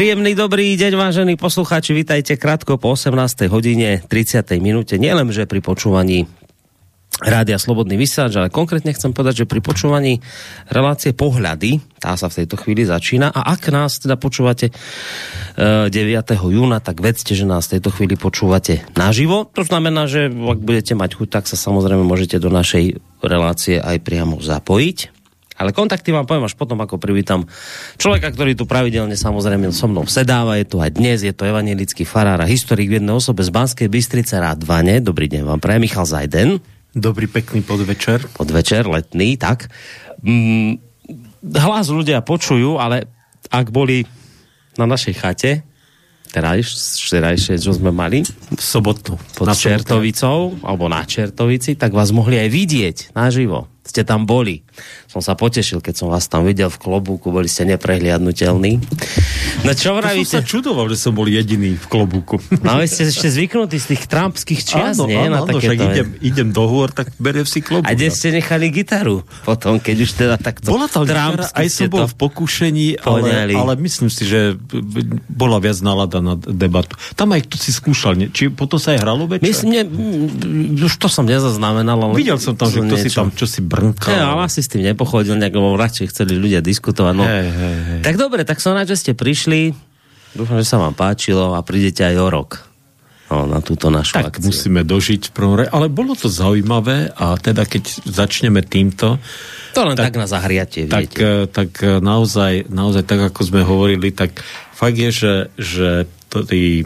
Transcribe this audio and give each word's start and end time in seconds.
Príjemný 0.00 0.32
dobrý 0.32 0.80
deň, 0.80 0.96
vážení 0.96 1.36
poslucháči, 1.36 1.92
vítajte 1.92 2.40
krátko 2.40 2.80
po 2.80 2.96
18. 2.96 3.52
hodine 3.52 4.00
30. 4.00 4.48
minúte. 4.56 4.96
Nielen, 4.96 5.28
že 5.28 5.44
pri 5.44 5.60
počúvaní 5.60 6.24
Rádia 7.20 7.60
Slobodný 7.60 8.00
vysielač, 8.00 8.32
ale 8.40 8.48
konkrétne 8.48 8.96
chcem 8.96 9.12
povedať, 9.12 9.44
že 9.44 9.50
pri 9.52 9.60
počúvaní 9.60 10.24
relácie 10.72 11.12
Pohľady, 11.12 11.84
tá 12.00 12.16
sa 12.16 12.32
v 12.32 12.40
tejto 12.40 12.56
chvíli 12.56 12.88
začína 12.88 13.28
a 13.28 13.52
ak 13.52 13.68
nás 13.68 14.00
teda 14.00 14.16
počúvate 14.16 14.72
9. 15.60 15.92
E, 15.92 16.34
júna, 16.48 16.80
tak 16.80 17.04
vedzte, 17.04 17.36
že 17.36 17.44
nás 17.44 17.68
v 17.68 17.76
tejto 17.76 17.92
chvíli 17.92 18.16
počúvate 18.16 18.88
naživo. 18.96 19.52
To 19.52 19.68
znamená, 19.68 20.08
že 20.08 20.32
ak 20.32 20.64
budete 20.64 20.96
mať 20.96 21.12
chuť, 21.12 21.28
tak 21.28 21.44
sa 21.44 21.60
samozrejme 21.60 22.08
môžete 22.08 22.40
do 22.40 22.48
našej 22.48 23.04
relácie 23.20 23.76
aj 23.76 24.00
priamo 24.00 24.40
zapojiť. 24.40 25.19
Ale 25.60 25.76
kontakty 25.76 26.08
vám 26.08 26.24
poviem 26.24 26.48
až 26.48 26.56
potom, 26.56 26.80
ako 26.80 26.96
privítam 26.96 27.44
človeka, 28.00 28.32
ktorý 28.32 28.56
tu 28.56 28.64
pravidelne 28.64 29.12
samozrejme 29.12 29.68
so 29.76 29.92
mnou 29.92 30.08
sedáva. 30.08 30.56
Je 30.56 30.64
tu 30.64 30.80
aj 30.80 30.96
dnes, 30.96 31.20
je 31.20 31.36
to 31.36 31.44
evangelický 31.44 32.08
farár 32.08 32.40
a 32.40 32.48
historik 32.48 32.88
v 32.88 32.96
jednej 32.96 33.12
osobe 33.12 33.44
z 33.44 33.52
Banskej 33.52 33.92
Bystrice 33.92 34.40
rád 34.40 34.64
Vane. 34.64 35.04
Dobrý 35.04 35.28
deň 35.28 35.44
vám 35.44 35.60
praje, 35.60 35.84
Michal 35.84 36.08
Zajden. 36.08 36.64
Dobrý, 36.96 37.28
pekný 37.28 37.60
podvečer. 37.60 38.24
Podvečer, 38.32 38.88
letný, 38.88 39.36
tak. 39.36 39.68
Mm, 40.24 40.80
hlas 41.44 41.92
ľudia 41.92 42.24
počujú, 42.24 42.80
ale 42.80 43.06
ak 43.52 43.68
boli 43.68 44.08
na 44.80 44.88
našej 44.88 45.14
chate, 45.14 45.52
terajšie, 46.34 47.60
čo 47.60 47.76
sme 47.76 47.94
mali, 47.94 48.24
v 48.26 48.62
sobotu 48.62 49.14
pod 49.38 49.46
na 49.46 49.54
Čertovicou, 49.54 50.56
alebo 50.66 50.90
na 50.90 51.04
Čertovici, 51.04 51.76
tak 51.76 51.94
vás 51.94 52.10
mohli 52.10 52.42
aj 52.42 52.48
vidieť 52.48 52.96
naživo 53.14 53.69
ste 53.80 54.04
tam 54.04 54.28
boli. 54.28 54.62
Som 55.08 55.24
sa 55.24 55.34
potešil, 55.34 55.80
keď 55.80 55.94
som 56.04 56.08
vás 56.12 56.28
tam 56.28 56.44
videl 56.44 56.68
v 56.68 56.78
klobúku, 56.78 57.32
boli 57.32 57.48
ste 57.48 57.64
neprehliadnutelní. 57.66 58.78
No 59.64 59.72
čo 59.72 59.96
vravíte? 59.96 60.38
Som 60.38 60.40
sa 60.40 60.42
čudoval, 60.46 60.86
že 60.92 60.96
som 61.00 61.12
bol 61.16 61.26
jediný 61.26 61.74
v 61.76 61.86
klobúku. 61.88 62.38
No 62.60 62.76
vy 62.78 62.86
ste 62.86 63.08
ešte 63.08 63.32
zvyknutí 63.32 63.80
z 63.80 63.96
tých 63.96 64.02
trumpských 64.06 64.60
čias, 64.62 64.96
áno, 65.00 65.08
nie? 65.08 65.18
Áno, 65.18 65.42
áno, 65.42 65.58
však 65.58 65.78
idem, 65.80 66.08
idem 66.20 66.48
do 66.52 66.64
hôr, 66.68 66.92
tak 66.92 67.10
beriem 67.16 67.48
si 67.48 67.64
klobúk. 67.64 67.88
A 67.88 67.96
kde 67.96 68.12
ste 68.12 68.30
nechali 68.36 68.68
gitaru 68.68 69.24
potom, 69.42 69.80
keď 69.82 69.96
už 70.06 70.10
teda 70.14 70.36
takto 70.38 70.70
Bola 70.70 70.86
tam 70.86 71.08
gitara, 71.08 71.48
aj 71.50 71.66
som 71.72 71.88
bol 71.90 72.06
v 72.06 72.16
pokušení, 72.16 72.86
ale, 73.02 73.50
ale 73.50 73.72
myslím 73.80 74.12
si, 74.12 74.28
že 74.28 74.54
bola 75.26 75.58
viac 75.58 75.80
nalada 75.82 76.20
na 76.22 76.36
debatu. 76.36 76.94
Tam 77.16 77.32
aj 77.32 77.48
tu 77.48 77.56
si 77.56 77.72
skúšal, 77.72 78.14
nie? 78.14 78.28
či 78.30 78.52
potom 78.52 78.78
sa 78.78 78.94
aj 78.94 78.98
hralo 79.02 79.26
večer? 79.26 79.44
Myslím, 79.44 79.68
ne, 79.74 79.82
už 80.84 80.94
to 81.00 81.08
som 81.10 81.24
nezaznamenal, 81.26 81.98
ale... 81.98 82.14
Videl 82.14 82.38
som 82.38 82.54
tam, 82.54 82.70
že 82.70 82.84
kto 82.84 82.96
si 83.00 83.10
tam 83.10 83.28
čo 83.34 83.48
si 83.48 83.64
brnkal. 83.70 84.10
Ja, 84.10 84.34
ale 84.34 84.50
asi 84.50 84.66
s 84.66 84.68
tým 84.68 84.82
nepochodil 84.82 85.38
nejak, 85.38 85.54
lebo 85.54 85.78
radšej 85.78 86.10
chceli 86.10 86.34
ľudia 86.34 86.58
diskutovať. 86.58 87.14
No. 87.14 87.22
Hey, 87.22 87.46
hey, 87.46 87.76
hey. 87.78 88.00
Tak 88.02 88.18
dobre, 88.18 88.42
tak 88.42 88.58
som 88.58 88.74
rád, 88.74 88.90
že 88.90 88.98
ste 88.98 89.12
prišli. 89.14 89.70
Dúfam, 90.34 90.58
že 90.58 90.66
sa 90.66 90.82
vám 90.82 90.98
páčilo 90.98 91.54
a 91.54 91.62
prídete 91.62 92.02
aj 92.02 92.16
o 92.18 92.26
rok. 92.26 92.50
No, 93.30 93.46
na 93.46 93.62
túto 93.62 93.94
našu 93.94 94.18
tak 94.18 94.34
akciu. 94.34 94.50
musíme 94.50 94.82
dožiť 94.82 95.30
v 95.30 95.32
prvom 95.32 95.54
re... 95.54 95.70
Ale 95.70 95.86
bolo 95.86 96.18
to 96.18 96.26
zaujímavé 96.26 97.14
a 97.14 97.38
teda 97.38 97.62
keď 97.62 98.02
začneme 98.02 98.58
týmto... 98.66 99.22
To 99.78 99.86
len 99.86 99.94
tak, 99.94 100.10
tak 100.10 100.18
na 100.18 100.26
zahriatie, 100.26 100.90
tak, 100.90 101.14
viete. 101.14 101.46
Tak 101.46 101.70
eh, 101.78 102.02
naozaj, 102.02 102.66
naozaj 102.66 103.06
tak, 103.06 103.30
ako 103.30 103.40
sme 103.46 103.62
hovorili, 103.62 104.10
tak 104.10 104.42
fakt 104.74 104.98
je, 104.98 105.10
že, 105.14 105.34
že 105.54 105.88
tí 106.50 106.82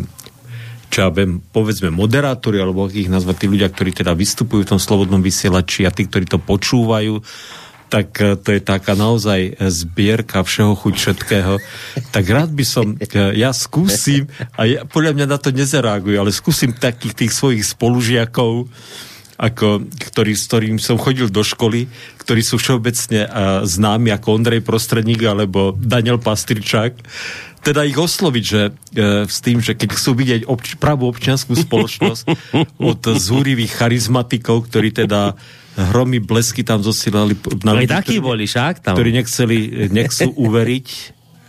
čo 0.94 1.02
ja 1.02 1.10
viem, 1.10 1.42
povedzme 1.42 1.90
moderátori, 1.90 2.62
alebo 2.62 2.86
ich 2.86 3.10
nazvať 3.10 3.42
tí 3.42 3.46
ľudia, 3.50 3.66
ktorí 3.66 3.90
teda 3.90 4.14
vystupujú 4.14 4.62
v 4.62 4.70
tom 4.70 4.78
slobodnom 4.78 5.18
vysielači 5.18 5.82
a 5.82 5.90
tí, 5.90 6.06
ktorí 6.06 6.30
to 6.30 6.38
počúvajú, 6.38 7.18
tak 7.90 8.14
e, 8.22 8.38
to 8.38 8.54
je 8.54 8.62
taká 8.62 8.94
naozaj 8.94 9.58
zbierka 9.58 10.46
všeho 10.46 10.78
chuť 10.78 10.94
všetkého. 10.94 11.58
Tak 12.14 12.24
rád 12.30 12.54
by 12.54 12.62
som, 12.62 12.94
e, 12.94 13.10
ja 13.34 13.50
skúsim, 13.50 14.30
a 14.54 14.70
ja, 14.70 14.86
podľa 14.86 15.18
mňa 15.18 15.26
na 15.26 15.38
to 15.42 15.50
nezareagujú, 15.50 16.14
ale 16.14 16.30
skúsim 16.30 16.70
takých 16.70 17.26
tých 17.26 17.32
svojich 17.34 17.66
spolužiakov, 17.66 18.70
ako, 19.34 19.90
ktorý, 20.14 20.38
s 20.38 20.46
ktorým 20.46 20.78
som 20.78 20.94
chodil 20.94 21.26
do 21.26 21.42
školy, 21.42 21.90
ktorí 22.22 22.38
sú 22.46 22.54
všeobecne 22.54 23.26
uh, 23.26 23.66
známi 23.66 24.14
ako 24.14 24.38
Ondrej 24.38 24.62
Prostredník 24.62 25.26
alebo 25.26 25.74
Daniel 25.74 26.22
Pastričák, 26.22 26.94
teda 27.64 27.88
ich 27.88 27.96
osloviť, 27.96 28.44
že 28.44 28.62
e, 28.68 28.72
s 29.24 29.40
tým, 29.40 29.64
že 29.64 29.72
keď 29.72 29.96
chcú 29.96 30.10
vidieť 30.12 30.42
obč- 30.44 30.76
pravú 30.76 31.08
občianskú 31.08 31.56
spoločnosť 31.56 32.24
od 32.92 33.00
zúrivých 33.16 33.72
charizmatikov, 33.80 34.68
ktorí 34.68 34.92
teda 34.92 35.32
hromy 35.74 36.22
blesky 36.22 36.62
tam 36.62 36.84
zosielali 36.84 37.34
na 37.66 37.74
ľudí, 37.74 37.90
takí 37.90 38.20
ktorí, 38.20 38.22
boli 38.22 38.44
však 38.46 38.84
tam. 38.84 38.94
ktorí 38.94 39.10
nechceli, 39.10 39.56
nechcú 39.90 40.28
uveriť 40.46 40.88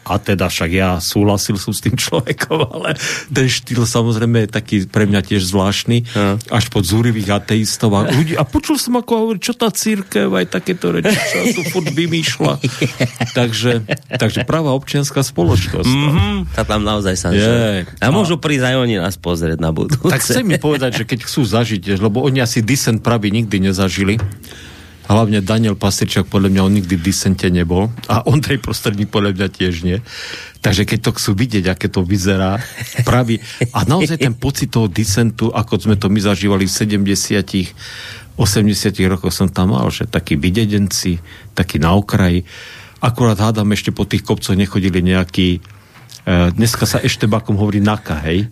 a 0.06 0.22
teda 0.22 0.46
však 0.48 0.70
ja 0.70 1.02
súhlasil 1.02 1.58
som 1.58 1.74
s 1.74 1.82
tým 1.82 1.98
človekom, 1.98 2.62
ale 2.78 2.94
ten 3.34 3.50
štýl 3.50 3.90
samozrejme 3.90 4.46
je 4.46 4.50
taký 4.54 4.76
pre 4.86 5.10
mňa 5.10 5.22
tiež 5.26 5.50
zvláštny, 5.50 6.06
ja. 6.14 6.38
až 6.54 6.70
pod 6.70 6.86
zúrivých 6.86 7.42
ateistov 7.42 7.98
a 7.98 8.06
ľudí. 8.06 8.38
A 8.38 8.46
počul 8.46 8.78
som, 8.78 9.02
ako 9.02 9.12
hovorí, 9.18 9.40
čo 9.42 9.58
tá 9.58 9.74
církev, 9.74 10.30
aj 10.30 10.54
takéto 10.54 10.94
reči, 10.94 11.18
čo 11.18 11.58
tu 11.58 11.62
furt 11.74 11.90
vymýšľa. 11.90 12.54
takže, 13.38 13.84
takže 14.22 14.46
pravá 14.46 14.78
občianská 14.78 15.26
spoločnosť. 15.26 15.90
Mm-hmm, 15.90 16.36
tá 16.54 16.62
tam 16.62 16.86
naozaj 16.86 17.16
sa 17.18 17.34
je. 17.34 17.90
A 18.00 18.14
môžu 18.14 18.38
prísť 18.38 18.72
aj 18.72 18.76
oni 18.78 18.96
nás 19.02 19.18
pozrieť 19.18 19.58
na 19.58 19.74
budúce. 19.74 20.06
Tak 20.06 20.22
chcem 20.22 20.46
mi 20.46 20.62
povedať, 20.62 21.02
že 21.02 21.04
keď 21.10 21.26
chcú 21.26 21.42
zažiť, 21.42 21.98
lebo 21.98 22.22
oni 22.22 22.46
asi 22.46 22.62
disent 22.62 23.02
pravý 23.02 23.34
nikdy 23.34 23.74
nezažili, 23.74 24.22
hlavne 25.08 25.42
Daniel 25.42 25.78
Pastričák, 25.78 26.26
podľa 26.26 26.50
mňa 26.52 26.62
on 26.66 26.74
nikdy 26.74 26.96
v 26.98 27.06
disente 27.06 27.48
nebol 27.50 27.94
a 28.10 28.26
Ondrej 28.26 28.62
Prostredník 28.62 29.14
podľa 29.14 29.38
mňa 29.38 29.48
tiež 29.54 29.76
nie. 29.86 30.02
Takže 30.66 30.90
keď 30.90 31.00
to 31.06 31.12
chcú 31.18 31.32
vidieť, 31.38 31.66
aké 31.70 31.88
to 31.94 32.02
vyzerá, 32.02 32.58
pravý. 33.06 33.38
A 33.70 33.86
naozaj 33.86 34.18
ten 34.18 34.34
pocit 34.34 34.74
toho 34.74 34.90
disentu, 34.90 35.54
ako 35.54 35.78
sme 35.78 35.96
to 35.98 36.10
my 36.10 36.18
zažívali 36.18 36.66
v 36.66 36.74
70 36.74 38.36
80 38.36 38.92
rokoch 39.08 39.32
som 39.32 39.48
tam 39.48 39.72
mal, 39.72 39.88
že 39.88 40.12
takí 40.12 40.36
videdenci, 40.36 41.24
takí 41.56 41.80
na 41.80 41.96
okraji. 41.96 42.44
Akurát 43.00 43.40
hádam 43.40 43.72
ešte 43.72 43.96
po 43.96 44.04
tých 44.04 44.28
kopcoch 44.28 44.60
nechodili 44.60 45.00
nejakí 45.00 45.64
dneska 46.26 46.90
sa 46.90 46.98
ešte 47.06 47.30
bakom 47.30 47.54
hovorí 47.54 47.78
naka, 47.78 48.18
hej? 48.26 48.50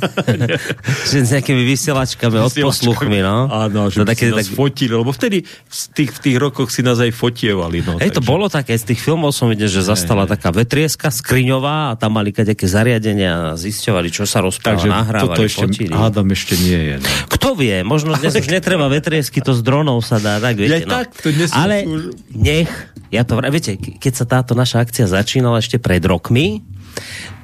že 1.08 1.24
s 1.24 1.30
nejakými 1.32 1.64
vysielačkami, 1.64 2.36
odposluchmi, 2.52 3.24
no? 3.24 3.48
Áno, 3.48 3.88
že 3.88 4.04
to 4.04 4.12
také, 4.12 4.28
nás 4.28 4.44
tak... 4.44 4.60
fotili, 4.60 4.92
lebo 4.92 5.08
vtedy 5.08 5.48
v 5.48 5.74
tých, 5.96 6.10
v 6.12 6.18
tých 6.20 6.36
rokoch 6.36 6.68
si 6.68 6.84
nás 6.84 7.00
aj 7.00 7.16
fotievali. 7.16 7.80
No, 7.80 7.96
hej, 7.96 8.12
takže... 8.12 8.16
to 8.20 8.22
bolo 8.28 8.52
také, 8.52 8.76
z 8.76 8.92
tých 8.92 9.00
filmov 9.00 9.32
som 9.32 9.48
videl, 9.48 9.72
že 9.72 9.88
zastala 9.88 10.28
hej, 10.28 10.36
taká 10.36 10.52
vetrieska 10.52 11.08
skriňová 11.08 11.92
a 11.92 11.92
tam 11.96 12.20
mali 12.20 12.36
nejaké 12.36 12.68
zariadenia 12.68 13.32
a 13.32 13.56
zisťovali, 13.56 14.08
čo 14.12 14.28
sa 14.28 14.44
rozpráva, 14.44 14.76
takže 14.76 14.88
nahrávali, 14.92 15.32
toto 15.32 15.42
ešte, 15.48 15.64
fotili. 15.64 15.92
Hádam 15.96 16.28
ešte 16.36 16.54
nie 16.60 16.80
je. 16.92 16.96
No. 17.00 17.08
Kto 17.32 17.48
vie, 17.56 17.76
možno 17.88 18.12
dnes 18.20 18.36
už 18.36 18.52
netreba 18.52 18.92
vetriesky, 18.92 19.40
to 19.40 19.56
z 19.56 19.64
dronov 19.64 20.04
sa 20.04 20.20
dá, 20.20 20.36
tak 20.36 20.60
viete. 20.60 20.84
Ja, 20.84 20.84
no. 20.84 20.92
tak, 21.00 21.16
to 21.24 21.32
Ale 21.56 21.88
nech, 22.36 22.68
ja 23.08 23.24
to, 23.24 23.40
viete, 23.48 23.80
keď 23.80 24.12
sa 24.12 24.24
táto 24.28 24.52
naša 24.52 24.84
akcia 24.84 25.08
začínala 25.08 25.62
ešte 25.62 25.80
pred 25.80 26.04
rokmi, 26.04 26.65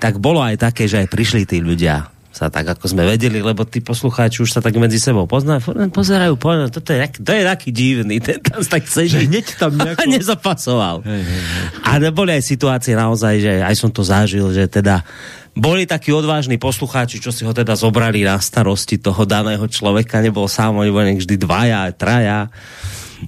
tak 0.02 0.18
bolo 0.18 0.42
aj 0.42 0.58
také, 0.58 0.90
že 0.90 1.02
aj 1.02 1.08
prišli 1.08 1.46
tí 1.46 1.62
ľudia 1.62 2.12
sa 2.32 2.49
tak, 2.49 2.64
ako 2.64 2.88
sme 2.88 3.04
vedeli, 3.04 3.44
lebo 3.44 3.69
tí 3.69 3.84
poslucháči 3.84 4.40
už 4.40 4.56
sa 4.56 4.64
tak 4.64 4.72
medzi 4.81 4.96
sebou 4.96 5.28
poznajú, 5.28 5.76
pozerajú, 5.93 6.34
poznajú, 6.40 6.81
toto 6.81 6.96
je, 6.96 6.99
to 7.20 7.28
je 7.28 7.44
taký 7.44 7.69
divný, 7.70 8.16
ten 8.25 8.40
tam 8.40 8.64
tak 8.64 8.88
sedí. 8.88 9.28
Hneď 9.28 9.46
tam 9.60 9.76
nejako... 9.78 10.00
A 10.00 10.04
nezapasoval. 10.08 10.96
Hej, 11.04 11.22
hej, 11.28 11.43
hej. 11.44 11.64
A 11.84 11.90
boli 12.08 12.32
aj 12.32 12.43
situácie 12.43 12.96
naozaj, 12.96 13.34
že 13.37 13.52
aj 13.60 13.75
som 13.76 13.93
to 13.93 14.00
zažil, 14.00 14.49
že 14.49 14.64
teda 14.64 15.04
boli 15.52 15.84
takí 15.84 16.08
odvážni 16.08 16.56
poslucháči, 16.56 17.20
čo 17.20 17.28
si 17.28 17.44
ho 17.44 17.52
teda 17.52 17.76
zobrali 17.76 18.25
na 18.25 18.40
starosti 18.40 18.96
toho 18.96 19.28
daného 19.28 19.69
človeka, 19.69 20.25
nebol 20.25 20.48
sám, 20.48 20.81
oni 20.81 20.88
boli 20.88 21.20
vždy 21.20 21.37
dvaja, 21.37 21.93
traja 21.93 22.48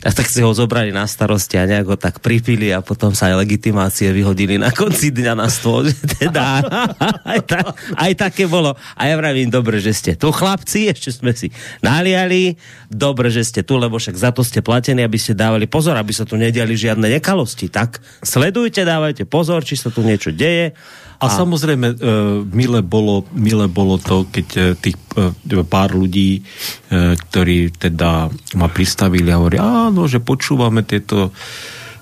a 0.02 0.10
tak 0.10 0.26
si 0.26 0.42
ho 0.42 0.50
zobrali 0.50 0.90
na 0.90 1.06
starosti 1.06 1.54
a 1.54 1.68
nejak 1.68 1.86
ho 1.86 1.96
tak 2.00 2.18
pripili 2.18 2.74
a 2.74 2.82
potom 2.82 3.14
sa 3.14 3.30
aj 3.30 3.46
legitimácie 3.46 4.10
vyhodili 4.10 4.58
na 4.58 4.74
konci 4.74 5.14
dňa 5.14 5.34
na 5.38 5.46
stôl. 5.46 5.86
Teda, 6.18 6.58
aj, 7.34 7.40
ta, 7.46 7.60
aj 7.94 8.12
také 8.18 8.50
bolo. 8.50 8.74
A 8.98 9.06
ja 9.06 9.14
vravím, 9.14 9.52
dobre, 9.52 9.78
že 9.78 9.94
ste 9.94 10.12
tu 10.18 10.34
chlapci, 10.34 10.90
ešte 10.90 11.14
sme 11.14 11.30
si 11.30 11.54
naliali, 11.78 12.58
dobre, 12.90 13.30
že 13.30 13.46
ste 13.46 13.60
tu, 13.62 13.78
lebo 13.78 14.00
však 14.00 14.16
za 14.18 14.30
to 14.34 14.42
ste 14.42 14.64
platení, 14.64 15.06
aby 15.06 15.18
ste 15.20 15.38
dávali 15.38 15.70
pozor, 15.70 15.94
aby 15.94 16.10
sa 16.10 16.26
tu 16.26 16.34
nediali 16.34 16.74
žiadne 16.74 17.06
nekalosti. 17.06 17.70
Tak 17.70 18.02
sledujte, 18.24 18.82
dávajte 18.82 19.28
pozor, 19.28 19.62
či 19.62 19.78
sa 19.78 19.94
tu 19.94 20.02
niečo 20.02 20.34
deje 20.34 20.74
a, 21.18 21.26
a 21.26 21.32
samozrejme, 21.32 21.86
uh, 21.94 22.42
milé, 22.50 22.80
bolo, 22.82 23.24
milé 23.32 23.70
bolo 23.70 23.96
to, 23.96 24.26
keď 24.28 24.48
uh, 24.58 24.64
tých 24.74 24.98
uh, 25.14 25.64
pár 25.64 25.94
ľudí, 25.94 26.42
ktorí 26.92 27.74
teda 27.74 28.28
ma 28.58 28.68
pristavili 28.70 29.30
a 29.30 29.38
hovorí, 29.38 29.56
áno, 29.58 30.06
že 30.06 30.22
počúvame 30.22 30.86
tieto 30.86 31.30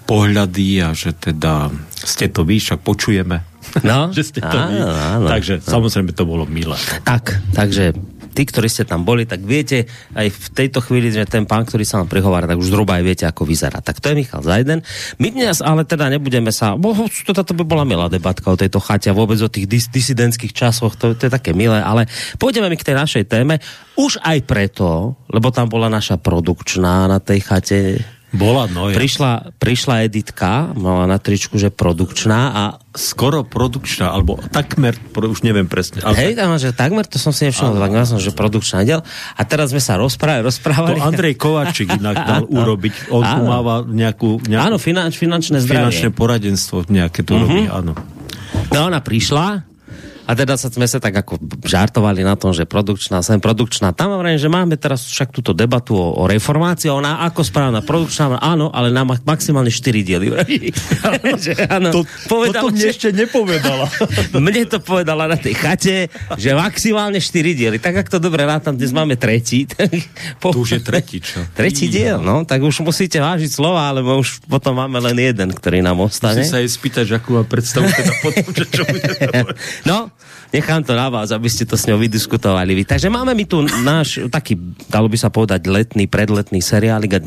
pohľady 0.04 0.82
a 0.82 0.92
že 0.92 1.14
teda 1.14 1.70
ste 1.94 2.28
to 2.28 2.42
vy, 2.42 2.58
však 2.58 2.82
počujeme. 2.82 3.46
No, 3.86 4.10
že 4.16 4.22
ste 4.26 4.40
to 4.42 4.52
áno. 4.52 4.90
Áno, 4.90 5.26
Takže 5.30 5.62
áno. 5.62 5.68
samozrejme 5.68 6.10
to 6.12 6.24
bolo 6.26 6.44
milé. 6.44 6.76
Tak, 7.06 7.40
takže 7.54 7.96
tí, 8.32 8.42
ktorí 8.48 8.66
ste 8.66 8.88
tam 8.88 9.04
boli, 9.04 9.28
tak 9.28 9.44
viete 9.44 9.86
aj 10.16 10.26
v 10.32 10.46
tejto 10.56 10.80
chvíli, 10.80 11.12
že 11.12 11.28
ten 11.28 11.44
pán, 11.44 11.68
ktorý 11.68 11.84
sa 11.84 12.00
vám 12.00 12.08
prihovára, 12.08 12.48
tak 12.48 12.58
už 12.58 12.72
zhruba 12.72 12.98
aj 12.98 13.04
viete, 13.04 13.24
ako 13.28 13.44
vyzerá. 13.44 13.84
Tak 13.84 14.00
to 14.00 14.10
je 14.10 14.18
Michal 14.18 14.42
Zajden. 14.42 14.80
My 15.20 15.28
dnes 15.28 15.60
ale 15.60 15.84
teda 15.84 16.08
nebudeme 16.08 16.50
sa, 16.50 16.74
bo 16.74 16.96
to 17.06 17.52
by 17.54 17.64
bola 17.64 17.84
milá 17.84 18.08
debatka 18.08 18.48
o 18.48 18.58
tejto 18.58 18.80
chate 18.80 19.12
a 19.12 19.16
vôbec 19.16 19.36
o 19.44 19.52
tých 19.52 19.68
dis 19.68 19.86
disidentských 19.92 20.56
časoch, 20.56 20.96
to, 20.96 21.12
to 21.12 21.28
je 21.28 21.32
také 21.32 21.52
milé, 21.52 21.78
ale 21.78 22.08
pôjdeme 22.40 22.72
mi 22.72 22.80
k 22.80 22.88
tej 22.88 22.96
našej 22.96 23.24
téme. 23.28 23.60
Už 23.94 24.18
aj 24.24 24.48
preto, 24.48 25.14
lebo 25.28 25.52
tam 25.52 25.68
bola 25.68 25.92
naša 25.92 26.16
produkčná 26.16 27.06
na 27.06 27.20
tej 27.20 27.40
chate, 27.44 27.78
bola, 28.32 28.64
no 28.64 28.88
ja. 28.88 28.96
Prišla, 28.96 29.60
prišla 29.60 30.08
Editka, 30.08 30.72
mala 30.72 31.04
na 31.04 31.20
tričku, 31.20 31.60
že 31.60 31.68
produkčná 31.68 32.40
a... 32.52 32.62
Skoro 32.92 33.44
produkčná, 33.44 34.12
alebo 34.12 34.40
takmer, 34.52 34.96
už 35.16 35.44
neviem 35.44 35.68
presne. 35.68 36.04
Ale... 36.04 36.16
Hej, 36.16 36.40
tam, 36.40 36.52
že 36.56 36.72
takmer, 36.72 37.04
to 37.08 37.20
som 37.20 37.32
si 37.32 37.48
nevšimol, 37.48 37.76
tak 37.76 37.92
som, 38.04 38.20
že 38.20 38.32
produkčná 38.32 38.84
diel. 38.84 39.00
A 39.36 39.40
teraz 39.48 39.72
sme 39.72 39.80
sa 39.80 39.96
rozprávali, 39.96 40.44
rozprávali. 40.44 41.00
To 41.00 41.08
Andrej 41.08 41.36
Kovačik 41.40 41.88
inak 41.88 42.16
dal 42.28 42.44
urobiť. 42.48 43.12
On 43.12 43.24
tu 43.24 43.40
máva 43.44 43.84
nejakú, 43.84 44.44
nejakú... 44.44 44.64
Áno, 44.64 44.76
finanč, 44.76 45.16
finančné 45.20 45.64
zdravie. 45.64 45.88
Finančné 45.88 46.08
poradenstvo 46.12 46.84
nejaké 46.88 47.24
tu 47.24 47.36
uh-huh. 47.36 47.44
robí, 47.48 47.62
áno. 47.68 47.92
No 48.72 48.78
ona 48.88 49.00
prišla 49.00 49.71
a 50.22 50.38
teda 50.38 50.54
sa, 50.54 50.70
sme 50.70 50.86
sa 50.86 51.02
tak 51.02 51.18
ako 51.18 51.34
žartovali 51.66 52.22
na 52.22 52.38
tom, 52.38 52.54
že 52.54 52.62
produkčná, 52.62 53.26
sem 53.26 53.42
produkčná. 53.42 53.90
Tam 53.90 54.14
hovorím, 54.14 54.38
že 54.38 54.46
máme 54.46 54.78
teraz 54.78 55.02
však 55.10 55.34
túto 55.34 55.50
debatu 55.50 55.98
o, 55.98 56.14
o 56.22 56.30
reformácii. 56.30 56.86
Ona 56.94 57.26
ako 57.26 57.42
správna 57.42 57.82
produkčná, 57.82 58.38
áno, 58.38 58.70
ale 58.70 58.94
na 58.94 59.02
maximálne 59.02 59.74
4 59.74 60.06
diely. 60.06 60.26
že, 61.44 61.58
áno, 61.66 61.90
to, 61.90 62.00
povedala, 62.30 62.70
to 62.70 62.70
mne 62.70 62.86
ešte 62.86 63.08
nepovedala. 63.10 63.90
mne 64.46 64.62
to 64.70 64.78
povedala 64.78 65.26
na 65.26 65.34
tej 65.34 65.58
chate, 65.58 66.06
že 66.38 66.50
maximálne 66.54 67.18
4 67.18 67.58
diely. 67.58 67.78
Tak 67.82 68.06
ak 68.06 68.08
to 68.08 68.22
dobre 68.22 68.46
rátam, 68.46 68.78
dnes 68.78 68.94
máme 68.94 69.18
tretí. 69.18 69.66
Tak 69.82 69.88
po... 70.38 70.54
To 70.54 70.62
už 70.62 70.78
je 70.78 70.82
tretí, 70.84 71.18
čo? 71.18 71.42
Tretí 71.56 71.90
diel, 71.90 72.22
no. 72.22 72.46
Tak 72.46 72.62
už 72.62 72.86
musíte 72.86 73.18
vážiť 73.18 73.50
slova, 73.50 73.90
alebo 73.90 74.20
už 74.20 74.44
potom 74.46 74.78
máme 74.78 75.00
len 75.00 75.16
jeden, 75.18 75.50
ktorý 75.50 75.82
nám 75.82 75.98
ostane. 76.06 76.44
Musí 76.44 76.52
sa 76.52 76.62
jej 76.62 76.70
spýtať, 76.70 77.18
akú 77.18 77.34
má 77.34 77.42
predstavu 77.42 77.90
teda 77.90 78.12
potom, 78.22 78.46
že 78.52 78.64
čo 78.70 78.82
bude 78.86 79.10
No, 79.88 80.12
nechám 80.52 80.84
to 80.84 80.92
na 80.92 81.08
vás, 81.08 81.32
aby 81.32 81.48
ste 81.48 81.64
to 81.64 81.74
s 81.74 81.88
ňou 81.88 81.98
vydiskutovali 81.98 82.76
vy. 82.76 82.84
Takže 82.84 83.08
máme 83.08 83.32
mi 83.32 83.48
tu 83.48 83.64
náš 83.64 84.28
taký, 84.28 84.54
dalo 84.86 85.08
by 85.08 85.16
sa 85.16 85.32
povedať, 85.32 85.64
letný, 85.66 86.06
predletný 86.06 86.60
seriálik 86.60 87.18
a 87.18 87.24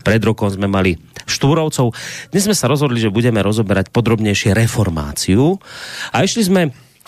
pred 0.00 0.22
rokom 0.22 0.48
sme 0.48 0.70
mali 0.70 0.96
Štúrovcov. 1.28 1.92
Dnes 2.32 2.46
sme 2.48 2.56
sa 2.56 2.70
rozhodli, 2.70 3.02
že 3.02 3.12
budeme 3.12 3.42
rozoberať 3.42 3.92
podrobnejšie 3.92 4.56
reformáciu 4.56 5.58
a 6.14 6.24
išli 6.24 6.42
sme 6.46 6.62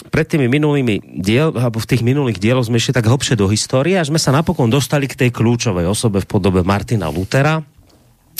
pred 0.08 0.24
tými 0.24 0.48
minulými 0.48 1.20
diel, 1.20 1.52
alebo 1.52 1.76
v 1.76 1.88
tých 1.88 2.00
minulých 2.00 2.40
dieloch 2.40 2.64
sme 2.64 2.80
ešte 2.80 2.96
tak 2.96 3.08
hlbšie 3.08 3.36
do 3.36 3.48
histórie 3.52 4.00
a 4.00 4.04
sme 4.04 4.16
sa 4.16 4.32
napokon 4.32 4.72
dostali 4.72 5.04
k 5.04 5.16
tej 5.16 5.30
kľúčovej 5.30 5.84
osobe 5.84 6.24
v 6.24 6.28
podobe 6.28 6.64
Martina 6.64 7.12
Lutera, 7.12 7.60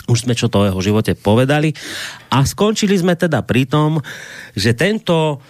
už 0.09 0.25
sme 0.25 0.33
čo 0.33 0.49
to 0.49 0.65
o 0.65 0.67
jeho 0.67 0.81
živote 0.81 1.13
povedali. 1.21 1.77
A 2.33 2.43
skončili 2.49 2.97
sme 2.97 3.13
teda 3.13 3.45
pri 3.45 3.69
tom, 3.69 4.01
že 4.57 4.73
tento 4.73 5.45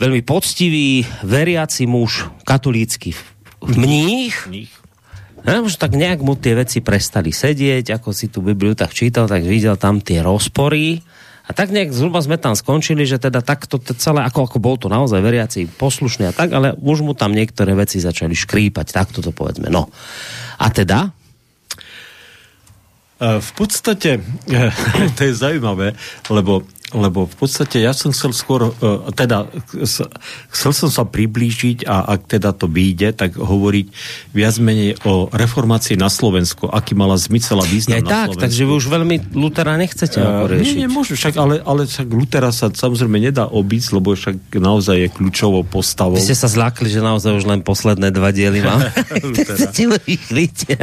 veľmi 0.00 0.24
poctivý, 0.24 1.04
veriaci 1.22 1.84
muž, 1.84 2.26
katolícky 2.48 3.12
mních, 3.60 4.46
mních. 4.48 4.72
Ja, 5.40 5.64
už 5.64 5.80
tak 5.80 5.96
nejak 5.96 6.20
mu 6.20 6.36
tie 6.36 6.52
veci 6.52 6.84
prestali 6.84 7.32
sedieť, 7.32 7.96
ako 7.96 8.12
si 8.12 8.28
tú 8.28 8.44
Bibliu 8.44 8.76
tak 8.76 8.92
čítal, 8.92 9.24
tak 9.24 9.40
videl 9.40 9.72
tam 9.80 10.04
tie 10.04 10.20
rozpory. 10.20 11.00
A 11.48 11.56
tak 11.56 11.72
nejak 11.72 11.96
zhruba 11.96 12.20
sme 12.20 12.36
tam 12.36 12.52
skončili, 12.52 13.08
že 13.08 13.16
teda 13.16 13.40
takto 13.40 13.80
celé, 13.80 14.20
ako, 14.28 14.46
ako 14.46 14.58
bol 14.60 14.76
to 14.76 14.92
naozaj 14.92 15.18
veriaci, 15.18 15.64
poslušný 15.66 16.28
a 16.28 16.36
tak, 16.36 16.52
ale 16.52 16.76
už 16.76 17.00
mu 17.00 17.16
tam 17.16 17.32
niektoré 17.32 17.72
veci 17.72 17.98
začali 18.04 18.36
škrípať, 18.36 18.92
takto 18.92 19.24
to 19.24 19.32
povedzme. 19.32 19.72
No. 19.72 19.88
A 20.60 20.68
teda? 20.68 21.08
E, 23.16 23.40
v 23.40 23.50
podstate, 23.56 24.20
to 25.16 25.20
je 25.24 25.32
zaujímavé, 25.32 25.96
lebo 26.28 26.68
lebo 26.90 27.26
v 27.26 27.36
podstate 27.38 27.82
ja 27.82 27.94
som 27.94 28.10
chcel 28.10 28.34
skôr, 28.34 28.70
uh, 28.70 29.08
teda 29.14 29.46
chcel 30.50 30.72
som 30.74 30.90
sa 30.90 31.06
priblížiť 31.06 31.86
a 31.86 32.18
ak 32.18 32.26
teda 32.26 32.50
to 32.50 32.66
vyjde, 32.66 33.14
tak 33.14 33.38
hovoriť 33.38 33.86
viac 34.34 34.54
menej 34.58 34.98
o 35.06 35.30
reformácii 35.30 35.94
na 35.94 36.10
Slovensku, 36.10 36.66
aký 36.66 36.98
mala 36.98 37.14
zmysel 37.14 37.62
a 37.62 37.66
význam 37.66 38.02
ja, 38.02 38.04
na 38.04 38.10
tak, 38.10 38.18
Slovensku. 38.34 38.42
takže 38.42 38.60
vy 38.66 38.72
už 38.74 38.86
veľmi 38.90 39.16
Lutera 39.38 39.74
nechcete 39.78 40.18
uh, 40.18 40.50
riešiť. 40.50 40.76
Nie, 40.76 40.86
nemôžu, 40.90 41.14
však, 41.14 41.34
ale, 41.38 41.62
ale 41.62 41.86
však 41.86 42.08
Lutera 42.10 42.50
sa 42.50 42.70
samozrejme 42.70 43.22
nedá 43.22 43.46
obísť, 43.46 43.88
lebo 43.94 44.14
však 44.14 44.58
naozaj 44.58 44.96
je 45.06 45.08
kľúčovou 45.14 45.62
postavou. 45.62 46.18
Vy 46.18 46.26
ste 46.26 46.38
sa 46.38 46.50
zlákli, 46.50 46.90
že 46.90 46.98
naozaj 46.98 47.38
už 47.38 47.44
len 47.46 47.60
posledné 47.62 48.10
dva 48.10 48.34
diely 48.34 48.60
mám. 48.66 48.82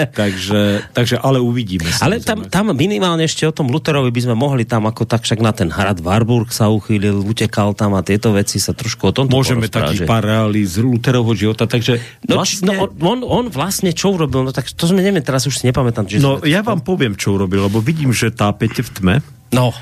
takže, 0.15 0.87
takže 0.95 1.15
ale 1.19 1.43
uvidíme. 1.43 1.89
Ale 1.99 2.23
tam, 2.23 2.47
tam 2.47 2.71
minimálne 2.71 3.27
ešte 3.27 3.43
o 3.43 3.51
tom 3.51 3.67
Luterovi 3.67 4.09
by 4.13 4.21
sme 4.23 4.35
mohli 4.37 4.63
tam 4.63 4.87
ako 4.87 5.03
tak 5.03 5.27
však 5.27 5.39
na 5.43 5.51
ten 5.51 5.67
hrad 5.67 5.96
Štát 5.97 6.05
Warburg 6.05 6.53
sa 6.53 6.69
uchýlil, 6.69 7.25
utekal 7.25 7.73
tam 7.73 7.97
a 7.97 8.05
tieto 8.05 8.29
veci 8.29 8.61
sa 8.61 8.77
trošku 8.77 9.09
o 9.09 9.11
tom 9.17 9.25
Môžeme 9.33 9.65
taký 9.65 10.05
pár 10.05 10.21
reálí 10.21 10.61
z 10.61 10.85
Luterovho 10.85 11.33
života, 11.33 11.65
takže 11.65 11.97
no, 12.29 12.37
vlastne... 12.37 12.69
no 12.69 12.85
on, 13.01 13.25
on, 13.25 13.45
vlastne 13.49 13.89
čo 13.97 14.13
urobil, 14.13 14.45
no 14.45 14.53
tak 14.53 14.69
to 14.69 14.85
sme 14.85 15.01
neviem, 15.01 15.25
teraz 15.25 15.49
už 15.49 15.57
si 15.57 15.65
nepamätám. 15.65 16.05
Že 16.05 16.21
no 16.21 16.37
ja 16.45 16.61
vám 16.61 16.85
poviem, 16.85 17.17
čo 17.17 17.33
urobil, 17.33 17.65
lebo 17.65 17.81
vidím, 17.81 18.13
že 18.13 18.29
tápete 18.29 18.85
v 18.85 18.89
tme. 18.93 19.15
No. 19.49 19.73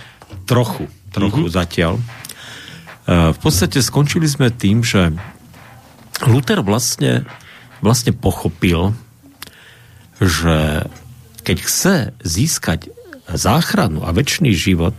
Trochu, 0.48 0.88
trochu 1.12 1.52
mm-hmm. 1.52 1.58
zatiaľ. 1.60 1.94
Uh, 2.00 3.36
v 3.36 3.40
podstate 3.44 3.84
skončili 3.84 4.32
sme 4.32 4.56
tým, 4.56 4.88
že 4.88 5.12
Luther 6.24 6.64
vlastne, 6.64 7.28
vlastne 7.84 8.16
pochopil, 8.16 8.96
že 10.24 10.88
keď 11.44 11.58
chce 11.60 11.96
získať 12.24 12.88
záchranu 13.28 14.08
a 14.08 14.16
väčší 14.16 14.56
život, 14.56 14.96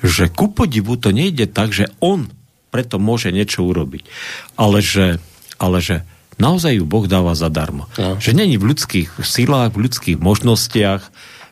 že 0.00 0.32
ku 0.32 0.48
podivu 0.48 0.96
to 0.96 1.12
nejde 1.12 1.52
tak, 1.52 1.72
že 1.76 1.88
on 2.00 2.32
preto 2.70 3.02
môže 3.02 3.34
niečo 3.34 3.66
urobiť, 3.66 4.06
ale 4.54 4.78
že, 4.80 5.18
ale 5.58 5.82
že 5.82 6.06
naozaj 6.38 6.80
ju 6.80 6.84
Boh 6.86 7.04
dáva 7.04 7.34
zadarmo. 7.36 7.90
No. 7.98 8.16
Že 8.16 8.38
není 8.38 8.56
v 8.56 8.72
ľudských 8.72 9.20
silách, 9.26 9.74
v 9.74 9.90
ľudských 9.90 10.18
možnostiach 10.22 11.10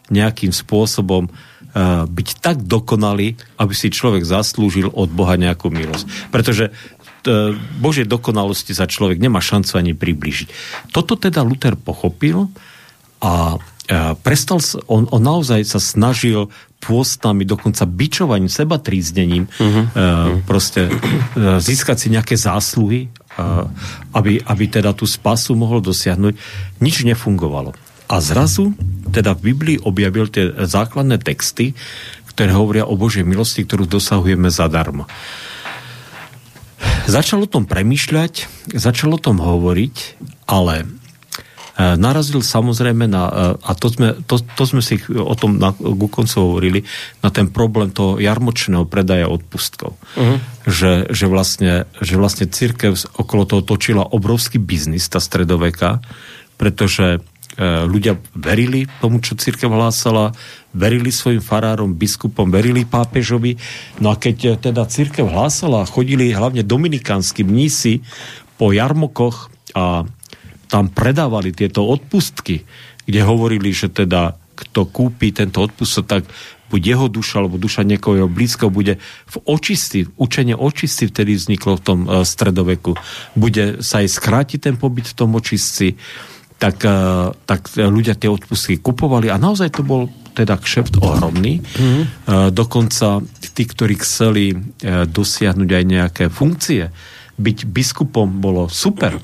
nejakým 0.09 0.55
spôsobom 0.55 1.29
uh, 1.29 2.09
byť 2.09 2.29
tak 2.41 2.65
dokonalý, 2.65 3.37
aby 3.61 3.75
si 3.77 3.93
človek 3.93 4.25
zaslúžil 4.25 4.89
od 4.89 5.13
Boha 5.13 5.37
nejakú 5.37 5.69
milosť. 5.69 6.33
Pretože 6.33 6.73
uh, 6.73 7.53
Božej 7.83 8.09
dokonalosti 8.09 8.73
sa 8.73 8.89
človek 8.89 9.21
nemá 9.21 9.45
šancu 9.45 9.77
ani 9.77 9.93
približiť. 9.93 10.49
Toto 10.95 11.21
teda 11.21 11.45
Luther 11.45 11.77
pochopil 11.77 12.49
a 13.21 13.59
uh, 13.59 14.15
prestal, 14.25 14.65
on, 14.89 15.05
on 15.13 15.21
naozaj 15.21 15.61
sa 15.69 15.83
snažil 15.83 16.49
pôstami, 16.79 17.43
dokonca 17.43 17.85
bičovaním, 17.85 18.47
seba 18.47 18.79
tríznením, 18.79 19.51
uh-huh. 19.51 19.59
uh, 19.59 19.85
proste 20.47 20.87
uh, 20.89 21.59
získať 21.59 21.97
si 21.99 22.09
nejaké 22.15 22.39
zásluhy, 22.39 23.11
uh, 23.37 23.67
aby, 24.15 24.39
aby 24.47 24.65
teda 24.71 24.95
tú 24.95 25.05
spasu 25.05 25.59
mohol 25.59 25.83
dosiahnuť. 25.83 26.35
Nič 26.79 27.03
nefungovalo. 27.03 27.75
A 28.09 28.25
zrazu 28.25 28.73
teda 29.13 29.37
v 29.37 29.53
Biblii 29.53 29.77
objavil 29.85 30.33
tie 30.33 30.49
základné 30.65 31.21
texty, 31.21 31.77
ktoré 32.33 32.55
hovoria 32.55 32.87
o 32.87 32.97
Božej 32.97 33.27
milosti, 33.27 33.67
ktorú 33.67 33.85
dosahujeme 33.85 34.49
zadarmo. 34.49 35.11
Začal 37.11 37.45
o 37.45 37.51
tom 37.51 37.67
premýšľať, 37.67 38.47
začal 38.79 39.17
o 39.17 39.21
tom 39.21 39.43
hovoriť, 39.43 39.97
ale 40.47 40.87
narazil 41.79 42.43
samozrejme 42.43 43.07
na, 43.07 43.23
e, 43.31 43.33
a 43.55 43.73
to 43.79 43.87
sme, 43.87 44.19
to, 44.27 44.43
to 44.43 44.65
sme 44.67 44.83
si 44.83 44.99
o 45.15 45.31
tom 45.39 45.63
na, 45.63 45.71
ku 45.71 46.11
koncu 46.11 46.37
hovorili, 46.43 46.83
na 47.23 47.31
ten 47.31 47.47
problém 47.47 47.95
toho 47.95 48.19
jarmočného 48.19 48.83
predaja 48.91 49.31
odpustkov. 49.31 49.95
Uh-huh. 50.19 50.43
Že, 50.67 51.15
že, 51.15 51.27
vlastne, 51.31 51.73
že 52.03 52.19
vlastne 52.19 52.51
církev 52.51 52.99
okolo 53.15 53.47
toho 53.47 53.63
točila 53.63 54.03
obrovský 54.03 54.59
biznis, 54.59 55.07
tá 55.07 55.23
stredoveka, 55.23 56.03
pretože 56.59 57.23
e, 57.55 57.67
ľudia 57.87 58.19
verili 58.35 58.91
tomu, 58.99 59.23
čo 59.23 59.39
církev 59.39 59.71
hlásala, 59.71 60.35
verili 60.75 61.15
svojim 61.15 61.39
farárom, 61.39 61.95
biskupom, 61.95 62.51
verili 62.51 62.91
pápežovi. 62.91 63.55
No 64.03 64.11
a 64.11 64.19
keď 64.19 64.59
teda 64.59 64.83
církev 64.83 65.31
hlásala, 65.31 65.87
chodili 65.87 66.35
hlavne 66.35 66.67
dominikánsky 66.67 67.47
mnísi 67.47 68.03
po 68.59 68.75
jarmokoch 68.75 69.47
a 69.79 70.03
tam 70.69 70.93
predávali 70.93 71.51
tieto 71.57 71.83
odpustky, 71.89 72.63
kde 73.09 73.21
hovorili, 73.25 73.73
že 73.73 73.89
teda 73.89 74.37
kto 74.59 74.85
kúpi 74.91 75.33
tento 75.33 75.65
odpustok, 75.65 76.05
tak 76.05 76.23
buď 76.69 76.81
jeho 76.85 77.07
duša, 77.09 77.41
alebo 77.41 77.57
duša 77.57 77.87
niekoho 77.87 78.21
jeho 78.21 78.31
blízko 78.31 78.69
bude 78.69 79.01
v 79.33 79.37
očistí, 79.49 80.05
učenie 80.21 80.53
očistí 80.53 81.09
vtedy 81.09 81.33
vzniklo 81.39 81.81
v 81.81 81.83
tom 81.83 81.99
uh, 82.05 82.21
stredoveku. 82.27 82.93
Bude 83.33 83.81
sa 83.81 84.05
aj 84.05 84.09
skrátiť 84.13 84.69
ten 84.69 84.77
pobyt 84.77 85.09
v 85.09 85.17
tom 85.17 85.33
očistci, 85.33 85.97
tak, 86.61 86.85
uh, 86.85 87.33
tak 87.49 87.73
ľudia 87.79 88.19
tie 88.19 88.29
odpustky 88.29 88.77
kupovali 88.83 89.33
a 89.33 89.41
naozaj 89.41 89.73
to 89.73 89.87
bol 89.87 90.13
teda 90.37 90.55
kšeft 90.55 91.03
ohromný. 91.03 91.59
Mm-hmm. 91.59 92.55
Dokonca 92.55 93.19
tí, 93.43 93.67
ktorí 93.67 93.99
chceli 93.99 94.55
dosiahnuť 94.87 95.67
aj 95.67 95.83
nejaké 95.83 96.25
funkcie, 96.31 96.95
byť 97.39 97.59
biskupom 97.71 98.43
bolo 98.43 98.67
super 98.67 99.15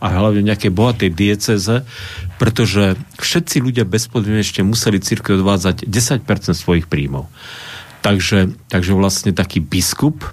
a 0.00 0.06
hlavne 0.08 0.40
nejakej 0.40 0.72
bohatej 0.72 1.10
dieceze, 1.12 1.84
pretože 2.40 2.96
všetci 3.20 3.60
ľudia 3.60 3.84
bezpodmienečne 3.84 4.64
museli 4.64 5.04
církev 5.04 5.44
odvádzať 5.44 5.84
10% 5.84 6.24
svojich 6.56 6.88
príjmov. 6.88 7.28
Takže, 8.00 8.56
takže 8.72 8.96
vlastne 8.96 9.36
taký 9.36 9.60
biskup, 9.60 10.24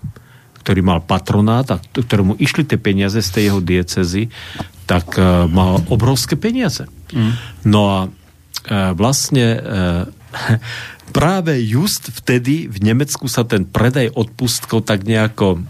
ktorý 0.64 0.80
mal 0.82 1.04
patronát 1.04 1.68
a 1.76 1.78
ktorému 1.78 2.40
išli 2.40 2.64
tie 2.64 2.80
peniaze 2.80 3.20
z 3.20 3.30
tej 3.30 3.44
jeho 3.52 3.62
diecezy, 3.62 4.32
tak 4.88 5.20
uh, 5.20 5.46
mal 5.52 5.84
obrovské 5.92 6.40
peniaze. 6.40 6.88
Mm. 7.12 7.34
No 7.68 7.82
a 7.92 8.00
uh, 8.08 8.92
vlastne 8.96 9.46
uh, 9.60 10.08
práve 11.18 11.58
just 11.62 12.10
vtedy 12.10 12.70
v 12.70 12.78
Nemecku 12.82 13.30
sa 13.30 13.46
ten 13.46 13.66
predaj 13.66 14.14
odpustkov 14.14 14.86
tak 14.86 15.06
nejako, 15.06 15.62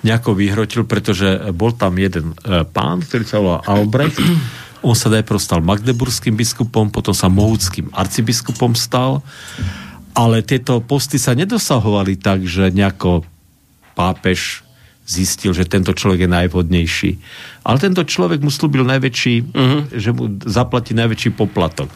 nejako 0.00 0.32
vyhrotil, 0.32 0.88
pretože 0.88 1.52
bol 1.52 1.76
tam 1.76 2.00
jeden 2.00 2.32
uh, 2.32 2.64
pán, 2.64 3.04
ktorý 3.04 3.24
sa 3.26 3.38
volal 3.38 3.60
Albrecht. 3.68 4.20
On 4.80 4.96
sa 4.96 5.12
najprv 5.12 5.36
stal 5.36 5.60
magdeburským 5.60 6.32
biskupom, 6.32 6.88
potom 6.88 7.12
sa 7.12 7.28
mohúckým 7.28 7.92
arcibiskupom 7.92 8.72
stal. 8.72 9.20
Ale 10.16 10.40
tieto 10.40 10.80
posty 10.80 11.20
sa 11.20 11.36
nedosahovali 11.36 12.16
tak, 12.16 12.48
že 12.48 12.72
nejako 12.72 13.22
pápež 13.92 14.64
zistil, 15.04 15.50
že 15.52 15.66
tento 15.66 15.90
človek 15.90 16.24
je 16.24 16.30
najvhodnejší. 16.30 17.10
Ale 17.66 17.76
tento 17.82 18.06
človek 18.06 18.40
mu 18.40 18.48
slúbil 18.48 18.86
najväčší, 18.86 19.34
uh-huh. 19.42 19.80
že 19.90 20.10
mu 20.14 20.38
zaplatí 20.46 20.94
najväčší 20.94 21.34
poplatok. 21.34 21.90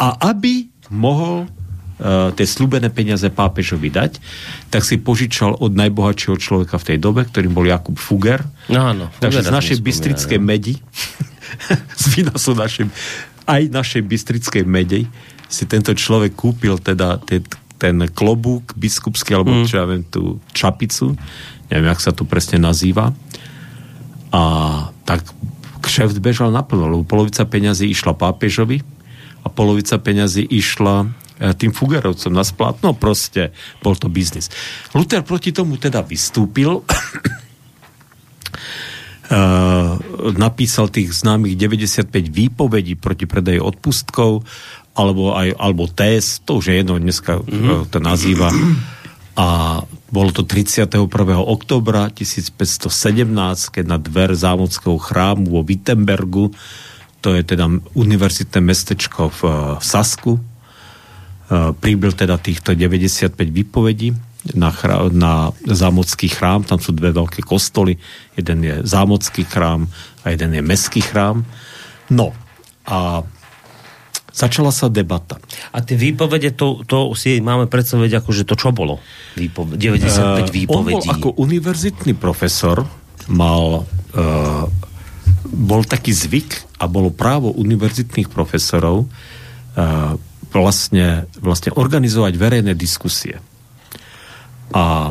A 0.00 0.16
aby 0.32 0.66
mohol 0.90 1.46
tie 2.34 2.46
slúbené 2.46 2.90
peniaze 2.90 3.26
pápežovi 3.30 3.86
dať, 3.86 4.18
tak 4.68 4.82
si 4.82 4.98
požičal 4.98 5.54
od 5.62 5.72
najbohatšieho 5.78 6.36
človeka 6.36 6.76
v 6.82 6.86
tej 6.90 6.98
dobe, 6.98 7.22
ktorým 7.22 7.54
bol 7.54 7.62
Jakub 7.66 7.94
Fuger. 7.94 8.42
No, 8.66 8.90
áno, 8.90 9.04
Takže 9.22 9.46
z 9.46 9.50
našej 9.54 9.78
bystrickej 9.78 10.40
medi, 10.42 10.74
z 12.02 12.04
výnosu 12.18 12.58
našej, 12.58 12.90
aj 13.46 13.62
našej 13.70 14.02
bystrickej 14.02 14.64
medej, 14.66 15.06
si 15.46 15.70
tento 15.70 15.94
človek 15.94 16.34
kúpil 16.34 16.82
teda 16.82 17.22
ten, 17.22 17.46
ten 17.78 17.96
klobúk 18.10 18.74
biskupský, 18.74 19.38
alebo 19.38 19.54
mm. 19.54 19.66
čo 19.70 19.78
ja 19.78 19.86
viem, 19.86 20.02
tú 20.02 20.42
čapicu, 20.50 21.14
neviem, 21.70 21.86
jak 21.94 22.00
sa 22.02 22.10
to 22.10 22.26
presne 22.26 22.58
nazýva. 22.58 23.14
A 24.34 24.42
tak 25.06 25.22
kšeft 25.78 26.18
bežal 26.18 26.50
naplno, 26.50 26.90
lebo 26.90 27.06
polovica 27.06 27.46
peňazí 27.46 27.86
išla 27.86 28.18
pápežovi 28.18 28.82
a 29.44 29.52
polovica 29.52 30.00
peňazí 30.00 30.42
išla 30.42 31.23
tým 31.34 31.74
Fugerovcom 31.74 32.32
na 32.32 32.46
splat. 32.46 32.78
No 32.80 32.94
proste, 32.94 33.50
bol 33.82 33.98
to 33.98 34.06
biznis. 34.06 34.50
Luther 34.94 35.26
proti 35.26 35.50
tomu 35.50 35.76
teda 35.80 36.02
vystúpil 36.04 36.82
Uh, 39.24 39.96
napísal 40.46 40.92
tých 40.92 41.10
známych 41.10 41.56
95 41.56 42.12
výpovedí 42.28 42.94
proti 42.94 43.24
predaji 43.24 43.56
odpustkov 43.56 44.44
alebo 44.94 45.34
aj 45.34 45.56
alebo 45.58 45.90
TES, 45.90 46.44
to 46.44 46.60
už 46.60 46.70
je 46.70 46.74
jedno, 46.84 47.00
dneska 47.00 47.40
mm. 47.42 47.88
to 47.90 47.98
nazýva 48.04 48.52
a 49.34 49.82
bolo 50.14 50.30
to 50.30 50.46
31. 50.46 51.10
oktobra 51.34 52.06
1517, 52.14 52.94
keď 53.74 53.84
na 53.84 53.98
dver 53.98 54.30
zámodského 54.30 54.94
chrámu 54.94 55.50
vo 55.50 55.66
Wittenbergu, 55.66 56.54
to 57.18 57.34
je 57.34 57.42
teda 57.42 57.66
univerzitné 57.98 58.62
mestečko 58.62 59.34
v, 59.34 59.40
v 59.82 59.84
Sasku, 59.84 60.38
e, 61.50 61.72
pribyl 61.72 62.12
teda 62.12 62.36
týchto 62.40 62.72
95 62.76 63.34
výpovedí 63.38 64.14
na, 64.52 64.68
chrá, 64.68 65.08
na 65.08 65.56
zámodský 65.64 66.28
chrám, 66.28 66.68
tam 66.68 66.76
sú 66.76 66.92
dve 66.92 67.16
veľké 67.16 67.40
kostoly, 67.40 67.96
jeden 68.36 68.58
je 68.60 68.74
zámodský 68.84 69.48
chrám 69.48 69.88
a 70.20 70.36
jeden 70.36 70.52
je 70.52 70.62
mestský 70.62 71.00
chrám. 71.00 71.48
No 72.12 72.36
a 72.84 73.24
Začala 74.34 74.74
sa 74.74 74.90
debata. 74.90 75.38
A 75.70 75.78
tie 75.78 75.94
výpovede, 75.94 76.58
to, 76.58 76.82
to 76.90 77.14
si 77.14 77.38
máme 77.38 77.70
predstaviť 77.70 78.18
ako, 78.18 78.30
že 78.34 78.42
to 78.42 78.58
čo 78.58 78.74
bolo? 78.74 78.98
Výpove- 79.38 79.78
95 79.78 80.50
výpovedí. 80.50 80.98
On 80.98 81.06
bol 81.06 81.06
ako 81.06 81.28
univerzitný 81.38 82.18
profesor, 82.18 82.82
mal, 83.30 83.86
uh, 83.86 84.66
bol 85.46 85.86
taký 85.86 86.10
zvyk 86.10 86.82
a 86.82 86.90
bolo 86.90 87.14
právo 87.14 87.54
univerzitných 87.54 88.26
profesorov 88.26 89.06
uh, 89.06 90.18
vlastne, 90.54 91.26
vlastne 91.34 91.74
organizovať 91.74 92.32
verejné 92.38 92.72
diskusie. 92.78 93.42
A, 94.70 95.10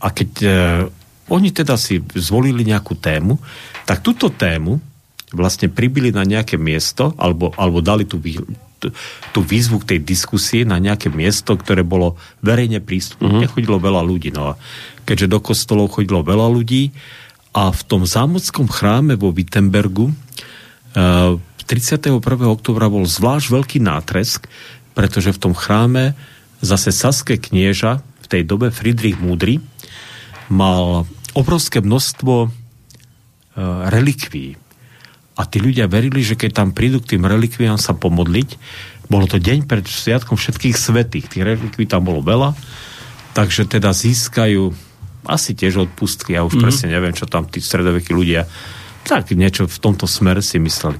a 0.00 0.08
keď 0.08 0.30
uh, 0.42 0.52
oni 1.28 1.52
teda 1.52 1.76
si 1.76 2.00
zvolili 2.16 2.64
nejakú 2.64 2.96
tému, 2.96 3.36
tak 3.84 4.00
túto 4.00 4.32
tému 4.32 4.80
vlastne 5.34 5.68
pribili 5.68 6.14
na 6.14 6.22
nejaké 6.24 6.56
miesto, 6.56 7.12
alebo, 7.18 7.50
alebo 7.58 7.82
dali 7.82 8.06
tú, 8.06 8.22
tú, 9.32 9.40
výzvu 9.40 9.82
k 9.82 9.96
tej 9.96 10.00
diskusii 10.04 10.62
na 10.62 10.78
nejaké 10.78 11.10
miesto, 11.10 11.58
ktoré 11.58 11.82
bolo 11.82 12.14
verejne 12.44 12.78
prístupné. 12.78 13.26
Uh-huh. 13.26 13.50
Chodilo 13.50 13.82
veľa 13.82 14.02
ľudí. 14.04 14.30
No 14.30 14.54
a 14.54 14.60
keďže 15.04 15.32
do 15.32 15.38
kostolov 15.42 15.90
chodilo 15.90 16.22
veľa 16.22 16.48
ľudí 16.52 16.94
a 17.54 17.70
v 17.70 17.82
tom 17.86 18.06
zámockom 18.06 18.66
chráme 18.70 19.14
vo 19.18 19.30
Wittenbergu 19.34 20.10
eh, 20.10 21.34
31. 21.66 22.20
oktobra 22.44 22.92
bol 22.92 23.08
zvlášť 23.08 23.46
veľký 23.48 23.78
nátresk, 23.80 24.46
pretože 24.92 25.32
v 25.32 25.40
tom 25.40 25.54
chráme 25.56 26.12
zase 26.60 26.92
saské 26.92 27.40
knieža 27.40 28.04
v 28.24 28.26
tej 28.28 28.42
dobe 28.44 28.72
Friedrich 28.72 29.20
Múdry 29.20 29.60
mal 30.52 31.08
obrovské 31.32 31.80
množstvo 31.80 32.34
uh, 32.46 32.50
relikví 33.90 34.60
a 35.34 35.42
tí 35.50 35.58
ľudia 35.58 35.90
verili, 35.90 36.22
že 36.22 36.38
keď 36.38 36.50
tam 36.62 36.68
prídu 36.70 37.02
k 37.02 37.16
tým 37.16 37.26
relikviám 37.26 37.74
sa 37.74 37.90
pomodliť, 37.90 38.54
bolo 39.10 39.26
to 39.26 39.42
deň 39.42 39.66
pred 39.66 39.82
sviatkom 39.82 40.38
všetkých 40.38 40.78
svetých. 40.78 41.26
Tých 41.26 41.42
relikví 41.42 41.90
tam 41.90 42.06
bolo 42.06 42.22
veľa, 42.22 42.54
takže 43.34 43.66
teda 43.66 43.90
získajú 43.90 44.70
asi 45.26 45.56
tiež 45.56 45.90
odpustky, 45.90 46.36
ja 46.36 46.46
už 46.46 46.54
mm-hmm. 46.54 46.64
presne 46.64 46.88
neviem, 46.92 47.16
čo 47.16 47.26
tam 47.26 47.48
tí 47.48 47.58
stredovekí 47.58 48.14
ľudia 48.14 48.46
tak 49.04 49.36
niečo 49.36 49.68
v 49.68 49.78
tomto 49.78 50.08
smere 50.08 50.40
si 50.40 50.56
mysleli. 50.56 50.96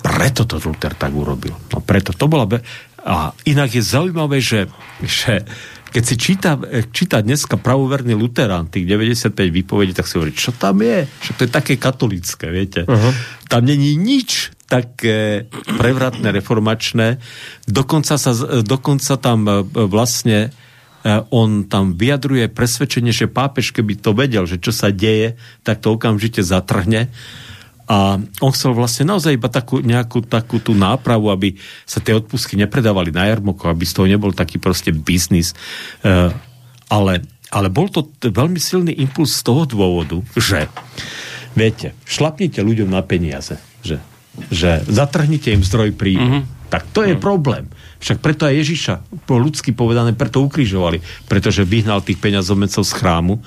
Preto 0.00 0.44
to 0.44 0.60
Luther 0.60 0.92
tak 0.94 1.12
urobil. 1.12 1.54
No 1.72 1.78
preto 1.80 2.12
to 2.12 2.26
bola... 2.26 2.46
Be- 2.46 2.64
a 3.06 3.30
inak 3.46 3.70
je 3.70 3.86
zaujímavé, 3.86 4.42
že, 4.42 4.66
že 4.98 5.46
keď 5.94 6.02
si 6.02 6.14
číta, 6.18 6.58
číta 6.90 7.22
dneska 7.22 7.54
pravoverný 7.54 8.18
Luterán, 8.18 8.66
tých 8.66 8.82
95 8.84 9.30
výpovedí, 9.46 9.94
tak 9.94 10.10
si 10.10 10.18
hovorí, 10.18 10.34
čo 10.34 10.50
tam 10.50 10.82
je? 10.82 11.06
Že 11.06 11.32
to 11.38 11.40
je 11.46 11.50
také 11.54 11.74
katolické, 11.78 12.50
viete. 12.50 12.82
Uh-huh. 12.82 13.12
Tam 13.46 13.62
není 13.62 13.94
nič 13.94 14.50
také 14.66 15.46
prevratné, 15.78 16.34
reformačné. 16.34 17.22
Dokonca, 17.70 18.18
sa, 18.18 18.34
dokonca 18.66 19.14
tam 19.22 19.46
e, 19.46 19.62
vlastne 19.86 20.50
e, 21.06 21.22
on 21.30 21.70
tam 21.70 21.94
vyjadruje 21.94 22.50
presvedčenie, 22.50 23.14
že 23.14 23.30
pápež, 23.30 23.70
keby 23.70 24.02
to 24.02 24.10
vedel, 24.10 24.50
že 24.50 24.58
čo 24.58 24.74
sa 24.74 24.90
deje, 24.90 25.38
tak 25.62 25.78
to 25.78 25.94
okamžite 25.94 26.42
zatrhne 26.42 27.14
a 27.86 28.18
on 28.18 28.50
chcel 28.50 28.74
vlastne 28.74 29.06
naozaj 29.06 29.38
iba 29.38 29.46
takú, 29.46 29.78
nejakú 29.78 30.26
takú 30.26 30.58
tú 30.58 30.74
nápravu, 30.74 31.30
aby 31.30 31.54
sa 31.86 32.02
tie 32.02 32.18
odpustky 32.18 32.58
nepredávali 32.58 33.14
na 33.14 33.30
jarmoko, 33.30 33.70
aby 33.70 33.86
z 33.86 33.94
toho 33.94 34.10
nebol 34.10 34.34
taký 34.34 34.58
proste 34.58 34.90
biznis. 34.90 35.54
E, 36.02 36.34
ale, 36.90 37.12
ale 37.54 37.68
bol 37.70 37.86
to 37.86 38.10
veľmi 38.18 38.58
silný 38.58 38.90
impuls 38.98 39.38
z 39.38 39.46
toho 39.46 39.62
dôvodu, 39.70 40.18
že 40.34 40.66
viete, 41.54 41.94
šlapnite 42.02 42.58
ľuďom 42.58 42.90
na 42.90 43.06
peniaze, 43.06 43.54
že, 43.86 44.02
že 44.50 44.82
zatrhnite 44.90 45.54
im 45.54 45.62
zdroj 45.62 45.94
príjmu. 45.94 46.26
Mm-hmm. 46.26 46.54
Tak 46.66 46.90
to 46.90 47.06
je 47.06 47.14
mm. 47.14 47.22
problém. 47.22 47.70
Však 48.02 48.18
preto 48.18 48.50
aj 48.50 48.66
Ježiša, 48.66 48.94
po 49.30 49.38
ľudsky 49.38 49.70
povedané, 49.70 50.10
preto 50.12 50.42
ukrižovali, 50.42 50.98
pretože 51.30 51.62
vyhnal 51.62 52.02
tých 52.02 52.18
peňazomecov 52.18 52.82
z 52.82 52.92
chrámu 52.92 53.38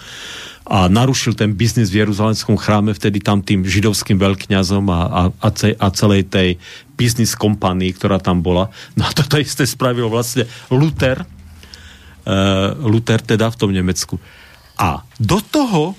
a 0.70 0.86
narušil 0.86 1.34
ten 1.34 1.58
biznis 1.58 1.90
v 1.90 2.06
Jeruzalemskom 2.06 2.54
chráme 2.62 2.94
vtedy 2.94 3.18
tam 3.18 3.42
tým 3.42 3.66
židovským 3.66 4.22
veľkňazom 4.22 4.86
a, 4.94 5.02
a, 5.02 5.22
a, 5.34 5.50
ce, 5.50 5.74
a 5.74 5.88
celej 5.90 6.30
tej 6.30 6.62
biznis 6.94 7.34
kompanii, 7.34 7.90
ktorá 7.98 8.22
tam 8.22 8.46
bola. 8.46 8.70
No 8.94 9.10
a 9.10 9.12
toto 9.12 9.42
isté 9.42 9.66
spravil 9.66 10.06
vlastne 10.14 10.46
Luther, 10.70 11.26
uh, 11.26 12.78
Luther 12.86 13.18
teda 13.18 13.50
v 13.50 13.58
tom 13.58 13.74
Nemecku. 13.74 14.22
A 14.78 15.02
do 15.18 15.42
toho 15.42 15.98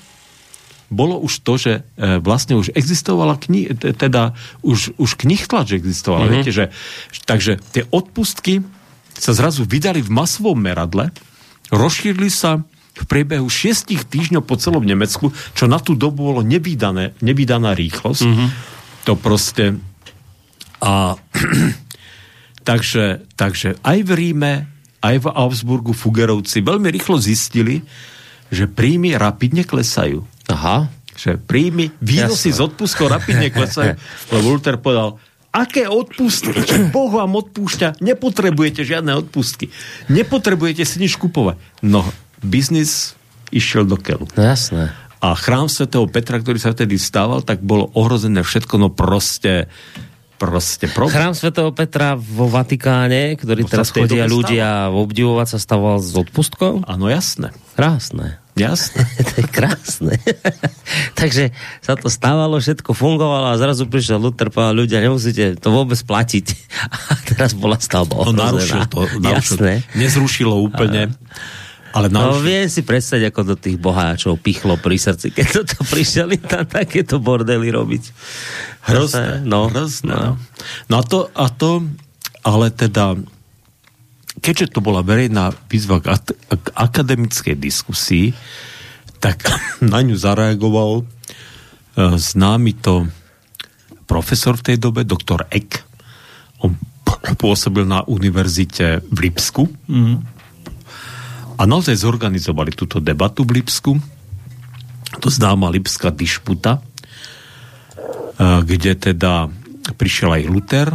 bolo 0.91 1.23
už 1.23 1.47
to, 1.47 1.55
že 1.55 1.73
e, 1.95 2.19
vlastne 2.19 2.59
už 2.59 2.75
existovala 2.75 3.39
kni- 3.39 3.79
teda 3.79 4.35
už, 4.67 4.99
už 4.99 5.23
knihtlač 5.23 5.79
existovala. 5.79 6.27
Mm-hmm. 6.27 6.35
Viete, 6.35 6.50
že, 6.50 6.65
takže 7.31 7.62
tie 7.71 7.87
odpustky 7.95 8.67
sa 9.15 9.31
zrazu 9.31 9.62
vydali 9.62 10.03
v 10.03 10.11
masovom 10.11 10.59
meradle, 10.59 11.15
rozšírili 11.71 12.27
sa 12.27 12.67
v 12.94 13.04
priebehu 13.06 13.47
šiestich 13.47 14.04
týždňov 14.06 14.42
po 14.44 14.59
celom 14.59 14.82
Nemecku, 14.82 15.30
čo 15.54 15.64
na 15.70 15.78
tú 15.78 15.94
dobu 15.94 16.30
bolo 16.30 16.42
nevydané, 16.42 17.14
nevydaná 17.23 17.73
rýchlosť. 17.75 18.25
Mm-hmm. 18.26 18.49
To 19.09 19.12
proste... 19.16 19.64
A 20.80 21.14
takže, 22.68 23.25
takže 23.37 23.76
aj 23.85 23.99
v 24.04 24.11
Ríme, 24.16 24.52
aj 25.00 25.16
v 25.23 25.26
Augsburgu 25.32 25.97
Fugerovci 25.97 26.61
veľmi 26.61 26.88
rýchlo 26.92 27.16
zistili, 27.16 27.80
že 28.52 28.68
príjmy 28.68 29.16
rapidne 29.16 29.62
klesajú. 29.64 30.26
Aha. 30.50 30.90
že 31.14 31.38
príjmy, 31.38 31.94
výnosy 32.02 32.50
z 32.50 32.59
odpustkov 32.59 33.06
rapidne 33.12 33.52
klesajú, 33.54 33.94
lebo 34.35 34.47
Luther 34.50 34.80
povedal, 34.82 35.20
aké 35.54 35.87
odpustky, 35.87 36.54
čo 36.62 36.90
Boh 36.90 37.11
vám 37.11 37.38
odpúšťa, 37.38 38.02
nepotrebujete 38.02 38.82
žiadne 38.82 39.14
odpustky, 39.18 39.70
nepotrebujete 40.11 40.82
si 40.82 40.97
nič 41.02 41.18
kupovať. 41.18 41.59
No, 41.87 42.06
biznis 42.42 43.14
išiel 43.54 43.87
do 43.87 43.99
keľu. 43.99 44.26
No 44.35 44.42
jasné. 44.42 44.94
A 45.20 45.37
chrám 45.37 45.68
svätého 45.68 46.09
Petra, 46.09 46.40
ktorý 46.40 46.56
sa 46.56 46.73
vtedy 46.73 46.97
stával, 46.97 47.44
tak 47.44 47.61
bolo 47.61 47.92
ohrozené 47.92 48.40
všetko, 48.40 48.75
no 48.80 48.88
proste 48.88 49.68
proste 50.40 50.88
problém. 50.88 51.20
Chrám 51.20 51.37
svätého 51.37 51.68
Petra 51.76 52.16
vo 52.16 52.49
Vatikáne, 52.49 53.37
ktorý 53.37 53.68
teraz 53.68 53.92
chodia 53.92 54.25
ľudia 54.25 54.88
obdivovať, 54.88 55.47
sa 55.52 55.59
stával 55.61 56.00
s 56.00 56.16
odpustkou? 56.16 56.88
Áno, 56.88 57.12
jasné. 57.12 57.52
Krásne. 57.76 58.40
Jasné. 58.56 59.04
to 59.28 59.35
je 59.40 59.47
krásne. 59.52 60.14
Takže 61.20 61.52
sa 61.85 62.00
to 62.00 62.09
stávalo, 62.09 62.56
všetko 62.56 62.97
fungovalo 62.97 63.52
a 63.52 63.61
zrazu 63.61 63.85
prišiel 63.85 64.16
Luther 64.16 64.49
povedal, 64.49 64.80
ľudia, 64.80 65.04
nemusíte 65.04 65.61
to 65.61 65.68
vôbec 65.68 66.00
platiť. 66.00 66.47
A 67.12 67.14
teraz 67.28 67.52
bola 67.52 67.76
stavba 67.76 68.16
ohrozená. 68.16 68.40
No 68.40 68.56
narušil 68.56 68.82
to. 68.88 68.99
Narušil, 69.20 69.56
Jasné. 69.61 69.73
Nezrušilo 69.92 70.56
úplne. 70.56 71.12
A 71.12 71.70
ale 71.90 72.06
no, 72.06 72.38
viem 72.38 72.70
si 72.70 72.87
predstaviť, 72.87 73.35
ako 73.35 73.42
do 73.42 73.56
tých 73.59 73.75
boháčov 73.75 74.38
pichlo 74.38 74.78
pri 74.78 74.94
srdci, 74.94 75.35
keď 75.35 75.47
toto 75.62 75.82
prišli 75.90 76.38
tam 76.38 76.62
takéto 76.66 77.18
bordely 77.18 77.66
robiť. 77.66 78.02
Hrozné. 78.87 79.42
No, 79.42 79.66
hrozné. 79.66 80.14
No. 80.14 80.30
no 80.87 80.94
a, 80.94 81.02
to, 81.02 81.26
a 81.35 81.50
to, 81.50 81.90
ale 82.47 82.70
teda, 82.70 83.18
keďže 84.38 84.78
to 84.78 84.80
bola 84.80 85.02
verejná 85.02 85.50
výzva 85.66 85.99
k, 85.99 86.14
k 86.47 86.66
akademickej 86.78 87.59
diskusii, 87.59 88.38
tak 89.18 89.50
na 89.82 90.06
ňu 90.06 90.14
zareagoval 90.14 91.02
e, 91.02 91.04
známy 92.14 92.78
to 92.78 93.11
profesor 94.06 94.54
v 94.54 94.75
tej 94.75 94.76
dobe, 94.78 95.02
doktor 95.02 95.42
Eck. 95.50 95.82
On 96.62 96.70
pôsobil 97.42 97.82
na 97.82 98.06
univerzite 98.06 99.02
v 99.11 99.16
Lipsku. 99.26 99.66
Mm 99.90 100.38
a 101.61 101.69
naozaj 101.69 102.00
zorganizovali 102.00 102.73
túto 102.73 103.05
debatu 103.05 103.45
v 103.45 103.61
Lipsku, 103.61 103.93
to 105.21 105.29
známa 105.29 105.69
Lipská 105.69 106.09
dišputa, 106.09 106.81
kde 108.40 108.97
teda 108.97 109.52
prišiel 110.00 110.40
aj 110.40 110.43
Luther, 110.49 110.88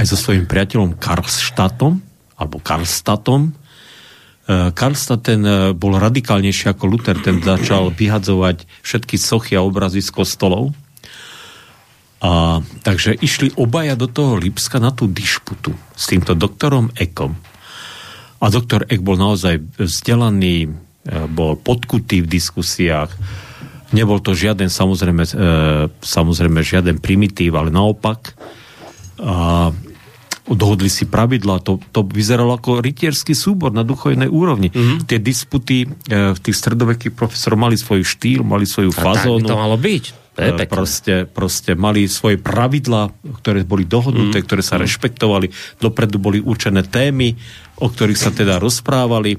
aj 0.00 0.04
so 0.08 0.16
svojím 0.16 0.48
priateľom 0.48 0.96
Karlštatom, 0.96 2.00
alebo 2.40 2.56
Karlstatom. 2.64 3.52
Karlstad 4.50 5.20
ten 5.22 5.44
e, 5.46 5.70
bol 5.76 5.94
radikálnejší 5.94 6.74
ako 6.74 6.84
Luther, 6.90 7.14
ten 7.22 7.38
začal 7.38 7.94
vyhadzovať 7.94 8.66
všetky 8.82 9.14
sochy 9.14 9.54
a 9.54 9.62
obrazy 9.62 10.02
z 10.02 10.10
kostolov. 10.10 10.74
A, 12.18 12.58
takže 12.82 13.14
išli 13.14 13.54
obaja 13.54 13.94
do 13.94 14.10
toho 14.10 14.40
Lipska 14.40 14.82
na 14.82 14.90
tú 14.90 15.06
dišputu 15.06 15.70
s 15.94 16.10
týmto 16.10 16.34
doktorom 16.34 16.90
Ekom. 16.98 17.38
A 18.40 18.48
doktor 18.48 18.88
Ek 18.88 19.04
bol 19.04 19.20
naozaj 19.20 19.60
vzdelaný, 19.76 20.66
e, 20.66 20.70
bol 21.28 21.60
podkutý 21.60 22.24
v 22.24 22.30
diskusiách. 22.32 23.12
Nebol 23.92 24.24
to 24.24 24.32
žiaden, 24.32 24.72
samozrejme, 24.72 25.22
e, 25.28 25.32
samozrejme 26.00 26.64
žiaden 26.64 27.04
primitív, 27.04 27.60
ale 27.60 27.68
naopak. 27.68 28.32
A 29.20 29.68
dohodli 30.48 30.90
si 30.90 31.06
pravidla, 31.06 31.62
to, 31.62 31.78
to 31.94 32.02
vyzeralo 32.02 32.56
ako 32.56 32.82
rytierský 32.82 33.36
súbor 33.36 33.70
na 33.70 33.86
duchovnej 33.86 34.26
úrovni. 34.26 34.72
Mm-hmm. 34.72 34.98
Tie 35.06 35.18
disputy 35.20 35.84
e, 35.84 35.88
tých 36.34 36.56
stredovekých 36.56 37.14
profesorov 37.14 37.60
mali 37.60 37.76
svoj 37.78 38.02
štýl, 38.02 38.42
mali 38.42 38.66
svoju 38.66 38.90
fazónu. 38.90 39.46
to 39.46 39.54
malo 39.58 39.76
byť. 39.78 40.29
Je 40.40 40.66
proste, 40.66 41.14
proste 41.28 41.76
mali 41.76 42.08
svoje 42.08 42.40
pravidla, 42.40 43.12
ktoré 43.44 43.62
boli 43.68 43.84
dohodnuté, 43.84 44.40
mm. 44.40 44.44
ktoré 44.48 44.62
sa 44.64 44.80
rešpektovali. 44.80 45.52
Dopredu 45.76 46.16
boli 46.16 46.40
určené 46.40 46.86
témy, 46.88 47.36
o 47.80 47.86
ktorých 47.86 48.16
sa 48.16 48.32
teda 48.32 48.56
rozprávali. 48.56 49.36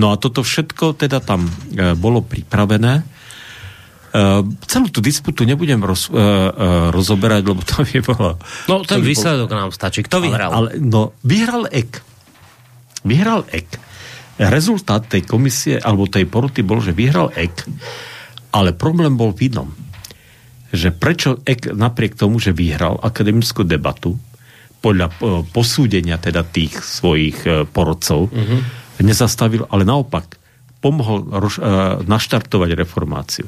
No 0.00 0.10
a 0.10 0.18
toto 0.18 0.42
všetko 0.42 0.96
teda 0.96 1.20
tam 1.22 1.46
e, 1.46 1.92
bolo 1.94 2.24
pripravené. 2.24 2.94
E, 2.98 3.04
celú 4.68 4.88
tú 4.88 5.04
disputu 5.04 5.44
nebudem 5.44 5.80
roz, 5.84 6.08
e, 6.08 6.16
e, 6.16 6.20
rozoberať, 6.92 7.42
lebo 7.44 7.60
to 7.64 7.84
by 7.84 7.98
bolo... 8.00 8.28
No 8.68 8.84
ten 8.84 9.04
výsledok 9.04 9.48
bol... 9.48 9.58
nám 9.62 9.70
stačí. 9.70 10.04
Kto 10.04 10.20
vyhral? 10.20 10.50
Ale, 10.52 10.76
ale, 10.76 10.80
no, 10.80 11.16
vyhral 11.24 11.68
EK. 11.68 11.92
Vyhral 13.04 13.44
EK. 13.52 13.70
Rezultát 14.42 15.04
tej 15.04 15.28
komisie, 15.28 15.76
alebo 15.76 16.08
tej 16.08 16.24
poroty 16.24 16.64
bol, 16.64 16.80
že 16.80 16.96
vyhral 16.96 17.28
EK, 17.36 17.68
ale 18.56 18.72
problém 18.72 19.12
bol 19.12 19.36
v 19.36 19.52
inom 19.52 19.68
že 20.72 20.88
prečo 20.88 21.44
EK 21.44 21.76
napriek 21.76 22.16
tomu, 22.16 22.40
že 22.40 22.56
vyhral 22.56 22.96
akademickú 22.96 23.62
debatu, 23.62 24.16
podľa 24.82 25.06
e, 25.06 25.14
posúdenia 25.54 26.18
teda 26.18 26.42
tých 26.42 26.82
svojich 26.82 27.38
e, 27.46 27.48
porodcov, 27.70 28.32
uh-huh. 28.32 28.60
nezastavil, 28.98 29.68
ale 29.70 29.86
naopak 29.86 30.42
pomohol 30.82 31.30
roš, 31.30 31.62
uh, 31.62 32.02
naštartovať 32.02 32.74
reformáciu. 32.74 33.46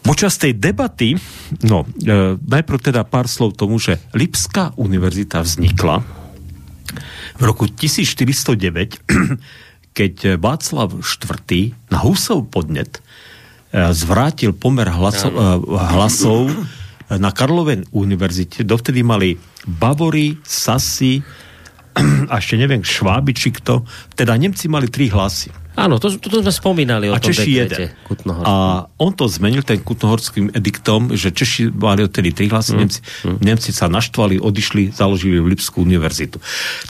Počas 0.00 0.40
tej 0.40 0.56
debaty, 0.56 1.12
no, 1.60 1.84
e, 2.00 2.40
najprv 2.40 2.88
teda 2.88 3.04
pár 3.04 3.28
slov 3.28 3.52
tomu, 3.52 3.76
že 3.76 4.00
Lipská 4.16 4.72
univerzita 4.80 5.44
vznikla 5.44 6.00
v 7.36 7.42
roku 7.44 7.68
1409, 7.68 8.96
keď 9.98 10.40
Václav 10.40 10.88
IV. 11.04 11.76
na 11.92 11.98
Husov 12.00 12.48
podnet 12.48 13.03
E, 13.03 13.03
zvrátil 13.74 14.54
pomer 14.54 14.86
hlasov, 14.86 15.34
e, 15.34 15.42
hlasov 15.94 16.54
na 17.10 17.30
Karlovej 17.34 17.90
univerzite. 17.90 18.62
Dovtedy 18.62 19.02
mali 19.02 19.34
Bavory, 19.66 20.38
Sasy 20.46 21.18
a 22.32 22.34
ešte 22.38 22.54
neviem, 22.54 22.82
Šváby 22.82 23.34
či 23.34 23.50
kto. 23.50 23.82
Teda 24.14 24.34
Nemci 24.38 24.70
mali 24.70 24.86
tri 24.88 25.10
hlasy. 25.10 25.63
Áno, 25.74 25.98
to, 25.98 26.06
to, 26.22 26.30
to 26.30 26.38
sme 26.38 26.54
spomínali 26.54 27.10
o 27.10 27.14
a 27.14 27.18
tom 27.18 27.34
Češi 27.34 27.50
jeden. 27.50 27.90
A 28.46 28.86
on 28.94 29.10
to 29.10 29.26
zmenil 29.26 29.66
ten 29.66 29.82
kutnohorským 29.82 30.54
ediktom, 30.54 31.18
že 31.18 31.34
Češi 31.34 31.74
mali 31.74 32.06
odtedy 32.06 32.30
tri 32.30 32.46
hlasy, 32.46 32.72
mm. 32.74 32.78
Nemci, 32.78 33.00
mm. 33.02 33.38
Nemci 33.42 33.70
sa 33.74 33.90
naštvali, 33.90 34.38
odišli, 34.38 34.94
založili 34.94 35.42
Lipskú 35.42 35.82
univerzitu. 35.82 36.38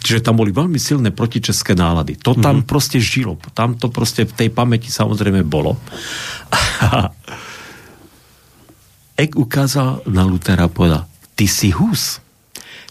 Čiže 0.04 0.20
tam 0.20 0.36
boli 0.36 0.52
veľmi 0.52 0.76
silné 0.76 1.16
protičeské 1.16 1.72
nálady. 1.72 2.20
To 2.20 2.36
tam 2.36 2.60
mm. 2.60 2.68
proste 2.68 3.00
žilo. 3.00 3.40
Tam 3.56 3.80
to 3.80 3.88
proste 3.88 4.28
v 4.28 4.36
tej 4.36 4.48
pamäti 4.52 4.92
samozrejme 4.92 5.40
bolo. 5.48 5.80
Ek 9.24 9.32
ukázal 9.32 10.04
na 10.10 10.28
Lutera 10.28 10.68
a 10.68 10.72
povedal, 10.72 11.08
ty 11.32 11.48
si 11.48 11.72
hus. 11.72 12.20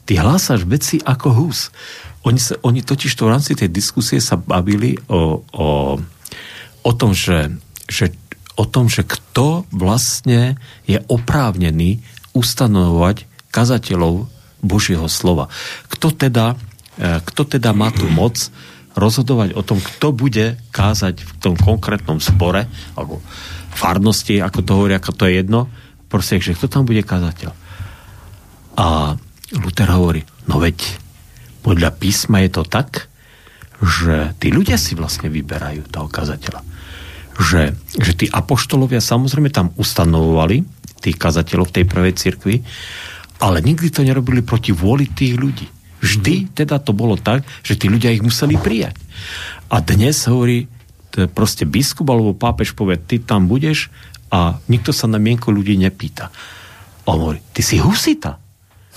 Ty 0.10 0.26
hlásaš 0.26 0.66
veci 0.66 0.98
ako 1.04 1.28
hus. 1.38 1.70
Oni, 2.24 2.40
sa, 2.40 2.56
oni 2.64 2.80
totiž 2.80 3.12
to 3.20 3.28
v 3.28 3.34
rámci 3.36 3.52
tej 3.54 3.68
diskusie 3.68 4.24
sa 4.24 4.40
bavili 4.40 4.96
o, 5.12 5.44
o, 5.44 5.68
o 6.84 6.92
tom, 6.96 7.12
že, 7.12 7.52
že, 7.92 8.16
o 8.56 8.64
tom, 8.64 8.88
že 8.88 9.04
kto 9.04 9.68
vlastne 9.76 10.56
je 10.88 11.04
oprávnený 11.12 12.00
ustanovovať 12.32 13.28
kazateľov 13.52 14.32
Božieho 14.64 15.06
slova. 15.12 15.52
Kto 15.92 16.16
teda, 16.16 16.56
e, 16.96 17.20
kto 17.20 17.60
teda 17.60 17.76
má 17.76 17.92
tú 17.92 18.08
moc 18.08 18.40
rozhodovať 18.96 19.58
o 19.58 19.62
tom, 19.66 19.84
kto 19.84 20.16
bude 20.16 20.56
kázať 20.72 21.28
v 21.28 21.32
tom 21.44 21.54
konkrétnom 21.60 22.24
spore, 22.24 22.70
alebo 22.96 23.20
farnosti, 23.74 24.40
ako 24.40 24.60
to 24.62 24.72
hovorí, 24.78 24.94
ako 24.96 25.12
to 25.12 25.24
je 25.28 25.44
jedno, 25.44 25.68
proste, 26.08 26.38
že 26.40 26.56
kto 26.56 26.70
tam 26.70 26.86
bude 26.86 27.02
kazateľ. 27.02 27.52
A 28.78 29.18
Luther 29.54 29.90
hovorí, 29.90 30.22
no 30.46 30.62
veď 30.62 31.03
podľa 31.64 31.96
písma 31.96 32.44
je 32.44 32.52
to 32.52 32.64
tak, 32.68 33.08
že 33.80 34.36
tí 34.40 34.52
ľudia 34.52 34.76
si 34.76 34.94
vlastne 34.94 35.32
vyberajú 35.32 35.88
toho 35.88 36.08
kazateľa. 36.12 36.62
Že, 37.34 37.62
že 37.98 38.12
tí 38.14 38.26
apoštolovia 38.30 39.02
samozrejme 39.02 39.50
tam 39.50 39.74
ustanovovali 39.80 40.62
tých 41.02 41.18
kazateľov 41.18 41.72
v 41.72 41.76
tej 41.82 41.86
prvej 41.88 42.14
cirkvi, 42.14 42.56
ale 43.42 43.60
nikdy 43.60 43.90
to 43.90 44.06
nerobili 44.06 44.46
proti 44.46 44.72
vôli 44.72 45.10
tých 45.10 45.36
ľudí. 45.36 45.68
Vždy 46.04 46.36
mm-hmm. 46.36 46.56
teda 46.56 46.80
to 46.84 46.92
bolo 46.92 47.16
tak, 47.16 47.48
že 47.64 47.80
tí 47.80 47.88
ľudia 47.88 48.12
ich 48.12 48.24
museli 48.24 48.60
prijať. 48.60 49.00
A 49.72 49.80
dnes 49.80 50.20
hovorí 50.28 50.68
proste 51.32 51.64
biskup 51.64 52.12
alebo 52.12 52.36
pápež 52.36 52.76
povie, 52.76 53.00
ty 53.00 53.24
tam 53.24 53.48
budeš 53.48 53.88
a 54.34 54.58
nikto 54.68 54.92
sa 54.92 55.06
na 55.06 55.22
mienko 55.22 55.54
ľudí 55.54 55.78
nepýta. 55.80 56.34
A 57.04 57.08
on 57.08 57.20
hovorí, 57.24 57.40
ty 57.54 57.62
si 57.62 57.78
husita. 57.80 58.43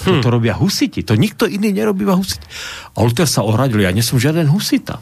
Hm. 0.04 0.20
To 0.20 0.28
robia 0.28 0.52
husiti. 0.52 1.00
To 1.08 1.16
nikto 1.16 1.48
iný 1.48 1.72
nerobí 1.72 2.04
husiti. 2.04 2.44
A 2.92 3.00
Luther 3.00 3.24
sa 3.24 3.40
ohradil, 3.40 3.80
ja 3.80 3.94
nie 3.94 4.04
som 4.04 4.20
žiaden 4.20 4.50
husita. 4.52 5.00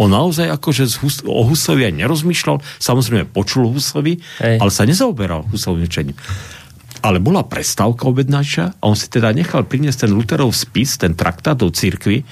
On 0.00 0.08
naozaj 0.08 0.48
akože 0.48 0.88
z 0.88 0.94
Hus- 1.04 1.24
o 1.28 1.44
Husovi 1.44 1.84
aj 1.84 1.94
nerozmýšľal, 2.00 2.64
samozrejme 2.80 3.28
počul 3.28 3.68
Husovi, 3.68 4.18
Hej. 4.40 4.56
ale 4.58 4.70
sa 4.72 4.88
nezaoberal 4.88 5.44
Husovým 5.52 5.84
učením. 5.84 6.16
Ale 7.04 7.20
bola 7.20 7.44
prestávka 7.44 8.08
obednáča 8.08 8.78
a 8.78 8.84
on 8.88 8.96
si 8.96 9.12
teda 9.12 9.34
nechal 9.36 9.68
priniesť 9.68 10.08
ten 10.08 10.10
Lutherov 10.16 10.56
spis, 10.56 10.96
ten 10.96 11.12
traktát 11.12 11.58
do 11.60 11.68
cirkvi 11.68 12.24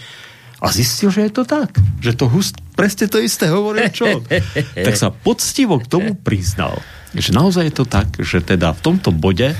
a 0.60 0.66
zistil, 0.72 1.12
že 1.12 1.28
je 1.28 1.32
to 1.36 1.44
tak. 1.44 1.76
Že 2.00 2.12
to 2.16 2.24
Hus 2.32 2.48
presne 2.72 3.06
to 3.12 3.20
isté 3.20 3.48
hovoril, 3.52 3.92
čo 3.92 4.08
on. 4.08 4.22
tak 4.86 4.94
sa 4.96 5.12
poctivo 5.12 5.80
k 5.80 5.86
tomu 5.86 6.16
priznal. 6.16 6.80
že 7.12 7.34
naozaj 7.34 7.68
je 7.68 7.74
to 7.76 7.84
tak, 7.84 8.08
že 8.24 8.40
teda 8.40 8.72
v 8.72 8.80
tomto 8.80 9.12
bode 9.12 9.52
e, 9.52 9.56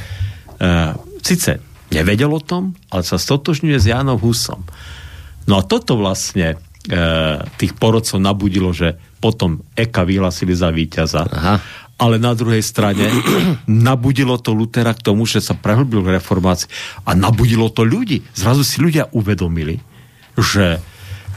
síce 1.20 1.60
nevedel 1.90 2.30
o 2.30 2.42
tom, 2.42 2.78
ale 2.88 3.02
sa 3.02 3.18
stotožňuje 3.18 3.76
s 3.78 3.90
Jánom 3.90 4.18
Husom. 4.18 4.62
No 5.50 5.58
a 5.58 5.66
toto 5.66 5.98
vlastne 5.98 6.54
e, 6.54 6.96
tých 7.58 7.74
porodcov 7.76 8.22
nabudilo, 8.22 8.70
že 8.70 8.96
potom 9.18 9.60
Eka 9.74 10.06
vyhlasili 10.06 10.54
za 10.54 10.70
víťaza. 10.70 11.26
Aha. 11.26 11.56
Ale 12.00 12.16
na 12.16 12.32
druhej 12.32 12.64
strane 12.64 13.10
nabudilo 13.66 14.40
to 14.40 14.56
Lutera 14.56 14.96
k 14.96 15.04
tomu, 15.04 15.26
že 15.28 15.42
sa 15.44 15.58
prehlbil 15.58 16.00
v 16.00 16.16
reformácii 16.16 16.70
a 17.04 17.12
nabudilo 17.12 17.68
to 17.68 17.84
ľudí. 17.84 18.24
Zrazu 18.32 18.64
si 18.64 18.80
ľudia 18.80 19.10
uvedomili, 19.12 19.82
že, 20.38 20.80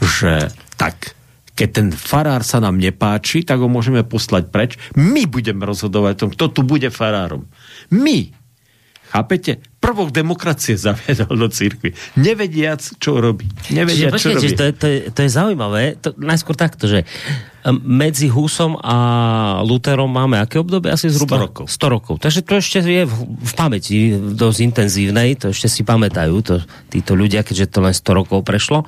že 0.00 0.48
tak 0.78 1.14
keď 1.54 1.68
ten 1.70 1.88
farár 1.94 2.42
sa 2.42 2.58
nám 2.58 2.82
nepáči, 2.82 3.46
tak 3.46 3.62
ho 3.62 3.70
môžeme 3.70 4.02
poslať 4.02 4.50
preč. 4.50 4.74
My 4.98 5.22
budeme 5.30 5.62
rozhodovať 5.62 6.12
o 6.18 6.20
tom, 6.26 6.30
kto 6.34 6.44
tu 6.50 6.60
bude 6.66 6.90
farárom. 6.90 7.46
My. 7.94 8.34
Chápete? 9.14 9.62
Prvok 9.84 10.08
demokracie 10.08 10.80
zaviedol 10.88 11.36
do 11.36 11.48
církvy. 11.52 11.92
Nevediac, 12.16 12.80
čo 12.96 13.20
robí. 13.20 13.44
Nevediac, 13.68 14.16
čo 14.16 14.32
robí. 14.32 14.56
To, 14.56 14.64
je, 14.64 14.72
to, 14.72 14.86
je, 14.88 14.98
to 15.12 15.20
je 15.20 15.30
zaujímavé. 15.30 16.00
To, 16.00 16.16
najskôr 16.16 16.56
takto, 16.56 16.88
že 16.88 17.04
medzi 17.72 18.28
Husom 18.28 18.76
a 18.76 18.96
Luterom 19.64 20.12
máme 20.12 20.36
aké 20.36 20.60
obdobie? 20.60 20.92
Asi 20.92 21.08
zhruba 21.08 21.40
100 21.40 21.44
rokov. 21.48 21.64
100 21.72 21.94
rokov. 21.96 22.14
Takže 22.20 22.40
to 22.44 22.52
ešte 22.60 22.78
je 22.84 23.04
v, 23.08 23.14
v 23.24 23.52
pamäti 23.56 23.96
dosť 24.16 24.58
intenzívnej, 24.60 25.32
to 25.40 25.48
ešte 25.48 25.72
si 25.72 25.80
pamätajú 25.80 26.34
to, 26.44 26.60
títo 26.92 27.16
ľudia, 27.16 27.40
keďže 27.40 27.72
to 27.72 27.78
len 27.80 27.96
100 27.96 28.20
rokov 28.20 28.44
prešlo. 28.44 28.84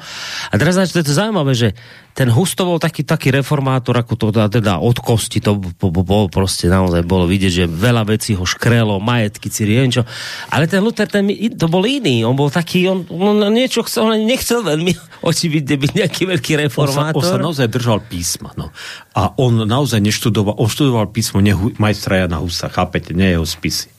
A 0.52 0.54
teraz 0.60 0.76
to 0.92 1.00
je 1.00 1.08
to 1.08 1.14
zaujímavé, 1.16 1.56
že 1.56 1.68
ten 2.16 2.32
Husto 2.32 2.64
bol 2.64 2.80
taký, 2.80 3.04
taký 3.04 3.28
reformátor, 3.28 3.92
ako 3.92 4.16
to 4.16 4.26
teda 4.32 4.80
od 4.80 4.96
kosti, 5.04 5.44
to 5.44 5.60
bol 5.84 6.32
proste 6.32 6.64
naozaj 6.64 7.04
bolo 7.04 7.28
vidieť, 7.28 7.52
že 7.52 7.64
veľa 7.68 8.08
vecí 8.08 8.32
ho 8.32 8.40
škrelo, 8.40 8.96
majetky, 9.04 9.52
ciri, 9.52 9.76
čo. 9.92 10.00
Ale 10.48 10.64
ten 10.64 10.80
Luther, 10.80 11.04
ten, 11.04 11.28
to 11.60 11.68
bol 11.68 11.84
iný, 11.84 12.24
on 12.24 12.32
bol 12.32 12.48
taký, 12.48 12.88
on, 12.88 13.04
on 13.12 13.52
niečo 13.52 13.84
chcel, 13.84 14.08
on 14.08 14.24
nechcel 14.24 14.64
veľmi 14.64 14.96
očividne 15.28 15.76
byť 15.76 15.90
nejaký 15.92 16.22
veľký 16.24 16.52
reformátor. 16.64 17.20
On 17.20 17.28
sa, 17.28 17.36
on 17.36 17.36
sa 17.36 17.44
naozaj 17.52 17.68
držal 17.68 18.00
písma, 18.08 18.56
no. 18.56 18.72
A 19.12 19.36
on 19.36 19.68
naozaj 19.68 20.00
neštudoval, 20.00 20.56
on 20.56 20.72
študoval 20.72 21.12
písmo 21.12 21.44
nehu, 21.44 21.76
majstra 21.76 22.24
Jana 22.24 22.40
Husa, 22.40 22.72
chápete, 22.72 23.12
nie 23.12 23.36
jeho 23.36 23.44
spisy. 23.44 23.92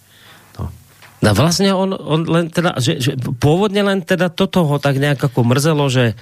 No. 0.57 0.73
No 1.21 1.29
vlastne 1.37 1.69
on, 1.69 1.93
on 1.93 2.25
len 2.25 2.49
teda, 2.49 2.81
že, 2.81 2.97
že 2.97 3.13
pôvodne 3.37 3.85
len 3.85 4.01
teda 4.01 4.33
toto 4.33 4.65
ho 4.65 4.81
tak 4.81 4.97
nejak 4.97 5.21
ako 5.21 5.45
mrzelo, 5.45 5.85
že 5.85 6.17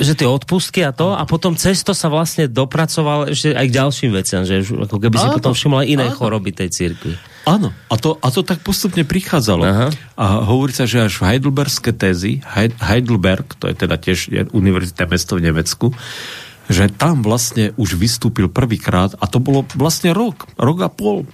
že 0.00 0.16
tie 0.16 0.28
odpustky 0.28 0.80
a 0.86 0.92
to 0.96 1.12
a 1.12 1.22
potom 1.28 1.54
cesto 1.54 1.92
sa 1.92 2.08
vlastne 2.08 2.48
dopracoval 2.48 3.32
ešte 3.32 3.52
aj 3.52 3.66
k 3.68 3.76
ďalším 3.76 4.10
veciam, 4.16 4.42
že 4.46 4.64
ako 4.64 4.96
keby 4.96 5.16
si 5.20 5.28
áno, 5.28 5.36
potom 5.36 5.52
všimol 5.52 5.84
aj 5.84 5.88
iné 5.88 6.06
áno. 6.08 6.16
choroby 6.16 6.50
tej 6.56 6.68
církvy. 6.72 7.14
Áno, 7.48 7.72
a 7.72 7.94
to, 7.96 8.20
a 8.20 8.28
to 8.28 8.44
tak 8.44 8.60
postupne 8.60 9.04
prichádzalo. 9.08 9.62
Aha. 9.64 9.88
A 10.20 10.26
hovorí 10.44 10.76
sa, 10.76 10.84
že 10.84 11.00
až 11.00 11.16
v 11.20 11.32
Heidelbergské 11.32 11.96
tézy, 11.96 12.44
Heidelberg, 12.80 13.56
to 13.56 13.72
je 13.72 13.76
teda 13.76 13.96
tiež 13.96 14.52
univerzitné 14.52 15.04
mesto 15.08 15.40
v 15.40 15.48
Nemecku, 15.48 15.96
že 16.68 16.92
tam 16.92 17.24
vlastne 17.24 17.72
už 17.80 17.96
vystúpil 17.96 18.52
prvýkrát 18.52 19.16
a 19.16 19.24
to 19.24 19.40
bolo 19.40 19.64
vlastne 19.72 20.12
rok, 20.12 20.44
rok 20.60 20.78
a 20.84 20.92
pol, 20.92 21.24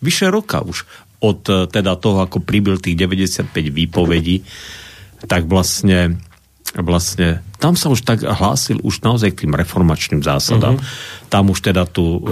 vyše 0.00 0.32
roka 0.32 0.64
už 0.64 0.88
od 1.20 1.44
e, 1.52 1.68
teda 1.68 2.00
toho, 2.00 2.24
ako 2.24 2.40
pribil 2.40 2.80
tých 2.80 2.96
95 2.96 3.52
výpovedí, 3.52 4.40
tak 5.28 5.44
vlastne 5.44 6.16
vlastne, 6.78 7.42
tam 7.58 7.74
sa 7.74 7.90
už 7.90 8.06
tak 8.06 8.22
hlásil 8.22 8.78
už 8.86 9.02
naozaj 9.02 9.34
k 9.34 9.46
tým 9.46 9.58
reformačným 9.58 10.22
zásadám. 10.22 10.78
Uh-huh. 10.78 11.26
Tam 11.26 11.50
už 11.50 11.66
teda 11.66 11.82
tu 11.86 12.22
e, 12.22 12.30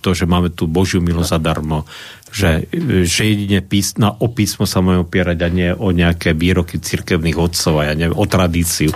to, 0.00 0.16
že 0.16 0.24
máme 0.24 0.48
tu 0.54 0.64
Božiu 0.70 1.02
milosť 1.04 1.36
zadarmo, 1.36 1.84
že, 2.32 2.68
že 3.04 3.22
jedine 3.24 3.60
pís, 3.64 3.96
na, 3.96 4.12
o 4.12 4.28
písmo 4.28 4.68
sa 4.68 4.84
môžeme 4.84 5.04
opierať 5.04 5.38
a 5.44 5.48
nie 5.48 5.70
o 5.72 5.92
nejaké 5.92 6.36
výroky 6.36 6.80
cirkevných 6.80 7.36
otcov 7.36 7.80
a 7.80 7.88
ja 7.90 7.94
neviem, 7.96 8.16
o 8.16 8.24
tradíciu. 8.28 8.92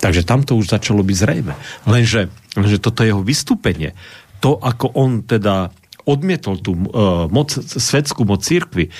Takže 0.00 0.22
tam 0.24 0.44
to 0.44 0.56
už 0.56 0.72
začalo 0.72 1.00
byť 1.04 1.16
zrejme. 1.16 1.52
Lenže, 1.88 2.28
lenže 2.56 2.78
toto 2.80 3.04
jeho 3.04 3.24
vystúpenie, 3.24 3.96
to, 4.38 4.60
ako 4.60 4.92
on 4.96 5.24
teda 5.24 5.72
odmietol 6.04 6.60
tú 6.60 6.72
uh, 6.76 7.26
moc, 7.32 7.52
svetskú 7.56 8.28
moc 8.28 8.44
církvy, 8.44 8.92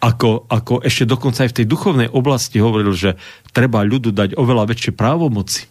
ako, 0.00 0.48
ako 0.48 0.84
ešte 0.84 1.08
dokonca 1.08 1.44
aj 1.44 1.50
v 1.52 1.56
tej 1.60 1.66
duchovnej 1.68 2.08
oblasti 2.12 2.60
hovoril, 2.60 2.92
že 2.92 3.16
treba 3.52 3.84
ľudu 3.84 4.12
dať 4.12 4.36
oveľa 4.36 4.68
väčšie 4.68 4.92
právomoci. 4.92 5.68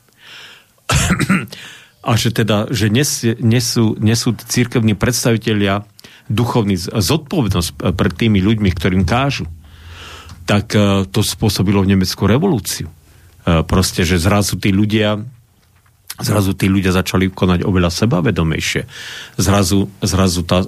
a 2.09 2.11
že 2.17 2.29
teda, 2.33 2.69
že 2.73 2.89
nes, 2.89 3.09
nesú, 3.37 3.93
nesú 4.01 4.33
církevní 4.33 4.97
predstavitelia 4.97 5.85
duchovný 6.29 6.77
zodpovednosť 6.77 7.93
pred 7.93 8.13
tými 8.13 8.41
ľuďmi, 8.41 8.69
ktorým 8.73 9.05
kážu, 9.05 9.49
tak 10.49 10.73
uh, 10.73 11.05
to 11.05 11.21
spôsobilo 11.21 11.85
v 11.85 11.97
Nemecku 11.97 12.25
revolúciu. 12.25 12.89
Uh, 13.45 13.61
proste, 13.61 14.01
že 14.01 14.17
zrazu 14.17 14.57
tí 14.57 14.73
ľudia 14.73 15.21
zrazu 16.19 16.51
tí 16.55 16.67
ľudia 16.67 16.91
začali 16.91 17.31
konať 17.31 17.63
oveľa 17.63 17.89
sebavedomejšie. 17.91 18.81
Zrazu, 19.39 19.87
zrazu, 20.03 20.41
tá, 20.43 20.63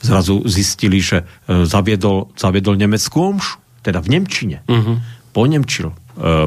zrazu 0.00 0.44
zistili, 0.44 1.00
že 1.00 1.24
e, 1.48 1.64
zaviedol, 1.64 2.32
zaviedol 2.36 2.76
nemeckú 2.76 3.34
omšu, 3.34 3.56
teda 3.84 4.00
v 4.04 4.08
Nemčine. 4.16 4.58
Uh-huh. 4.68 5.00
Ponemčil 5.32 5.92
e, 5.92 5.96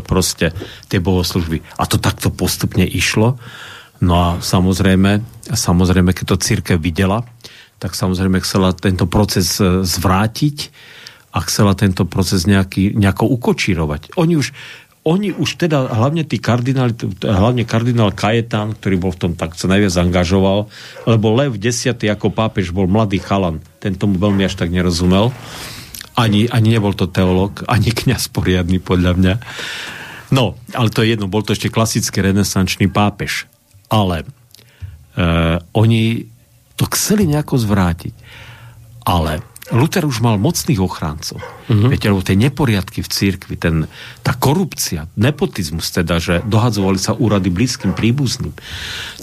proste 0.01 0.53
tie 0.89 1.01
bohoslužby. 1.01 1.61
A 1.77 1.83
to 1.89 1.97
takto 1.97 2.29
postupne 2.29 2.85
išlo. 2.85 3.41
No 3.97 4.13
a 4.13 4.27
samozrejme, 4.41 5.25
samozrejme, 5.49 6.13
keď 6.13 6.25
to 6.37 6.43
církev 6.45 6.77
videla, 6.77 7.25
tak 7.77 7.93
samozrejme 7.93 8.41
chcela 8.41 8.73
tento 8.73 9.05
proces 9.09 9.57
e, 9.57 9.81
zvrátiť 9.85 10.57
a 11.33 11.37
chcela 11.45 11.77
tento 11.77 12.05
proces 12.09 12.49
nejaký, 12.49 12.97
nejako 12.97 13.29
ukočírovať. 13.37 14.17
Oni 14.17 14.37
už 14.39 14.53
oni 15.07 15.31
už 15.31 15.55
teda, 15.55 15.87
hlavne 15.87 16.27
tí 16.27 16.35
kardináli, 16.35 16.91
hlavne 17.23 17.63
kardinál 17.63 18.11
Kajetán, 18.11 18.75
ktorý 18.75 18.99
bol 18.99 19.15
v 19.15 19.21
tom 19.23 19.33
tak 19.39 19.55
sa 19.55 19.71
najviac 19.71 19.95
angažoval, 19.95 20.67
lebo 21.07 21.31
Lev 21.31 21.55
X 21.55 21.87
ako 21.87 22.27
pápež 22.35 22.75
bol 22.75 22.91
mladý 22.91 23.23
chalan, 23.23 23.63
ten 23.79 23.95
tomu 23.95 24.19
veľmi 24.19 24.43
až 24.43 24.59
tak 24.59 24.67
nerozumel. 24.67 25.31
Ani, 26.19 26.51
ani 26.51 26.75
nebol 26.75 26.91
to 26.91 27.07
teológ, 27.07 27.63
ani 27.71 27.95
kňaz 27.95 28.27
poriadny 28.35 28.83
podľa 28.83 29.11
mňa. 29.15 29.33
No, 30.35 30.59
ale 30.75 30.91
to 30.91 31.07
je 31.07 31.15
jedno, 31.15 31.31
bol 31.31 31.39
to 31.39 31.55
ešte 31.55 31.71
klasický 31.71 32.19
renesančný 32.19 32.91
pápež. 32.91 33.47
Ale 33.87 34.27
e, 35.15 35.23
oni 35.71 36.27
to 36.75 36.83
chceli 36.91 37.23
nejako 37.23 37.55
zvrátiť. 37.55 38.11
Ale 39.07 39.39
Luther 39.75 40.07
už 40.07 40.23
mal 40.23 40.39
mocných 40.39 40.79
ochráncov. 40.79 41.43
Uh-huh. 41.67 41.91
Viete, 41.91 42.07
lebo 42.07 42.23
tie 42.23 42.39
neporiadky 42.39 43.03
v 43.03 43.09
církvi, 43.11 43.59
ten, 43.59 43.91
tá 44.23 44.31
korupcia, 44.31 45.11
nepotizmus 45.19 45.91
teda, 45.91 46.23
že 46.23 46.39
dohadzovali 46.47 46.95
sa 46.95 47.11
úrady 47.11 47.51
blízkym 47.51 47.91
príbuzným, 47.91 48.55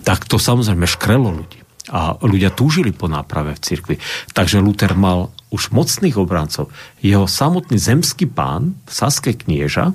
tak 0.05 0.29
to 0.29 0.37
samozrejme 0.37 0.85
škrelo 0.85 1.33
ľudí. 1.33 1.65
A 1.93 2.17
ľudia 2.21 2.49
túžili 2.49 2.97
po 2.97 3.13
náprave 3.13 3.57
v 3.57 3.61
cirkvi. 3.61 3.97
Takže 4.33 4.61
Luther 4.61 4.97
mal 4.97 5.33
už 5.53 5.69
mocných 5.69 6.17
obrancov. 6.17 6.73
Jeho 7.05 7.29
samotný 7.29 7.77
zemský 7.77 8.25
pán, 8.25 8.73
Saske 8.89 9.37
knieža, 9.37 9.93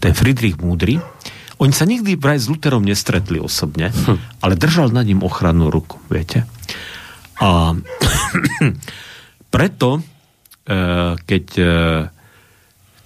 ten 0.00 0.12
Friedrich 0.12 0.60
Múdry, 0.60 1.00
oni 1.56 1.72
sa 1.72 1.86
nikdy 1.86 2.18
vraj 2.18 2.42
s 2.42 2.50
Lutherom 2.50 2.82
nestretli 2.82 3.38
osobne, 3.38 3.94
hm. 3.94 4.42
ale 4.42 4.58
držal 4.58 4.90
na 4.90 5.06
ním 5.06 5.22
ochrannú 5.22 5.70
ruku, 5.70 6.00
viete. 6.10 6.42
A 7.38 7.72
Preto, 9.52 10.00
e, 10.00 10.02
keď 11.20 11.44
e, 11.60 11.64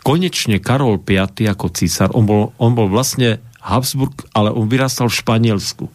konečne 0.06 0.62
Karol 0.62 1.02
V 1.02 1.18
ako 1.18 1.66
císar, 1.74 2.14
on 2.14 2.22
bol, 2.22 2.54
on 2.62 2.78
bol 2.78 2.86
vlastne 2.86 3.42
Habsburg, 3.58 4.30
ale 4.30 4.54
on 4.54 4.70
vyrastal 4.70 5.10
v 5.10 5.18
Španielsku. 5.18 5.90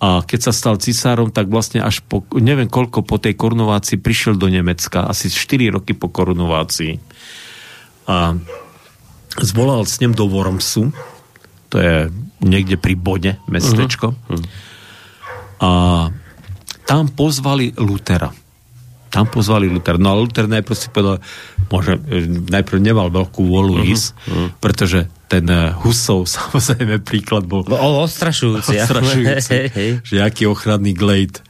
A 0.00 0.24
keď 0.24 0.48
sa 0.48 0.52
stal 0.56 0.80
cisárom, 0.80 1.28
tak 1.28 1.52
vlastne 1.52 1.84
až 1.84 2.00
po, 2.00 2.24
neviem 2.40 2.70
koľko 2.70 3.04
po 3.04 3.20
tej 3.20 3.36
korunovácii 3.36 4.00
prišiel 4.00 4.40
do 4.40 4.48
Nemecka, 4.48 5.04
asi 5.04 5.28
4 5.28 5.76
roky 5.76 5.92
po 5.92 6.08
korunovácii. 6.08 6.96
A 8.08 8.32
zvolal 9.44 9.84
s 9.84 10.00
ním 10.00 10.16
do 10.16 10.24
Wormsu, 10.24 10.96
to 11.68 11.76
je 11.76 12.08
niekde 12.40 12.80
pri 12.80 12.96
Bode, 12.96 13.36
mestečko. 13.44 14.16
Uh-huh. 14.16 14.42
A 15.60 15.70
tam 16.88 17.12
pozvali 17.12 17.76
Lutera 17.76 18.32
tam 19.08 19.24
pozvali 19.28 19.68
Luther. 19.68 19.96
No 19.96 20.12
a 20.12 20.18
Luther 20.20 20.44
najprv 20.48 20.76
si 20.76 20.88
povedal, 20.92 21.18
môže, 21.72 21.96
najprv 22.48 22.78
nemal 22.80 23.08
veľkú 23.08 23.40
vôľu 23.40 23.80
uh-huh, 23.80 23.92
ísť, 23.92 24.08
uh-huh. 24.12 24.48
pretože 24.60 25.08
ten 25.28 25.44
uh, 25.48 25.76
Husov, 25.80 26.28
samozrejme, 26.36 27.00
príklad 27.04 27.48
bol... 27.48 27.64
O, 27.68 28.04
ostrašujúci. 28.04 28.76
Ostrašujúci, 28.84 29.58
že 30.08 30.16
aký 30.20 30.48
ochranný 30.48 30.92
glejt. 30.92 31.44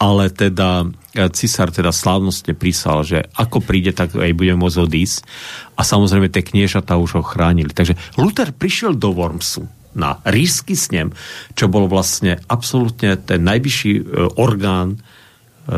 Ale 0.00 0.32
teda 0.32 0.88
e, 1.12 1.28
cisár 1.28 1.68
teda 1.68 1.92
slávnostne 1.92 2.56
prísal, 2.56 3.04
že 3.04 3.28
ako 3.36 3.60
príde, 3.60 3.92
tak 3.92 4.16
aj 4.16 4.32
bude 4.32 4.56
môcť 4.56 4.80
odísť. 4.80 5.28
A 5.76 5.84
samozrejme 5.84 6.32
tie 6.32 6.40
kniežatá 6.40 6.96
už 6.96 7.20
ho 7.20 7.22
chránili. 7.24 7.68
Takže 7.68 8.16
Luther 8.16 8.48
prišiel 8.48 8.96
do 8.96 9.12
Wormsu 9.12 9.68
na 9.92 10.16
ríšsky 10.24 10.72
snem, 10.72 11.12
čo 11.52 11.68
bol 11.68 11.84
vlastne 11.84 12.40
absolútne 12.48 13.20
ten 13.20 13.44
najvyšší 13.44 13.92
e, 13.92 14.02
orgán 14.40 15.04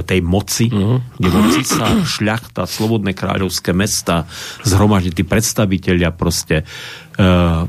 tej 0.01 0.25
moci, 0.25 0.73
uh-huh. 0.73 1.05
kde 1.21 1.29
bol 1.29 1.45
císar, 1.53 2.01
šľachta, 2.01 2.65
slobodné 2.65 3.13
kráľovské 3.13 3.77
mesta, 3.77 4.25
zhromaždí 4.65 5.21
tí 5.21 5.25
predstaviteľia 5.29 6.17
proste 6.17 6.65
uh, 6.65 7.69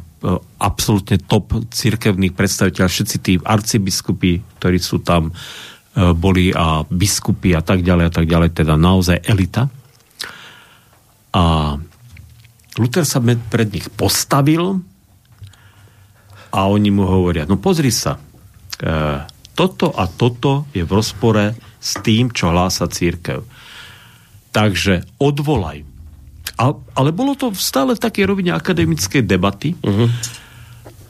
absolútne 0.56 1.20
top 1.20 1.68
cirkevných 1.68 2.32
predstaviteľov, 2.32 2.88
všetci 2.88 3.18
tí 3.20 3.34
arcibiskupy, 3.44 4.40
ktorí 4.64 4.80
sú 4.80 5.04
tam 5.04 5.36
uh, 5.36 6.16
boli 6.16 6.56
a 6.56 6.88
biskupy 6.88 7.52
a 7.52 7.60
tak 7.60 7.84
ďalej 7.84 8.06
a 8.08 8.14
tak 8.16 8.26
ďalej, 8.32 8.50
teda 8.56 8.80
naozaj 8.80 9.20
elita. 9.28 9.68
A 11.36 11.76
Luther 12.80 13.04
sa 13.04 13.20
pred 13.52 13.68
nich 13.68 13.92
postavil 13.92 14.80
a 16.54 16.60
oni 16.72 16.90
mu 16.94 17.04
hovoria, 17.04 17.44
no 17.44 17.60
pozri 17.60 17.92
sa, 17.92 18.16
uh, 18.16 19.33
toto 19.54 19.94
a 19.94 20.10
toto 20.10 20.66
je 20.74 20.82
v 20.82 20.92
rozpore 20.92 21.54
s 21.78 21.98
tým, 22.02 22.34
čo 22.34 22.50
hlása 22.50 22.90
církev. 22.90 23.46
Takže 24.54 25.06
odvolaj. 25.22 25.86
A, 26.58 26.66
ale 26.74 27.10
bolo 27.10 27.34
to 27.34 27.50
stále 27.58 27.98
v 27.98 28.04
takej 28.04 28.26
rovine 28.30 28.54
akademickej 28.54 29.26
debaty. 29.26 29.74
Uh-huh. 29.82 30.10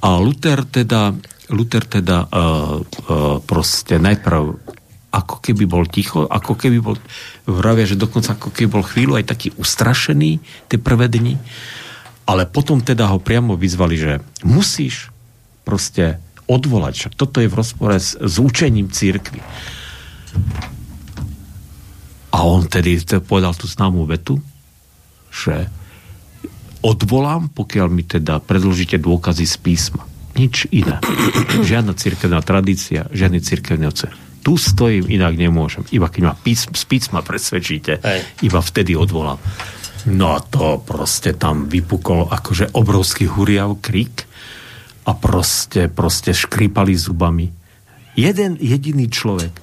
A 0.03 0.19
Luther 0.19 0.63
teda, 0.63 1.11
Luther 1.51 1.83
teda 1.83 2.27
uh, 2.27 2.79
uh, 2.79 3.39
proste 3.43 3.99
najprv 3.99 4.43
ako 5.13 5.45
keby 5.45 5.69
bol 5.69 5.85
ticho, 5.85 6.25
ako 6.25 6.57
keby 6.57 6.81
bol, 6.81 6.97
vravia, 7.45 7.85
že 7.85 7.99
dokonca 7.99 8.33
ako 8.33 8.49
keby 8.49 8.67
bol 8.67 8.81
chvíľu 8.81 9.13
aj 9.21 9.29
taký 9.29 9.53
ustrašený 9.61 10.41
tie 10.73 10.79
prvé 10.81 11.05
dni, 11.05 11.37
ale 12.25 12.49
potom 12.49 12.81
teda 12.81 13.13
ho 13.13 13.21
priamo 13.21 13.53
vyzvali, 13.53 13.93
že 13.93 14.13
musíš 14.41 15.13
proste 15.61 16.17
odvolať. 16.47 16.93
Však 16.95 17.13
toto 17.15 17.39
je 17.39 17.47
v 17.47 17.55
rozpore 17.55 17.95
s, 17.97 18.15
s 18.17 18.35
učením 18.39 18.91
církvy. 18.91 19.39
A 22.33 22.37
on 22.41 22.65
tedy 22.65 22.97
povedal 23.21 23.53
tú 23.53 23.69
známú 23.69 24.09
vetu, 24.09 24.41
že 25.29 25.69
odvolám, 26.81 27.53
pokiaľ 27.53 27.87
mi 27.89 28.03
teda 28.03 28.41
predložíte 28.41 28.97
dôkazy 28.97 29.45
z 29.45 29.55
písma. 29.61 30.03
Nič 30.33 30.65
iné. 30.73 30.97
Žiadna 31.69 31.93
církevná 31.93 32.41
tradícia, 32.41 33.05
žiadny 33.13 33.39
církevný 33.39 33.85
oce. 33.85 34.09
Tu 34.43 34.59
stojím, 34.59 35.07
inak 35.07 35.39
nemôžem. 35.39 35.87
Iba 35.93 36.11
keď 36.11 36.21
ma 36.25 36.33
písm, 36.35 36.75
z 36.75 36.83
písma 36.83 37.23
presvedčíte, 37.23 38.03
Hej. 38.03 38.19
iba 38.43 38.59
vtedy 38.59 38.97
odvolám. 38.97 39.39
No 40.11 40.35
a 40.35 40.43
to 40.43 40.83
proste 40.83 41.39
tam 41.39 41.71
vypukol 41.71 42.27
akože 42.27 42.75
obrovský 42.75 43.31
huriav, 43.31 43.79
krik 43.79 44.27
a 45.03 45.11
proste, 45.15 45.91
proste 45.91 46.31
škrípali 46.31 46.95
zubami. 46.95 47.51
Jeden 48.15 48.55
jediný 48.61 49.09
človek. 49.09 49.53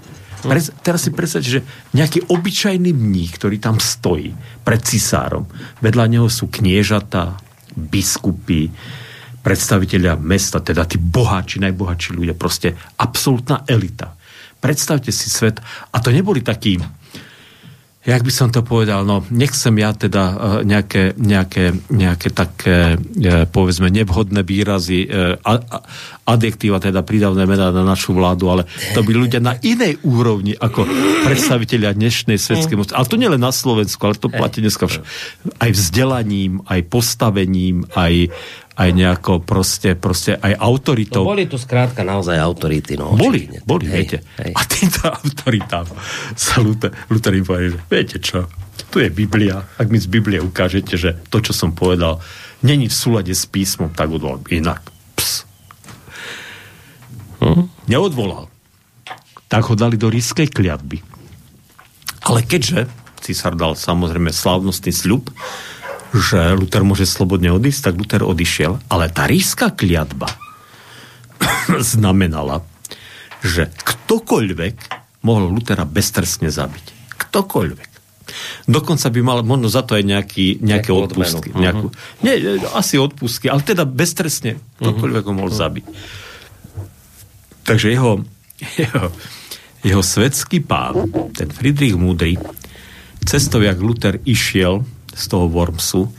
Pre, 0.41 0.61
teraz 0.81 1.05
si 1.05 1.13
predstavte, 1.13 1.61
že 1.61 1.67
nejaký 1.93 2.33
obyčajný 2.33 2.97
mních, 2.97 3.37
ktorý 3.37 3.61
tam 3.61 3.77
stojí 3.77 4.33
pred 4.65 4.81
cisárom, 4.81 5.45
vedľa 5.85 6.05
neho 6.09 6.29
sú 6.33 6.49
kniežata, 6.49 7.37
biskupy, 7.77 8.73
predstaviteľia 9.41 10.17
mesta, 10.21 10.65
teda 10.65 10.89
tí 10.89 10.97
boháči, 10.97 11.61
najbohatší 11.61 12.11
ľudia, 12.17 12.35
proste 12.37 12.77
absolútna 12.97 13.65
elita. 13.69 14.17
Predstavte 14.61 15.13
si 15.13 15.33
svet, 15.33 15.61
a 15.93 15.97
to 16.01 16.13
neboli 16.13 16.45
takí 16.45 16.77
jak 18.01 18.25
by 18.25 18.33
som 18.33 18.49
to 18.49 18.65
povedal, 18.65 19.05
no 19.05 19.21
nechcem 19.29 19.77
ja 19.77 19.93
teda 19.93 20.25
uh, 20.25 20.37
nejaké, 20.65 21.13
nejaké, 21.21 21.77
nejaké 21.93 22.29
také, 22.33 22.97
uh, 22.97 23.45
povedzme, 23.45 23.93
nevhodné 23.93 24.41
výrazy, 24.41 25.05
uh, 25.05 25.37
adjektíva, 26.25 26.81
teda 26.81 27.05
prídavné 27.05 27.45
mená 27.45 27.69
na 27.69 27.85
našu 27.85 28.17
vládu, 28.17 28.49
ale 28.49 28.63
to 28.97 29.05
by 29.05 29.13
ľudia 29.13 29.45
na 29.45 29.61
inej 29.61 30.01
úrovni 30.01 30.57
ako 30.57 30.89
predstaviteľia 31.29 31.93
dnešnej 31.93 32.41
svetskej 32.41 32.77
moci. 32.81 32.93
Ale 32.97 33.11
to 33.11 33.21
nielen 33.21 33.43
na 33.43 33.53
Slovensku, 33.53 34.01
ale 34.09 34.17
to 34.17 34.33
platí 34.33 34.65
dneska 34.65 34.89
vš- 34.89 35.05
aj 35.61 35.71
vzdelaním, 35.75 36.65
aj 36.65 36.81
postavením, 36.89 37.85
aj, 37.93 38.33
aj 38.77 38.91
nejako 38.95 39.43
proste, 39.43 39.99
proste 39.99 40.39
aj 40.39 40.55
autoritou. 40.57 41.27
No 41.27 41.35
boli 41.35 41.51
tu 41.51 41.59
skrátka 41.59 42.07
naozaj 42.07 42.39
autority. 42.39 42.95
No, 42.97 43.19
boli, 43.19 43.51
očivne. 43.51 43.59
boli, 43.67 43.85
hej, 43.91 43.95
viete. 43.95 44.19
Hej. 44.39 44.53
A 44.55 44.61
týmto 44.65 45.01
autoritám 45.21 45.87
sa 46.39 46.63
Luther, 46.63 46.95
Luther 47.11 47.35
im 47.35 47.45
povedal, 47.45 47.75
že 47.75 47.81
viete 47.91 48.17
čo, 48.23 48.47
tu 48.91 48.99
je 48.99 49.11
Biblia. 49.13 49.63
Ak 49.77 49.93
mi 49.93 50.01
z 50.01 50.09
Biblie 50.09 50.41
ukážete, 50.43 50.97
že 50.97 51.19
to, 51.29 51.39
čo 51.45 51.53
som 51.53 51.77
povedal, 51.77 52.19
není 52.65 52.91
v 52.91 52.97
súlade 52.97 53.35
s 53.35 53.45
písmom, 53.47 53.93
tak 53.93 54.11
odvolám 54.11 54.43
inak. 54.51 54.83
Ps. 55.15 55.45
Hm? 57.45 57.69
Neodvolal. 57.87 58.49
Tak 59.51 59.63
ho 59.71 59.75
dali 59.75 59.99
do 59.99 60.11
rískej 60.11 60.51
kliatby. 60.51 61.03
Ale 62.23 62.47
keďže 62.47 62.87
císar 63.21 63.55
dal 63.55 63.77
samozrejme 63.77 64.33
slávnostný 64.33 64.91
sľub, 64.91 65.29
že 66.11 66.59
Luther 66.59 66.83
môže 66.83 67.07
slobodne 67.07 67.55
odísť, 67.55 67.91
tak 67.91 67.95
Luther 67.99 68.23
odišiel. 68.27 68.83
Ale 68.91 69.11
tá 69.11 69.31
ríska 69.31 69.71
kliatba 69.71 70.27
znamenala, 71.95 72.67
že 73.41 73.71
ktokoľvek 73.71 74.77
mohol 75.23 75.53
Lutera 75.53 75.87
beztrestne 75.87 76.51
zabiť. 76.51 77.17
Ktokoľvek. 77.17 77.91
Dokonca 78.71 79.07
by 79.11 79.21
mal 79.23 79.39
možno 79.43 79.67
za 79.67 79.83
to 79.83 79.99
aj 79.99 80.05
nejaký, 80.07 80.63
nejaké 80.63 80.95
Nejakú 80.95 81.07
odpustky. 81.11 81.49
Uh-huh. 81.51 81.63
Nejakú, 81.63 81.87
nie, 82.23 82.35
asi 82.79 82.95
odpustky, 82.97 83.51
ale 83.51 83.67
teda 83.67 83.83
beztrestne 83.87 84.63
ktokoľvek 84.79 85.23
uh-huh. 85.27 85.35
ho 85.35 85.39
mohol 85.39 85.53
zabiť. 85.53 85.85
Takže 87.67 87.87
jeho, 87.91 88.23
jeho, 88.79 89.05
jeho 89.83 90.03
svetský 90.03 90.63
pán, 90.63 91.11
ten 91.35 91.51
Friedrich 91.51 91.99
Múdry, 91.99 92.39
cestou, 93.27 93.63
jak 93.63 93.79
Luther 93.79 94.19
išiel 94.25 94.87
z 95.15 95.25
toho 95.31 95.47
Wormsu, 95.51 96.11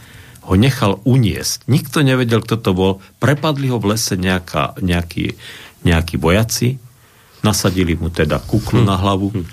ho 0.41 0.53
nechal 0.57 0.99
uniesť. 1.05 1.69
Nikto 1.69 2.01
nevedel, 2.01 2.41
kto 2.41 2.57
to 2.57 2.71
bol. 2.73 2.91
Prepadli 3.21 3.69
ho 3.69 3.77
v 3.77 3.93
lese 3.93 4.17
nejaká, 4.17 4.75
nejakí, 4.81 5.37
nejakí 5.85 6.17
vojaci, 6.17 6.81
nasadili 7.45 7.93
mu 7.93 8.09
teda 8.09 8.41
kuklu 8.41 8.81
hm. 8.81 8.87
na 8.87 8.95
hlavu 8.97 9.27
hm. 9.31 9.43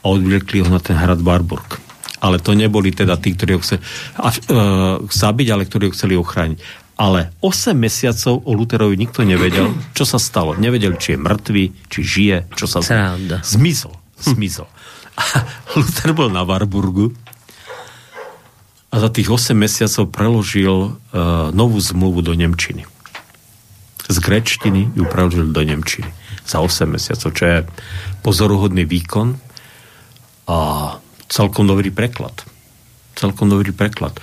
a 0.00 0.04
odvlekli 0.08 0.64
ho 0.64 0.68
na 0.72 0.80
ten 0.80 0.96
hrad 0.96 1.20
Barburg. 1.20 1.80
Ale 2.20 2.36
to 2.36 2.52
neboli 2.52 2.92
teda 2.92 3.16
tí, 3.16 3.32
ktorí 3.32 3.56
ho 3.56 3.64
chceli 3.64 3.80
uh, 3.80 5.00
zabiť, 5.08 5.48
ale 5.48 5.64
ktorí 5.64 5.88
ho 5.88 5.96
chceli 5.96 6.20
ochrániť. 6.20 6.60
Ale 7.00 7.32
8 7.40 7.72
mesiacov 7.72 8.44
o 8.44 8.52
Luterovi 8.52 8.92
nikto 9.00 9.24
nevedel, 9.24 9.72
čo 9.96 10.04
sa 10.04 10.20
stalo. 10.20 10.52
Nevedel, 10.52 11.00
či 11.00 11.16
je 11.16 11.18
mŕtvý, 11.24 11.64
či 11.88 12.00
žije, 12.04 12.52
čo 12.52 12.68
sa 12.68 12.84
stalo. 12.84 13.16
Zmizol. 13.40 13.96
Zmizol. 14.20 14.68
A 15.20 15.24
Luther 15.80 16.12
bol 16.12 16.28
na 16.28 16.44
Warburgu 16.44 17.16
a 18.90 18.94
za 18.98 19.08
tých 19.08 19.30
8 19.30 19.54
mesiacov 19.54 20.10
preložil 20.10 20.74
uh, 20.74 21.54
novú 21.54 21.78
zmluvu 21.78 22.26
do 22.26 22.34
Nemčiny. 22.34 22.82
Z 24.10 24.18
grečtiny 24.18 24.90
ju 24.98 25.06
preložil 25.06 25.54
do 25.54 25.62
Nemčiny. 25.62 26.10
Za 26.42 26.58
8 26.58 26.90
mesiacov, 26.90 27.30
čo 27.30 27.44
je 27.46 27.58
pozoruhodný 28.26 28.82
výkon 28.82 29.38
a 30.50 30.58
celkom 31.30 31.70
dobrý 31.70 31.94
preklad. 31.94 32.34
Celkom 33.14 33.46
dobrý 33.46 33.70
preklad. 33.70 34.18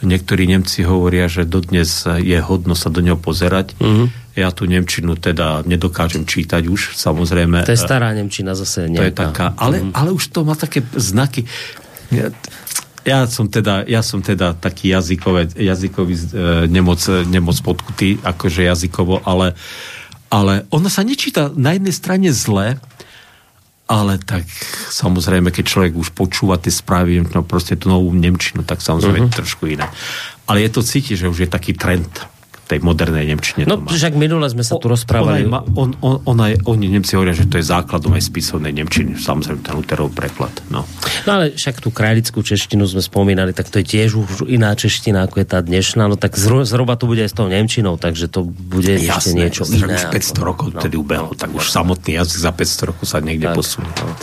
Niektorí 0.00 0.48
Nemci 0.48 0.84
hovoria, 0.84 1.28
že 1.28 1.44
dodnes 1.44 2.04
je 2.04 2.38
hodno 2.40 2.72
sa 2.72 2.88
do 2.88 3.04
neho 3.04 3.20
pozerať. 3.20 3.76
Uh-huh. 3.80 4.08
Ja 4.32 4.48
tú 4.52 4.64
Nemčinu 4.64 5.16
teda 5.16 5.60
nedokážem 5.64 6.24
čítať 6.24 6.68
už, 6.68 6.96
samozrejme. 6.96 7.68
To 7.68 7.76
je 7.76 7.80
stará 7.80 8.12
Nemčina 8.16 8.56
zase 8.56 8.88
nejaká. 8.88 9.00
To 9.00 9.04
je 9.04 9.12
taká, 9.12 9.46
ale, 9.60 9.76
uh-huh. 9.84 9.92
ale 9.96 10.08
už 10.12 10.24
to 10.32 10.44
má 10.44 10.56
také 10.56 10.84
znaky 10.96 11.44
ja 13.10 13.26
som 13.26 13.50
teda, 13.50 13.82
ja 13.90 14.06
som 14.06 14.22
teda 14.22 14.54
taký 14.54 14.94
jazykové, 14.94 15.50
jazykový 15.58 16.14
e, 16.14 16.22
nemoc, 16.70 17.02
nemoc 17.26 17.58
podkutý, 17.58 18.22
akože 18.22 18.70
jazykovo, 18.70 19.26
ale, 19.26 19.58
ale 20.30 20.62
ona 20.70 20.86
sa 20.86 21.02
nečíta 21.02 21.50
na 21.58 21.74
jednej 21.74 21.90
strane 21.90 22.30
zle, 22.30 22.78
ale 23.90 24.22
tak 24.22 24.46
samozrejme, 24.94 25.50
keď 25.50 25.64
človek 25.66 25.92
už 25.98 26.14
počúva 26.14 26.62
tie 26.62 26.70
správy, 26.70 27.26
no 27.26 27.42
proste 27.42 27.74
tú 27.74 27.90
novú 27.90 28.14
Nemčinu, 28.14 28.62
tak 28.62 28.78
samozrejme 28.78 29.26
uh-huh. 29.26 29.34
trošku 29.42 29.66
iné. 29.66 29.90
Ale 30.46 30.62
je 30.62 30.70
to 30.70 30.86
cítiť, 30.86 31.26
že 31.26 31.30
už 31.30 31.38
je 31.46 31.48
taký 31.50 31.74
trend 31.74 32.06
tej 32.70 32.78
modernej 32.86 33.26
Nemčine. 33.34 33.66
No, 33.66 33.82
však 33.82 34.14
minule 34.14 34.46
sme 34.46 34.62
sa 34.62 34.78
tu 34.78 34.86
rozprávali. 34.86 35.42
On, 35.50 35.66
on, 35.74 35.90
on, 35.98 36.16
on 36.22 36.38
aj, 36.38 36.62
oni 36.70 36.86
Nemci 36.86 37.18
hovoria, 37.18 37.34
že 37.34 37.50
to 37.50 37.58
je 37.58 37.66
základom 37.66 38.14
aj 38.14 38.22
spisovnej 38.30 38.70
Nemčiny. 38.70 39.18
Samozrejme, 39.18 39.58
ten 39.66 39.74
Luterov 39.74 40.14
preklad. 40.14 40.54
No. 40.70 40.86
no 41.26 41.30
ale 41.30 41.58
však 41.58 41.82
tú 41.82 41.90
kráľickú 41.90 42.46
češtinu 42.46 42.86
sme 42.86 43.02
spomínali, 43.02 43.50
tak 43.50 43.66
to 43.74 43.82
je 43.82 43.98
tiež 43.98 44.14
už 44.14 44.46
iná 44.46 44.70
čeština, 44.78 45.26
ako 45.26 45.42
je 45.42 45.46
tá 45.50 45.58
dnešná. 45.58 46.06
No 46.06 46.14
tak 46.14 46.38
zhruba 46.38 46.94
to 46.94 47.10
bude 47.10 47.26
aj 47.26 47.34
s 47.34 47.36
tou 47.36 47.50
Nemčinou, 47.50 47.98
takže 47.98 48.30
to 48.30 48.46
bude 48.46 48.94
Jasné, 48.94 49.10
ešte 49.10 49.30
niečo 49.34 49.62
iné. 49.66 49.98
Už 49.98 50.14
500 50.14 50.14
ako, 50.14 50.42
rokov 50.46 50.66
no, 50.70 50.78
tedy 50.78 50.94
ubehlo, 50.94 51.34
tak 51.34 51.50
už 51.50 51.66
samotný 51.66 52.22
jazyk 52.22 52.38
za 52.38 52.52
500 52.54 52.88
rokov 52.94 53.04
sa 53.10 53.18
niekde 53.18 53.50
tak, 53.50 53.58
posunie. 53.58 53.90
No. 53.98 54.14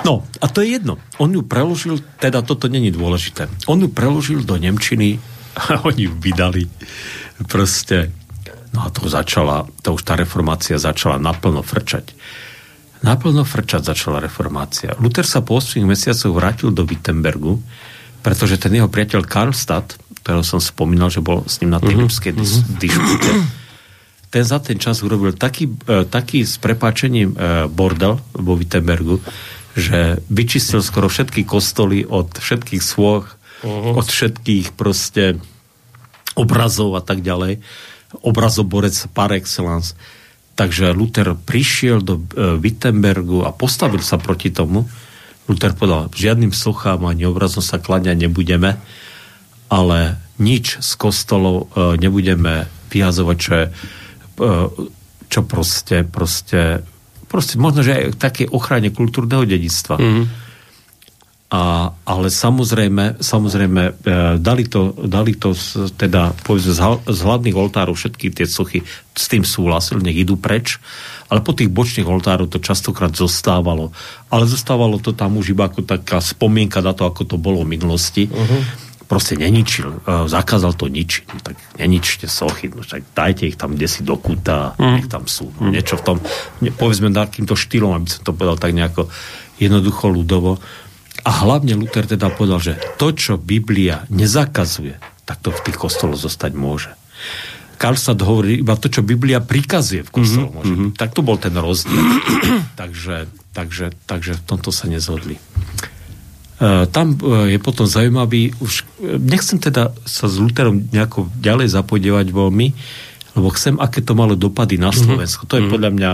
No, 0.00 0.12
a 0.40 0.48
to 0.48 0.64
je 0.64 0.80
jedno. 0.80 0.96
On 1.20 1.28
ju 1.28 1.44
preložil, 1.44 2.00
teda 2.16 2.40
toto 2.40 2.72
není 2.72 2.88
dôležité. 2.88 3.52
On 3.68 3.76
ju 3.76 3.88
preložil 3.92 4.44
do 4.48 4.56
Nemčiny 4.56 5.20
a 5.56 5.82
oni 5.88 6.06
vydali 6.06 6.66
proste, 7.48 8.12
no 8.76 8.86
a 8.86 8.88
to 8.92 9.08
začala, 9.08 9.66
to 9.80 9.96
už 9.96 10.02
tá 10.04 10.14
reformácia 10.14 10.76
začala 10.76 11.16
naplno 11.16 11.64
frčať. 11.64 12.12
naplno 13.00 13.48
frčať 13.48 13.82
začala 13.90 14.20
reformácia. 14.20 14.92
Luther 15.00 15.24
sa 15.24 15.40
po 15.40 15.56
8 15.56 15.80
mesiacoch 15.82 16.36
vrátil 16.36 16.68
do 16.68 16.84
Wittenbergu, 16.84 17.56
pretože 18.20 18.60
ten 18.60 18.76
jeho 18.76 18.92
priateľ 18.92 19.24
Karlstadt, 19.24 19.96
ktorého 20.20 20.44
som 20.44 20.60
spomínal, 20.60 21.08
že 21.08 21.24
bol 21.24 21.48
s 21.48 21.64
ním 21.64 21.72
na 21.72 21.80
tej 21.80 21.96
uh-huh. 21.96 22.36
dis- 22.36 22.60
dispute, 22.76 23.30
ten 24.30 24.44
za 24.44 24.60
ten 24.60 24.76
čas 24.76 25.00
urobil 25.00 25.32
taký, 25.32 25.66
uh, 25.88 26.04
taký 26.04 26.44
s 26.44 26.60
prepáčením 26.60 27.34
uh, 27.34 27.66
bordel 27.66 28.20
vo 28.36 28.54
Wittenbergu, 28.54 29.18
že 29.74 30.20
vyčistil 30.28 30.84
skoro 30.84 31.08
všetky 31.08 31.48
kostoly 31.48 32.04
od 32.04 32.36
všetkých 32.36 32.84
svoch, 32.84 33.39
uh-huh. 33.64 33.96
od 33.96 34.06
všetkých 34.06 34.76
proste 34.76 35.40
obrazov 36.38 36.96
a 36.96 37.02
tak 37.02 37.20
ďalej. 37.20 37.60
Obrazoborec 38.24 38.96
par 39.14 39.30
excellence. 39.34 39.94
Takže 40.58 40.92
Luther 40.92 41.32
prišiel 41.32 42.04
do 42.04 42.20
uh, 42.20 42.58
Wittenbergu 42.60 43.46
a 43.46 43.54
postavil 43.54 44.02
sa 44.04 44.20
proti 44.20 44.52
tomu. 44.52 44.84
Luther 45.48 45.72
povedal, 45.74 46.12
žiadnym 46.12 46.52
sochám 46.52 47.06
ani 47.06 47.26
obrazom 47.26 47.64
sa 47.64 47.80
kláňať 47.80 48.28
nebudeme, 48.28 48.78
ale 49.70 50.20
nič 50.38 50.78
z 50.82 50.90
kostolov 50.98 51.70
uh, 51.72 51.96
nebudeme 51.96 52.68
vyhazovať, 52.90 53.36
čo 53.38 53.50
je 53.56 53.66
uh, 53.66 54.68
čo 55.30 55.46
proste, 55.46 56.02
proste, 56.02 56.82
proste 57.30 57.54
možno, 57.54 57.86
že 57.86 57.94
aj 57.94 58.18
také 58.18 58.50
ochrane 58.50 58.90
kultúrneho 58.90 59.46
dedictva. 59.46 59.96
Mm-hmm 59.96 60.49
a, 61.50 61.90
ale 62.06 62.30
samozrejme, 62.30 63.18
samozrejme 63.18 63.82
e, 63.82 63.92
dali, 64.38 64.70
to, 64.70 64.94
dali 64.94 65.34
to 65.34 65.50
z, 65.50 65.90
teda 65.98 66.30
povedzme, 66.46 66.70
z, 66.70 66.82
z 67.10 67.20
oltárov 67.50 67.98
všetky 67.98 68.30
tie 68.30 68.46
sochy 68.46 68.86
s 69.10 69.26
tým 69.26 69.42
súhlasil, 69.42 69.98
nech 69.98 70.14
idú 70.14 70.38
preč, 70.38 70.78
ale 71.26 71.42
po 71.42 71.50
tých 71.50 71.66
bočných 71.66 72.06
oltárov 72.06 72.46
to 72.46 72.62
častokrát 72.62 73.10
zostávalo. 73.18 73.90
Ale 74.30 74.46
zostávalo 74.46 75.02
to 75.02 75.10
tam 75.10 75.42
už 75.42 75.50
iba 75.50 75.66
ako 75.66 75.82
taká 75.82 76.22
spomienka 76.22 76.78
na 76.86 76.94
to, 76.94 77.02
ako 77.02 77.26
to 77.26 77.34
bolo 77.34 77.66
v 77.66 77.74
minulosti. 77.74 78.30
Uh-huh. 78.30 78.62
Proste 79.10 79.34
neničil, 79.34 80.06
e, 80.06 80.30
zakázal 80.30 80.78
to 80.78 80.86
ničiť. 80.86 81.34
No, 81.34 81.42
tak 81.42 81.58
neničte 81.82 82.30
sochy, 82.30 82.70
no, 82.70 82.86
tak 82.86 83.02
dajte 83.10 83.50
ich 83.50 83.58
tam 83.58 83.74
kde 83.74 83.90
si 83.90 84.06
do 84.06 84.14
kúta, 84.14 84.78
uh-huh. 84.78 85.02
nech 85.02 85.10
tam 85.10 85.26
sú. 85.26 85.50
No, 85.58 85.74
niečo 85.74 85.98
v 85.98 86.14
tom, 86.14 86.16
povedzme 86.78 87.10
takýmto 87.10 87.58
štýlom, 87.58 87.98
aby 87.98 88.06
som 88.06 88.22
to 88.22 88.38
povedal 88.38 88.54
tak 88.54 88.70
nejako 88.70 89.10
jednoducho 89.58 90.14
ľudovo 90.14 90.62
a 91.20 91.30
hlavne 91.44 91.76
Luther 91.76 92.08
teda 92.08 92.32
povedal, 92.32 92.60
že 92.62 92.74
to, 92.96 93.12
čo 93.12 93.36
Biblia 93.36 94.08
nezakazuje, 94.08 94.96
tak 95.28 95.44
to 95.44 95.52
v 95.52 95.60
tých 95.68 95.76
kostoloch 95.76 96.16
zostať 96.16 96.52
môže. 96.56 96.92
Karlstad 97.80 98.20
hovorí 98.20 98.60
iba 98.60 98.76
to, 98.76 98.92
čo 98.92 99.00
Biblia 99.00 99.40
prikazuje 99.40 100.04
v 100.04 100.10
kostoloch. 100.12 100.52
Mm-hmm. 100.52 100.68
Môže 100.68 100.92
byť. 100.92 101.00
Tak 101.00 101.10
to 101.16 101.20
bol 101.24 101.40
ten 101.40 101.56
rozdiel. 101.56 102.04
takže, 102.80 103.24
takže, 103.56 103.96
takže 104.04 104.36
v 104.36 104.42
tomto 104.44 104.68
sa 104.68 104.84
nezhodli. 104.84 105.40
E, 106.60 106.84
tam 106.92 107.16
e, 107.16 107.56
je 107.56 107.58
potom 107.60 107.88
zaujímavý, 107.88 108.52
už 108.60 108.84
e, 109.00 109.16
nechcem 109.16 109.56
teda 109.56 109.96
sa 110.04 110.28
s 110.28 110.36
Lutherom 110.36 110.92
nejako 110.92 111.32
ďalej 111.40 111.72
zapodievať 111.72 112.26
veľmi, 112.28 112.66
lebo 113.40 113.48
chcem, 113.56 113.80
aké 113.80 114.04
to 114.04 114.12
malo 114.12 114.36
dopady 114.36 114.76
na 114.76 114.92
mhm. 114.92 114.96
Slovensko. 115.00 115.48
Mm-hmm. 115.48 115.52
To 115.52 115.56
je 115.56 115.64
mhm. 115.64 115.72
podľa 115.72 115.90
mňa 115.96 116.10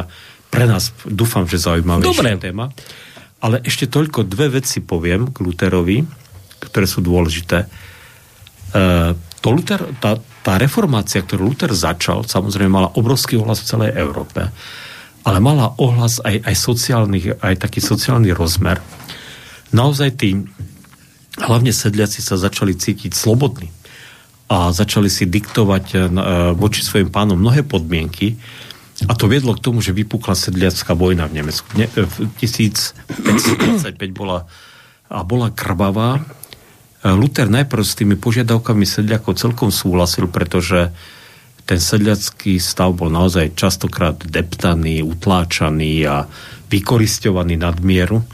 pre 0.46 0.64
nás, 0.70 0.94
dúfam, 1.02 1.42
že 1.50 1.58
zaujímavejšia 1.58 2.38
téma. 2.38 2.70
Ale 3.46 3.62
ešte 3.62 3.86
toľko 3.86 4.26
dve 4.26 4.58
veci 4.58 4.82
poviem 4.82 5.30
k 5.30 5.38
Luterovi, 5.38 6.02
ktoré 6.58 6.86
sú 6.90 6.98
dôležité. 6.98 7.62
E, 7.62 7.66
to 9.14 9.48
Luther, 9.54 9.86
tá, 10.02 10.18
tá 10.42 10.58
reformácia, 10.58 11.22
ktorú 11.22 11.54
Luther 11.54 11.70
začal, 11.70 12.26
samozrejme 12.26 12.66
mala 12.66 12.90
obrovský 12.98 13.38
ohlas 13.38 13.62
v 13.62 13.70
celej 13.70 13.90
Európe, 13.94 14.50
ale 15.22 15.38
mala 15.38 15.78
ohlas 15.78 16.18
aj, 16.26 16.42
aj, 16.42 16.56
sociálny, 16.58 17.38
aj 17.38 17.54
taký 17.62 17.78
sociálny 17.78 18.34
rozmer. 18.34 18.82
Naozaj 19.70 20.10
tí, 20.18 20.42
hlavne 21.38 21.70
sedliaci 21.70 22.18
sa 22.18 22.34
začali 22.34 22.74
cítiť 22.74 23.14
slobodní 23.14 23.70
a 24.50 24.74
začali 24.74 25.06
si 25.06 25.22
diktovať 25.22 25.84
e, 25.94 25.96
voči 26.58 26.82
svojim 26.82 27.14
pánom 27.14 27.38
mnohé 27.38 27.62
podmienky, 27.62 28.34
a 29.04 29.12
to 29.12 29.28
viedlo 29.28 29.52
k 29.52 29.60
tomu, 29.60 29.84
že 29.84 29.92
vypukla 29.92 30.32
sedliacká 30.32 30.96
vojna 30.96 31.28
v 31.28 31.44
Nemecku. 31.44 31.68
Ne, 31.76 31.84
v 31.92 32.32
1525 32.40 33.92
bola, 34.16 34.48
a 35.12 35.20
bola 35.20 35.52
krvavá. 35.52 36.24
Luther 37.04 37.52
najprv 37.52 37.84
s 37.84 37.92
tými 37.92 38.16
požiadavkami 38.16 38.88
sedliakov 38.88 39.36
celkom 39.36 39.68
súhlasil, 39.68 40.32
pretože 40.32 40.96
ten 41.68 41.76
sedliacký 41.76 42.56
stav 42.56 42.96
bol 42.96 43.12
naozaj 43.12 43.52
častokrát 43.52 44.16
deptaný, 44.16 45.04
utláčaný 45.04 45.92
a 46.08 46.24
vykoristovaný 46.72 47.60
nadmieru. 47.60 48.24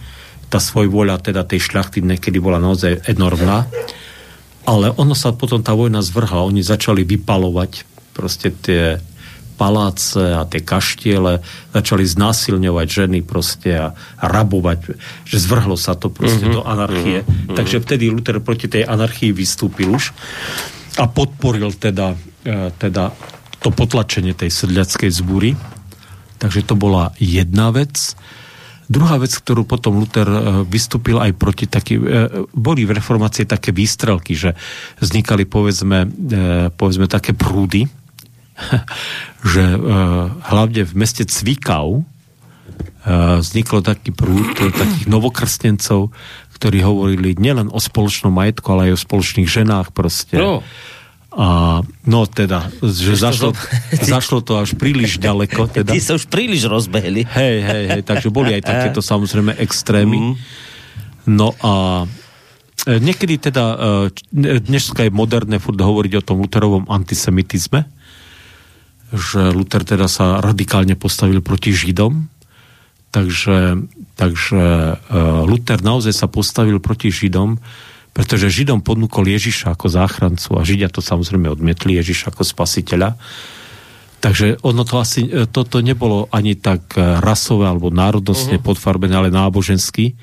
Tá 0.47 0.63
svojvoľa 0.63 1.33
teda 1.33 1.43
tej 1.43 1.65
šľachty 1.65 2.07
niekedy 2.07 2.39
bola 2.39 2.63
naozaj 2.63 3.03
enormná. 3.11 3.67
Ale 4.63 4.95
ono 4.95 5.17
sa 5.19 5.35
potom 5.35 5.59
tá 5.59 5.75
vojna 5.75 6.05
zvrhla. 6.07 6.47
Oni 6.47 6.63
začali 6.63 7.03
vypalovať 7.03 7.83
proste 8.15 8.55
tie 8.55 9.01
paláce 9.63 10.19
a 10.19 10.43
tie 10.43 10.59
kaštiele, 10.59 11.39
začali 11.71 12.03
znásilňovať 12.03 12.87
ženy 12.91 13.23
proste 13.23 13.71
a, 13.79 13.95
a 13.95 14.25
rabovať, 14.27 14.99
že 15.23 15.39
zvrhlo 15.39 15.79
sa 15.79 15.95
to 15.95 16.11
proste 16.11 16.51
mm-hmm. 16.51 16.59
do 16.59 16.63
anarchie. 16.67 17.23
Mm-hmm. 17.23 17.55
Takže 17.55 17.79
vtedy 17.79 18.11
Luther 18.11 18.43
proti 18.43 18.67
tej 18.67 18.83
anarchii 18.83 19.31
vystúpil 19.31 19.87
už 19.95 20.11
a 20.99 21.07
podporil 21.07 21.71
teda, 21.79 22.19
e, 22.43 22.75
teda 22.75 23.15
to 23.63 23.71
potlačenie 23.71 24.35
tej 24.35 24.51
sedľackej 24.51 25.11
zbúry. 25.15 25.55
Takže 26.43 26.67
to 26.67 26.75
bola 26.75 27.15
jedna 27.23 27.71
vec. 27.71 28.19
Druhá 28.91 29.15
vec, 29.23 29.31
ktorú 29.31 29.63
potom 29.63 30.03
Luther 30.03 30.27
e, 30.27 30.67
vystúpil 30.67 31.23
aj 31.23 31.39
proti 31.39 31.71
taký, 31.71 32.03
e, 32.03 32.03
boli 32.51 32.83
v 32.83 32.99
reformácii 32.99 33.47
také 33.47 33.71
výstrelky, 33.71 34.35
že 34.35 34.59
vznikali 34.99 35.47
povedzme, 35.47 36.11
povedzme 36.75 37.07
také 37.07 37.31
prúdy, 37.31 38.02
že 39.53 39.65
uh, 39.75 40.31
hlavne 40.53 40.83
v 40.87 40.93
meste 40.95 41.25
Cvikau 41.25 42.03
uh, 42.03 43.41
vzniklo 43.41 43.83
taký 43.83 44.13
prúd 44.15 44.55
takých 44.55 45.07
novokrstencov, 45.09 46.13
ktorí 46.63 46.79
hovorili 46.87 47.35
nielen 47.35 47.75
o 47.75 47.83
spoločnom 47.83 48.31
majetku, 48.31 48.71
ale 48.71 48.93
aj 48.93 48.93
o 48.95 49.03
spoločných 49.03 49.51
ženách 49.51 49.91
proste. 49.91 50.39
No. 50.39 50.63
A 51.33 51.81
no 52.05 52.29
teda, 52.29 52.69
že 52.85 53.17
zašlo, 53.17 53.57
zašlo 54.15 54.45
to 54.45 54.61
až 54.61 54.77
príliš 54.77 55.17
ďaleko. 55.17 55.67
Teda. 55.73 55.91
Ty 55.91 56.01
sa 56.01 56.13
už 56.15 56.29
príliš 56.29 56.69
rozbehli. 56.69 57.25
Hej, 57.25 57.57
hej, 57.65 57.85
hej, 57.89 58.03
takže 58.05 58.29
boli 58.29 58.53
aj 58.53 58.63
takéto 58.71 59.01
samozrejme 59.01 59.57
extrémy. 59.59 60.21
Mm. 60.21 60.35
No 61.33 61.57
a 61.65 62.05
e, 62.85 63.01
niekedy 63.01 63.41
teda, 63.41 63.65
dneska 64.31 65.09
je 65.09 65.11
moderné 65.11 65.57
furt 65.57 65.81
hovoriť 65.81 66.13
o 66.21 66.23
tom 66.23 66.45
Lutherovom 66.45 66.85
antisemitizme, 66.87 67.89
že 69.13 69.53
Luther 69.53 69.85
teda 69.85 70.09
sa 70.09 70.41
radikálne 70.41 70.97
postavil 70.97 71.45
proti 71.45 71.77
Židom, 71.77 72.33
takže, 73.13 73.85
takže 74.17 74.63
uh, 74.97 75.45
Luther 75.45 75.85
naozaj 75.85 76.17
sa 76.17 76.27
postavil 76.33 76.81
proti 76.81 77.13
Židom, 77.13 77.61
pretože 78.17 78.49
Židom 78.49 78.81
ponúkol 78.81 79.29
Ježiša 79.29 79.77
ako 79.77 79.93
záchrancu 79.93 80.57
a 80.57 80.65
Židia 80.65 80.89
to 80.89 81.05
samozrejme 81.05 81.49
odmietli 81.49 81.97
Ježiša 82.01 82.33
ako 82.33 82.45
spasiteľa. 82.45 83.17
Takže 84.23 84.63
ono 84.63 84.87
to 84.87 85.03
asi, 85.03 85.27
e, 85.27 85.51
toto 85.51 85.83
nebolo 85.83 86.31
ani 86.31 86.55
tak 86.55 86.95
e, 86.95 87.01
rasové 87.19 87.67
alebo 87.67 87.91
národnostne 87.91 88.61
uh-huh. 88.61 88.69
podfarbené, 88.71 89.17
ale 89.17 89.35
náboženský. 89.35 90.15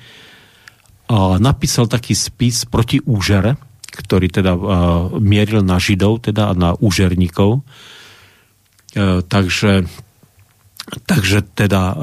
A 1.09 1.41
napísal 1.41 1.89
taký 1.89 2.13
spis 2.13 2.63
proti 2.69 3.01
úžere, 3.01 3.57
ktorý 3.89 4.29
teda 4.29 4.53
uh, 4.53 4.61
mieril 5.17 5.65
na 5.65 5.81
Židov, 5.81 6.21
teda 6.21 6.53
na 6.53 6.77
úžerníkov 6.77 7.65
E, 7.65 7.98
takže, 9.29 9.85
takže 11.05 11.39
teda 11.53 11.93
e, 11.93 11.95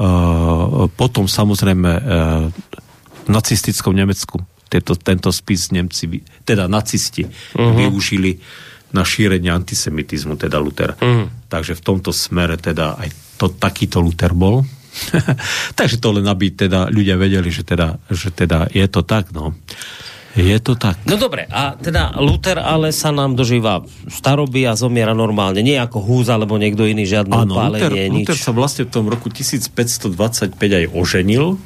potom 0.95 1.27
samozrejme 1.27 1.91
e, 1.91 2.01
v 3.27 3.29
nacistickom 3.29 3.91
Nemecku 3.91 4.39
tieto, 4.67 4.95
tento 4.99 5.31
spis 5.31 5.71
Nemci, 5.71 6.23
teda 6.43 6.67
nacisti 6.67 7.23
uh-huh. 7.23 7.75
využili 7.75 8.39
na 8.95 9.03
šírenie 9.03 9.51
antisemitizmu, 9.51 10.39
teda 10.39 10.59
Luther. 10.59 10.95
Uh-huh. 10.95 11.27
Takže 11.51 11.75
v 11.75 11.81
tomto 11.83 12.11
smere 12.15 12.55
teda 12.55 12.95
aj 12.99 13.09
to, 13.39 13.51
takýto 13.51 13.99
Luther 13.99 14.31
bol. 14.31 14.63
Takže 15.79 16.01
to 16.01 16.09
len 16.09 16.25
aby 16.25 16.57
teda 16.57 16.89
ľudia 16.89 17.19
vedeli, 17.19 17.51
že 17.51 17.61
teda, 17.61 17.99
že 18.09 18.33
teda 18.33 18.71
je 18.71 18.87
to 18.89 19.05
tak, 19.05 19.29
no. 19.35 19.53
Je 20.37 20.57
to 20.61 20.77
tak. 20.77 21.01
No 21.09 21.17
dobre, 21.17 21.49
a 21.49 21.73
teda 21.73 22.13
Luther 22.21 22.61
ale 22.61 22.93
sa 22.93 23.09
nám 23.09 23.33
dožíva 23.33 23.81
staroby 24.05 24.69
a 24.69 24.77
zomiera 24.77 25.17
normálne, 25.17 25.65
nie 25.65 25.73
ako 25.73 25.97
Húz 25.97 26.29
alebo 26.29 26.61
niekto 26.61 26.85
iný, 26.85 27.09
žiadne 27.09 27.33
Áno, 27.33 27.57
Luther, 27.57 27.89
nič. 27.89 28.29
Luther 28.29 28.37
sa 28.37 28.53
vlastne 28.53 28.85
v 28.85 28.93
tom 28.93 29.09
roku 29.09 29.33
1525 29.33 30.53
aj 30.53 30.85
oženil. 30.93 31.57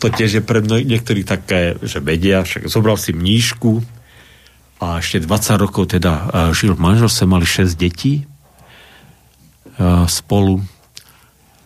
To 0.00 0.06
tiež 0.08 0.40
je 0.40 0.42
pre 0.42 0.64
mnoj, 0.64 0.88
niektorí 0.88 1.20
také, 1.20 1.76
že 1.84 2.00
vedia, 2.00 2.48
však 2.48 2.64
zobral 2.72 2.96
si 2.96 3.12
mníšku 3.12 3.84
a 4.80 4.98
ešte 4.98 5.22
20 5.28 5.62
rokov 5.62 5.92
teda 5.92 6.32
žil 6.56 6.72
v 6.72 6.80
manželstve, 6.80 7.28
mali 7.28 7.44
6 7.44 7.76
detí 7.76 8.24
spolu. 10.08 10.64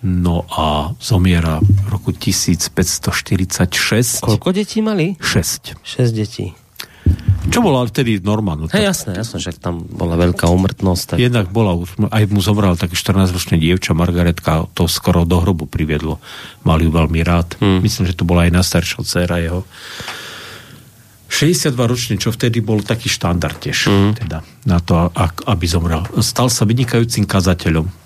No 0.07 0.47
a 0.47 0.95
zomiera 1.03 1.59
v 1.59 1.87
roku 1.91 2.15
1546. 2.15 4.23
Koľko 4.23 4.55
detí 4.55 4.79
mali? 4.79 5.19
6. 5.19 5.83
6 5.83 6.15
detí. 6.15 6.55
Čo 7.51 7.63
bola 7.63 7.87
vtedy 7.87 8.19
norma? 8.23 8.59
No, 8.59 8.67
Hej, 8.71 8.87
jasné, 8.87 9.19
jasné, 9.19 9.39
však 9.39 9.63
tam 9.63 9.87
bola 9.87 10.19
veľká 10.19 10.51
umrtnosť. 10.51 11.15
Tak... 11.15 11.19
Jednak 11.19 11.47
bola, 11.51 11.79
aj 12.11 12.23
mu 12.31 12.43
zomrel 12.43 12.75
také 12.75 12.99
14-ročné 12.99 13.59
dievča, 13.59 13.95
Margaretka, 13.95 14.67
to 14.75 14.91
skoro 14.91 15.23
do 15.23 15.39
hrobu 15.43 15.71
priviedlo. 15.71 16.19
Mal 16.67 16.83
ju 16.83 16.91
veľmi 16.91 17.21
rád. 17.23 17.59
Hmm. 17.59 17.83
Myslím, 17.83 18.11
že 18.11 18.19
to 18.19 18.27
bola 18.27 18.47
aj 18.47 18.63
najstaršia 18.63 19.03
dcera 19.03 19.39
jeho. 19.43 19.63
62 21.27 21.75
ročný, 21.75 22.15
čo 22.23 22.31
vtedy 22.31 22.63
bol 22.63 22.87
taký 22.87 23.11
štandard 23.11 23.59
tiež, 23.59 23.91
mm. 23.91 24.13
teda, 24.25 24.47
na 24.63 24.79
to, 24.79 25.11
aby 25.51 25.67
zomrel. 25.67 26.07
Stal 26.23 26.47
sa 26.47 26.63
vynikajúcim 26.63 27.27
kazateľom. 27.27 28.06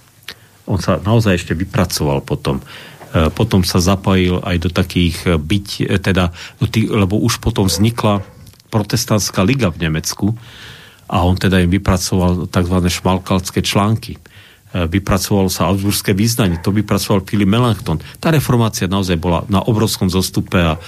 On 0.71 0.79
sa 0.79 1.03
naozaj 1.03 1.43
ešte 1.43 1.53
vypracoval 1.59 2.23
potom. 2.23 2.63
E, 3.11 3.27
potom 3.35 3.67
sa 3.67 3.83
zapojil 3.83 4.39
aj 4.47 4.57
do 4.63 4.71
takých 4.71 5.35
byť, 5.35 5.69
e, 5.91 5.99
teda, 5.99 6.31
do 6.63 6.71
tých, 6.71 6.87
lebo 6.87 7.19
už 7.19 7.43
potom 7.43 7.67
vznikla 7.67 8.23
protestantská 8.71 9.43
liga 9.43 9.67
v 9.69 9.91
Nemecku 9.91 10.39
a 11.11 11.27
on 11.27 11.35
teda 11.35 11.59
im 11.59 11.75
vypracoval 11.75 12.47
tzv. 12.47 12.77
šmalkalské 12.87 13.67
články. 13.67 14.15
E, 14.15 14.87
vypracovalo 14.87 15.51
sa 15.51 15.67
Augsburské 15.67 16.15
význanie, 16.15 16.63
to 16.63 16.71
vypracoval 16.71 17.27
Filip 17.27 17.51
Melanchthon. 17.51 17.99
Tá 18.23 18.31
reformácia 18.31 18.87
naozaj 18.87 19.19
bola 19.19 19.43
na 19.51 19.59
obrovskom 19.59 20.07
zostupe 20.07 20.63
a, 20.63 20.79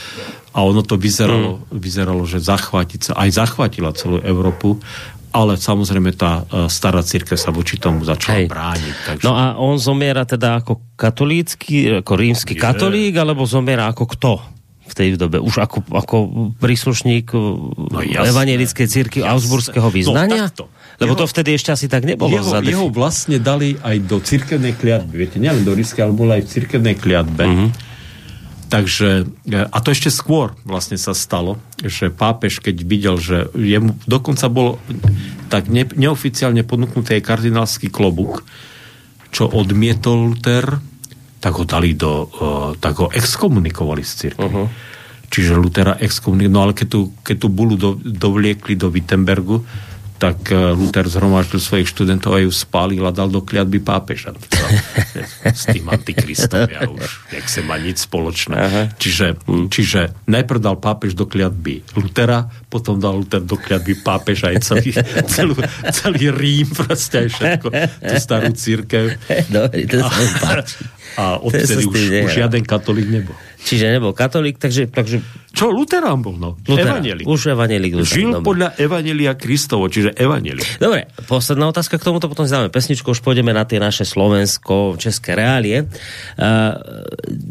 a 0.55 0.59
ono 0.63 0.87
to 0.87 0.95
vyzeralo, 0.95 1.67
mm. 1.67 1.75
vyzeralo 1.75 2.23
že 2.23 2.39
zachváti, 2.39 3.03
aj 3.11 3.31
zachvátila 3.35 3.91
celú 3.99 4.23
Európu 4.23 4.79
ale 5.33 5.57
samozrejme 5.57 6.13
tá 6.13 6.45
uh, 6.45 6.69
stará 6.69 7.01
církev 7.01 7.41
sa 7.41 7.49
voči 7.51 7.81
tomu 7.81 8.05
začala 8.05 8.45
Hej. 8.45 8.49
brániť. 8.53 8.95
Takže... 9.09 9.25
No 9.25 9.33
a 9.35 9.57
on 9.57 9.81
zomiera 9.81 10.29
teda 10.29 10.61
ako 10.61 10.95
katolícky, 10.95 12.05
ako 12.05 12.13
rímsky 12.15 12.55
Je. 12.55 12.61
katolík, 12.61 13.17
alebo 13.17 13.49
zomiera 13.49 13.89
ako 13.89 14.05
kto? 14.13 14.33
v 14.83 14.95
tej 14.99 15.09
dobe? 15.17 15.41
Už 15.41 15.63
ako, 15.63 15.89
ako 15.89 16.17
príslušník 16.61 17.33
no, 17.33 17.99
evangelickej 18.03 18.87
círky 18.91 19.19
Augsburského 19.25 19.89
vyznania? 19.89 20.53
No, 20.53 20.69
Lebo 21.01 21.17
jeho, 21.17 21.21
to 21.25 21.27
vtedy 21.33 21.57
ešte 21.57 21.73
asi 21.73 21.87
tak 21.89 22.05
nebolo. 22.05 22.35
Jeho, 22.35 22.61
jeho 22.61 22.93
vlastne 22.93 23.41
dali 23.41 23.79
aj 23.81 23.97
do 24.05 24.21
církevnej 24.21 24.77
kliatby. 24.77 25.15
Viete, 25.17 25.41
nielen 25.41 25.65
do 25.65 25.73
rísky, 25.73 26.05
ale 26.05 26.13
bolo 26.13 26.37
aj 26.37 26.45
v 26.45 26.49
církevnej 26.51 27.01
kliatbe. 27.01 27.43
Mm-hmm. 27.47 27.92
Takže, 28.73 29.29
a 29.53 29.79
to 29.85 29.93
ešte 29.93 30.09
skôr 30.09 30.57
vlastne 30.65 30.97
sa 30.97 31.13
stalo, 31.13 31.61
že 31.85 32.09
pápež, 32.09 32.57
keď 32.65 32.77
videl, 32.89 33.21
že 33.21 33.53
jemu 33.53 34.01
dokonca 34.09 34.49
bol 34.49 34.81
tak 35.53 35.69
ne, 35.69 35.85
neoficiálne 35.85 36.65
podnúknutý 36.65 37.21
aj 37.21 37.27
kardinálsky 37.29 37.93
klobúk, 37.93 38.41
čo 39.29 39.45
odmietol 39.45 40.33
Luther, 40.33 40.81
tak 41.45 41.53
ho 41.61 41.69
dali 41.69 41.93
do, 41.93 42.25
uh, 42.25 42.73
tak 42.81 42.97
ho 42.97 43.13
exkomunikovali 43.13 44.01
z 44.01 44.13
cirkvi. 44.25 44.49
Uh-huh. 44.49 44.73
Čiže 45.29 45.53
Lutera 45.53 46.01
exkomunikovali, 46.01 46.57
no 46.57 46.65
ale 46.65 46.73
keď 46.73 46.89
tú, 46.89 47.01
keď 47.21 47.37
tú 47.45 47.49
bulu 47.53 47.77
do, 47.77 48.01
dovliekli 48.01 48.73
do 48.73 48.89
Wittenbergu, 48.89 49.61
tak 50.23 50.55
eh, 50.55 50.71
Luther 50.71 51.11
zhromaždil 51.11 51.59
svojich 51.59 51.91
študentov 51.91 52.39
a 52.39 52.47
ju 52.47 52.55
spálil 52.55 53.03
a 53.03 53.11
dal 53.11 53.27
do 53.27 53.43
kliatby 53.43 53.83
pápeža. 53.83 54.39
S 55.43 55.67
tým 55.67 55.91
antikristom 55.91 56.71
ja 56.71 56.87
už 56.87 57.03
nechcem 57.35 57.67
mať 57.67 57.81
nič 57.83 57.99
spoločné. 58.07 58.55
Aha. 58.55 58.83
Čiže, 58.95 59.43
hm. 59.43 59.67
čiže 59.67 60.15
najprv 60.31 60.63
dal 60.63 60.79
pápež 60.79 61.19
do 61.19 61.27
kliatby 61.27 61.83
Lutera, 61.99 62.47
potom 62.71 63.03
dal 63.03 63.19
Luther 63.19 63.43
do 63.43 63.59
kliatby 63.59 63.99
pápeža 64.07 64.55
aj 64.55 64.63
celý, 64.63 64.95
celú, 65.35 65.59
celý 65.91 66.31
Rím, 66.31 66.71
proste 66.71 67.27
aj 67.27 67.29
všetko, 67.35 67.69
tú 67.99 68.15
starú 68.23 68.55
církev. 68.55 69.19
Dobre, 69.51 69.91
to 69.91 70.07
a, 70.07 70.63
a 71.19 71.25
odtedy 71.43 71.83
už, 71.83 72.31
už 72.31 72.31
žiaden 72.31 72.63
katolík 72.63 73.11
nebol. 73.11 73.35
Čiže 73.63 73.95
nebol 73.95 74.11
katolík, 74.11 74.59
takže... 74.59 74.91
takže... 74.91 75.23
Čo 75.53 75.69
Luterán 75.69 76.25
bol, 76.25 76.41
no? 76.41 76.59
Luterán, 76.65 76.99
evanielik. 76.99 77.25
Už 77.29 77.53
evanielik. 77.53 77.93
Luterán, 77.93 78.17
Žil 78.17 78.31
dobre. 78.35 78.47
podľa 78.49 78.69
Evanielia 78.81 79.33
Kristovo, 79.37 79.85
čiže 79.87 80.17
evanielik. 80.17 80.81
Dobre, 80.81 81.13
posledná 81.29 81.69
otázka 81.69 82.01
k 82.01 82.09
tomuto, 82.09 82.27
potom 82.27 82.49
si 82.49 82.57
dáme 82.57 82.73
pesničku, 82.73 83.13
už 83.13 83.21
pôjdeme 83.21 83.53
na 83.53 83.63
tie 83.69 83.77
naše 83.79 84.03
slovensko-české 84.09 85.37
reálie. 85.37 85.87
Uh, 86.41 86.75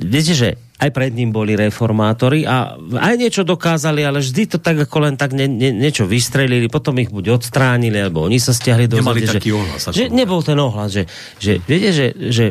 viete, 0.02 0.34
že 0.34 0.58
aj 0.82 0.90
pred 0.90 1.14
ním 1.14 1.30
boli 1.30 1.54
reformátori 1.54 2.42
a 2.42 2.74
aj 2.74 3.14
niečo 3.14 3.46
dokázali, 3.46 4.02
ale 4.02 4.18
vždy 4.18 4.50
to 4.50 4.58
tak 4.58 4.82
ako 4.82 4.98
len 5.06 5.14
tak 5.14 5.38
nie, 5.38 5.46
nie, 5.46 5.70
niečo 5.70 6.10
vystrelili, 6.10 6.66
potom 6.74 6.98
ich 6.98 7.14
buď 7.14 7.38
odstránili, 7.38 8.02
alebo 8.02 8.26
oni 8.26 8.42
sa 8.42 8.50
stiahli 8.50 8.90
do 8.90 8.98
Nemali 8.98 9.22
zade, 9.22 9.38
taký 9.38 9.54
že, 9.54 9.58
ohlas. 9.62 9.82
Že 9.94 10.10
nebol 10.10 10.42
ten 10.42 10.58
ohlas, 10.58 10.90
že, 10.90 11.06
že 11.38 11.62
viete, 11.70 11.94
že, 11.94 12.08
že 12.34 12.46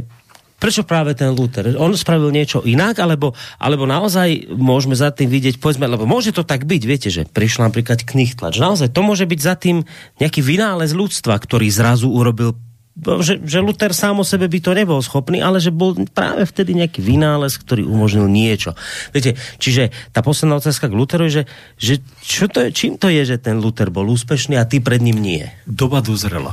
Prečo 0.61 0.85
práve 0.85 1.17
ten 1.17 1.33
Luther? 1.33 1.73
On 1.81 1.89
spravil 1.97 2.29
niečo 2.29 2.61
inak, 2.61 3.01
alebo, 3.01 3.33
alebo 3.57 3.89
naozaj 3.89 4.53
môžeme 4.53 4.93
za 4.93 5.09
tým 5.09 5.33
vidieť, 5.33 5.57
povedzme, 5.57 5.89
lebo 5.89 6.05
môže 6.05 6.37
to 6.37 6.45
tak 6.45 6.69
byť, 6.69 6.83
viete, 6.85 7.09
že 7.09 7.25
prišla 7.25 7.73
napríklad 7.73 8.05
knihtlač. 8.05 8.61
Naozaj 8.61 8.93
to 8.93 9.01
môže 9.01 9.25
byť 9.25 9.41
za 9.41 9.57
tým 9.57 9.89
nejaký 10.21 10.45
vynález 10.45 10.93
ľudstva, 10.93 11.41
ktorý 11.41 11.73
zrazu 11.73 12.13
urobil 12.13 12.53
že, 13.01 13.41
že 13.41 13.65
Luther 13.65 13.97
sám 13.97 14.21
o 14.21 14.27
sebe 14.27 14.51
by 14.51 14.61
to 14.61 14.77
nebol 14.77 15.01
schopný, 15.01 15.41
ale 15.41 15.63
že 15.63 15.73
bol 15.73 15.97
práve 16.13 16.45
vtedy 16.45 16.77
nejaký 16.77 17.01
vynález, 17.01 17.57
ktorý 17.57 17.87
umožnil 17.87 18.29
niečo. 18.29 18.77
Viete, 19.15 19.41
čiže 19.57 19.95
tá 20.13 20.21
posledná 20.21 20.61
otázka 20.61 20.91
k 20.91 20.99
Lutheru 20.99 21.33
že, 21.33 21.49
že 21.81 22.03
čo 22.21 22.51
to 22.51 22.67
je, 22.67 22.69
čím 22.75 23.01
to 23.01 23.09
je, 23.09 23.25
že 23.25 23.37
ten 23.41 23.57
Luther 23.63 23.89
bol 23.89 24.05
úspešný 24.11 24.59
a 24.61 24.69
ty 24.69 24.83
pred 24.83 25.01
ním 25.01 25.23
nie? 25.23 25.49
Doba 25.65 26.05
dozrela. 26.05 26.53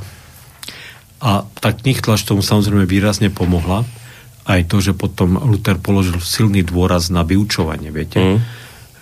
A 1.17 1.49
tá 1.57 1.73
knihtlač 1.73 2.21
tomu 2.21 2.45
samozrejme 2.45 2.85
výrazne 2.85 3.33
pomohla. 3.33 3.87
Aj 4.47 4.61
to, 4.63 4.79
že 4.79 4.93
potom 4.95 5.35
Luther 5.35 5.75
položil 5.81 6.21
silný 6.21 6.61
dôraz 6.63 7.09
na 7.09 7.25
vyučovanie, 7.25 7.89
viete? 7.89 8.19
Mm. 8.21 8.37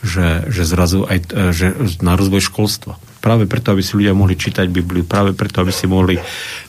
Že, 0.05 0.27
že 0.53 0.63
zrazu 0.63 0.99
aj 1.05 1.17
e, 1.33 1.51
že 1.51 1.67
na 1.99 2.15
rozvoj 2.15 2.49
školstva. 2.49 2.97
Práve 3.19 3.49
preto, 3.49 3.73
aby 3.73 3.81
si 3.81 3.97
ľudia 3.97 4.13
mohli 4.13 4.37
čítať 4.37 4.69
Bibliu, 4.69 5.03
práve 5.05 5.33
preto, 5.33 5.65
aby 5.65 5.73
si 5.73 5.89
mohli, 5.89 6.15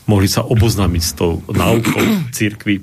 mohli 0.09 0.25
sa 0.25 0.41
oboznámiť 0.41 1.03
s 1.05 1.11
tou 1.13 1.41
náukou 1.47 2.33
církvy. 2.33 2.81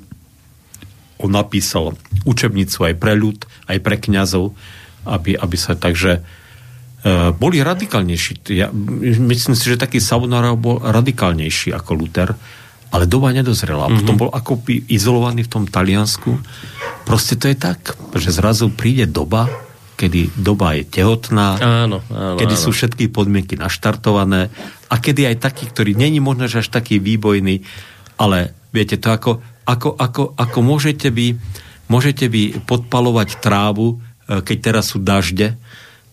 On 1.23 1.31
napísal 1.31 1.95
učebnicu 2.27 2.91
aj 2.91 2.95
pre 2.99 3.15
ľud, 3.15 3.45
aj 3.71 3.79
pre 3.83 3.97
kňazov, 3.99 4.55
aby, 5.05 5.37
aby 5.37 5.57
sa 5.59 5.77
takže 5.77 6.25
boli 7.37 7.61
radikálnejší. 7.61 8.49
Ja, 8.57 8.73
myslím 8.73 9.53
si, 9.53 9.65
že 9.69 9.77
taký 9.77 10.01
Savonara 10.01 10.57
bol 10.57 10.81
radikálnejší 10.81 11.77
ako 11.77 11.91
Luther, 11.93 12.33
ale 12.95 13.05
doba 13.05 13.29
nedozrela. 13.35 13.87
Mm-hmm. 13.87 13.99
Potom 14.01 14.17
bol 14.17 14.31
akoby 14.33 14.89
izolovaný 14.89 15.45
v 15.45 15.53
tom 15.53 15.65
Taliansku. 15.69 16.41
Proste 17.05 17.37
to 17.37 17.53
je 17.53 17.57
tak, 17.61 17.93
že 18.17 18.33
zrazu 18.33 18.73
príde 18.73 19.05
doba, 19.05 19.51
kedy 20.01 20.33
doba 20.33 20.81
je 20.81 20.89
tehotná, 20.89 21.61
áno, 21.61 22.01
áno, 22.09 22.37
kedy 22.41 22.55
áno. 22.57 22.63
sú 22.65 22.71
všetky 22.73 23.13
podmienky 23.13 23.55
naštartované 23.61 24.49
a 24.89 24.95
kedy 24.99 25.29
aj 25.29 25.45
taký, 25.45 25.71
ktorý 25.71 25.93
není 25.95 26.19
možno 26.19 26.51
že 26.51 26.65
až 26.65 26.73
taký 26.73 26.99
výbojný, 26.99 27.63
ale 28.19 28.57
viete 28.75 28.99
to 28.99 29.13
ako, 29.13 29.45
ako, 29.69 29.95
ako, 29.95 30.23
ako 30.35 30.59
môžete 30.65 31.13
vy 31.15 31.39
môžete 31.89 32.29
vy 32.33 32.65
podpalovať 32.65 33.39
trávu, 33.45 34.01
e, 34.25 34.41
keď 34.41 34.57
teraz 34.73 34.93
sú 34.93 34.99
dažde, 35.01 35.57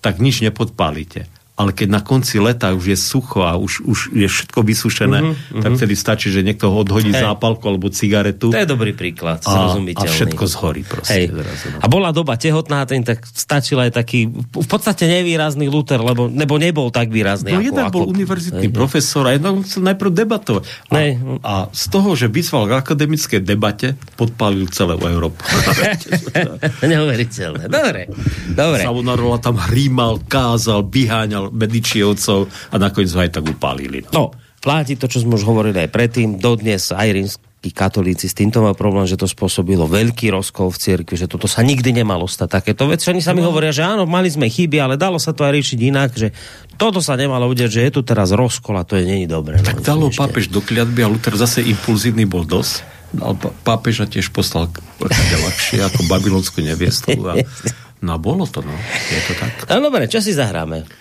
tak 0.02 0.18
nič 0.18 0.42
nepodpálite 0.42 1.30
ale 1.62 1.78
keď 1.78 1.88
na 1.94 2.02
konci 2.02 2.42
leta 2.42 2.74
už 2.74 2.86
je 2.90 2.98
sucho 2.98 3.46
a 3.46 3.54
už, 3.54 3.86
už 3.86 4.00
je 4.18 4.26
všetko 4.26 4.66
vysušené, 4.66 5.20
mm-hmm, 5.22 5.62
tak 5.62 5.72
vtedy 5.78 5.94
stačí, 5.94 6.34
že 6.34 6.42
niekto 6.42 6.74
odhodí 6.74 7.14
hey. 7.14 7.22
zápalku 7.22 7.70
alebo 7.70 7.94
cigaretu. 7.94 8.50
To 8.50 8.58
je 8.58 8.66
dobrý 8.66 8.98
príklad, 8.98 9.46
a, 9.46 9.78
a 9.78 10.04
všetko 10.10 10.44
zhorí 10.50 10.82
proste. 10.82 11.14
Hey. 11.14 11.26
Zrazu, 11.30 11.78
no. 11.78 11.78
A 11.78 11.86
bola 11.86 12.10
doba 12.10 12.34
tehotná, 12.42 12.82
ten 12.90 13.06
tak 13.06 13.22
stačil 13.30 13.78
aj 13.78 13.94
taký 13.94 14.26
v 14.34 14.68
podstate 14.68 15.06
nevýrazný 15.06 15.70
Luther, 15.70 16.02
lebo, 16.02 16.26
nebo 16.26 16.58
nebol 16.58 16.90
tak 16.90 17.14
výrazný. 17.14 17.54
No 17.54 17.62
ako, 17.62 17.68
jednak 17.70 17.86
ako, 17.94 17.94
bol 17.94 18.06
univerzitný 18.10 18.68
hey. 18.68 18.74
profesor 18.74 19.24
a 19.30 19.38
jednak 19.38 19.62
chcel 19.70 19.86
najprv 19.86 20.10
debatovať. 20.18 20.64
A, 20.90 20.96
hey. 20.98 21.12
a 21.46 21.54
z 21.70 21.86
toho, 21.94 22.10
že 22.18 22.26
vyzval 22.26 22.66
k 22.66 22.74
akademickej 22.82 23.40
debate, 23.46 23.94
podpálil 24.18 24.66
celú 24.74 24.98
Európu. 24.98 25.46
Neuveriteľné. 26.82 27.70
Dobre. 27.70 28.10
Dobre. 28.50 28.82
Savonarola 28.82 29.38
tam 29.38 29.62
hrímal, 29.62 30.24
kázal, 30.26 30.90
vyháňal 30.90 31.51
Medičievcov 31.52 32.48
a 32.72 32.76
nakoniec 32.80 33.12
ho 33.14 33.20
aj 33.20 33.32
tak 33.38 33.46
upálili. 33.46 34.02
No. 34.10 34.12
no, 34.12 34.24
platí 34.64 34.96
to, 34.96 35.06
čo 35.06 35.22
sme 35.22 35.36
už 35.36 35.46
hovorili 35.46 35.84
aj 35.84 35.90
predtým. 35.92 36.40
Dodnes 36.40 36.90
aj 36.96 37.10
rímsky 37.12 37.52
katolíci 37.70 38.26
s 38.26 38.34
týmto 38.34 38.66
majú 38.66 38.74
problém, 38.74 39.06
že 39.06 39.14
to 39.14 39.30
spôsobilo 39.30 39.86
veľký 39.86 40.34
rozkol 40.34 40.74
v 40.74 40.82
cirkvi, 40.82 41.14
že 41.14 41.30
toto 41.30 41.46
sa 41.46 41.62
nikdy 41.62 41.94
nemalo 41.94 42.26
stať 42.26 42.50
takéto 42.58 42.90
veci. 42.90 43.14
Oni 43.14 43.22
sami 43.22 43.46
no. 43.46 43.54
hovoria, 43.54 43.70
že 43.70 43.86
áno, 43.86 44.10
mali 44.10 44.34
sme 44.34 44.50
chyby, 44.50 44.82
ale 44.82 44.98
dalo 44.98 45.22
sa 45.22 45.30
to 45.30 45.46
aj 45.46 45.54
riešiť 45.54 45.80
inak, 45.94 46.10
že 46.18 46.34
toto 46.82 46.98
sa 46.98 47.14
nemalo 47.14 47.46
udiať, 47.46 47.70
že 47.70 47.82
je 47.86 47.92
tu 47.94 48.02
teraz 48.02 48.34
rozkol 48.34 48.82
a 48.82 48.88
to 48.88 48.98
je 48.98 49.06
není 49.06 49.30
dobré. 49.30 49.62
Tak 49.62 49.86
no, 49.86 49.86
dalo 49.86 50.06
pápež 50.10 50.50
do 50.50 50.66
kliatby 50.66 51.06
a 51.06 51.08
Luther 51.14 51.38
zase 51.38 51.62
impulzívny 51.62 52.26
bol 52.26 52.50
dosť. 52.50 52.82
Dal 53.14 53.38
pápeža 53.62 54.10
tiež 54.10 54.34
poslal 54.34 54.74
ľahšie 54.98 55.86
ako 55.86 56.10
babylonskú 56.10 56.66
neviestu. 56.66 57.14
A, 57.30 57.46
no 58.08 58.18
bolo 58.18 58.50
to, 58.50 58.66
no. 58.66 58.74
Je 59.14 59.22
to 59.30 59.34
tak. 59.38 59.70
No 59.70 59.92
dobre, 59.92 60.10
čo 60.10 60.18
si 60.18 60.34
zahráme? 60.34 61.01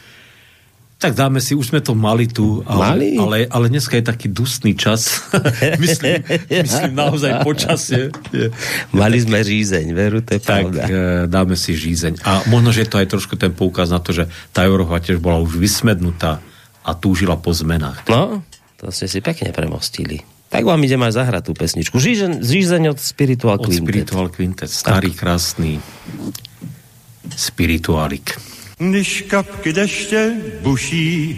Tak 1.00 1.16
dáme 1.16 1.40
si, 1.40 1.56
už 1.56 1.72
sme 1.72 1.80
to 1.80 1.96
mali 1.96 2.28
tu, 2.28 2.60
ale, 2.68 2.84
Mali? 2.84 3.08
ale, 3.16 3.48
ale 3.48 3.72
dneska 3.72 3.96
je 3.96 4.04
taký 4.04 4.28
dusný 4.28 4.76
čas. 4.76 5.32
myslím, 5.80 6.20
myslím 6.52 6.92
naozaj 6.92 7.40
počasie. 7.40 8.12
Mali 8.92 9.16
sme 9.16 9.40
řízeň, 9.40 9.96
veru, 9.96 10.20
to 10.20 10.36
je 10.36 10.40
Tak 10.44 10.68
pravda. 10.68 10.82
e, 10.84 10.92
dáme 11.24 11.56
si 11.56 11.72
žízeň. 11.72 12.20
A 12.20 12.44
možno, 12.52 12.68
že 12.68 12.84
je 12.84 12.90
to 12.92 13.00
aj 13.00 13.08
trošku 13.16 13.40
ten 13.40 13.48
poukaz 13.48 13.88
na 13.88 13.96
to, 13.96 14.12
že 14.12 14.28
tá 14.52 14.68
Európa 14.68 15.00
tiež 15.00 15.24
bola 15.24 15.40
už 15.40 15.56
vysmednutá 15.56 16.44
a 16.84 16.92
túžila 16.92 17.40
po 17.40 17.48
zmenách. 17.56 18.04
No, 18.04 18.44
to 18.76 18.92
ste 18.92 19.08
si 19.08 19.24
pekne 19.24 19.56
premostili. 19.56 20.20
Tak 20.52 20.68
vám 20.68 20.84
idem 20.84 21.00
aj 21.00 21.16
zahrať 21.16 21.42
tú 21.48 21.52
pesničku. 21.56 21.96
Žízeň, 21.96 22.44
žízeň 22.44 22.92
od 22.92 22.98
Spiritual 23.00 23.56
Od 23.56 23.72
Quintet. 23.72 23.80
Spiritual 23.88 24.26
Quintet. 24.28 24.68
Starý, 24.68 25.16
krásny 25.16 25.80
spirituálik. 27.30 28.49
Když 28.80 29.22
kapky 29.22 29.72
deště 29.72 30.32
buší 30.60 31.36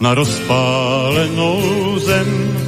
na 0.00 0.14
rozpálenou 0.14 1.98
zem, 1.98 2.58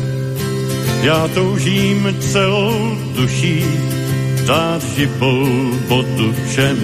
já 1.02 1.28
toužím 1.28 2.16
celou 2.20 2.98
duší 3.16 3.64
dát 4.46 4.82
živou 4.84 5.70
vodu 5.88 6.34
všem. 6.48 6.78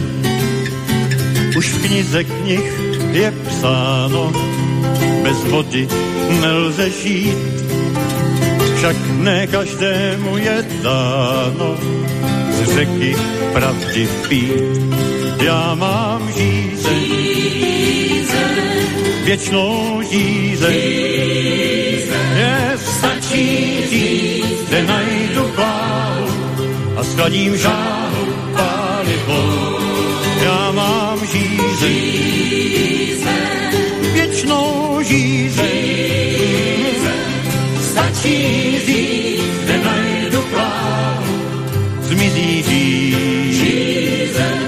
Už 1.56 1.68
v 1.68 1.86
knize 1.86 2.24
knih 2.24 2.72
je 3.12 3.34
psáno, 3.48 4.32
bez 5.22 5.44
vody 5.44 5.88
nelze 6.40 6.90
žít, 6.90 7.38
však 8.76 8.96
ne 9.18 9.46
každému 9.46 10.36
je 10.36 10.66
dáno 10.82 11.76
řeky 12.68 13.16
pravdy 13.52 14.08
pít. 14.28 14.80
Já 15.42 15.74
mám 15.74 16.32
žízeň, 16.32 17.00
věčnou 19.24 20.02
žízeň, 20.10 20.74
je 22.36 22.72
stačí 22.76 23.78
říct, 23.90 24.68
kde 24.68 24.82
najdu 24.82 25.48
plávu 25.54 26.26
a 26.96 27.04
skladím 27.04 27.56
žáhu 27.56 28.26
pálivou. 28.56 29.78
Já 30.42 30.72
mám 30.72 31.18
žízeň, 31.26 32.38
věčnou 34.12 34.98
žízeň, 35.02 35.68
stačí 37.80 38.78
říct, 38.86 39.07
zmizí 42.18 42.66
žízeň. 43.54 44.58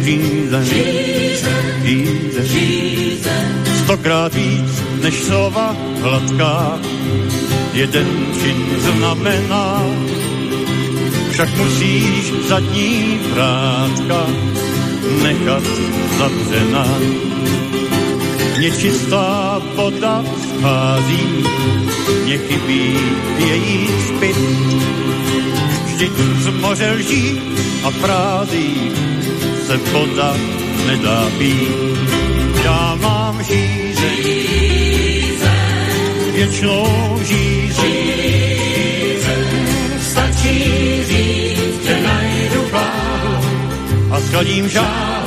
Žízeň, 0.00 0.64
žízeň, 2.42 3.46
stokrát 3.84 4.34
víc 4.34 4.72
než 5.02 5.14
slova 5.14 5.76
hladká, 6.00 6.78
jeden 7.72 8.08
čin 8.40 8.58
znamená, 8.78 9.84
však 11.30 11.48
musíš 11.56 12.32
zadní 12.48 13.20
vrátka 13.32 14.26
nechat 15.22 15.64
zavřená. 16.18 16.86
Nečistá 18.60 19.60
voda 19.76 20.24
schází, 20.24 21.44
mně 22.24 22.38
chybí 22.38 22.96
její 23.38 23.88
zpět. 24.08 24.99
Vždyť 26.00 26.16
z 26.16 26.48
moře 26.48 26.90
lží 26.96 27.40
a 27.84 27.90
frází 27.90 28.92
se 29.66 29.76
voda 29.76 30.32
nedá 30.86 31.28
pít. 31.38 32.08
Já 32.64 32.96
mám 33.00 33.42
žízeň, 33.44 34.24
věčnou 36.32 37.20
žízeň. 37.22 37.92
Stačí 40.00 40.56
říct, 41.04 41.84
že 41.84 42.00
najdu 42.02 42.62
plávu 42.70 43.44
a 44.10 44.20
skladím 44.20 44.68
žáhu 44.68 45.19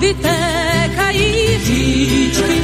vytékají 0.00 1.58
říčky 1.64 2.56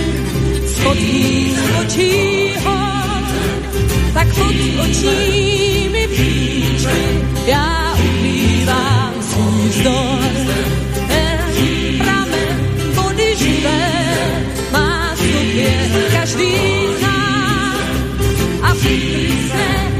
spod 0.67 0.95
mých 0.95 1.77
očí 1.81 2.53
hor, 2.65 3.23
tak 4.15 4.29
pod 4.35 4.55
očími 4.85 6.09
příčky 6.09 7.27
já 7.47 7.95
ukrývám 7.95 9.13
svůj 9.21 9.69
vzdor. 9.69 10.19
Ten 11.09 11.39
pramen 11.99 12.71
vody 12.95 13.37
živé 13.37 13.93
má 14.73 15.15
každý 16.13 16.57
z 16.99 17.03
nás 17.03 17.77
a 18.63 18.75
vytrhne 18.75 19.37
jak 19.57 19.96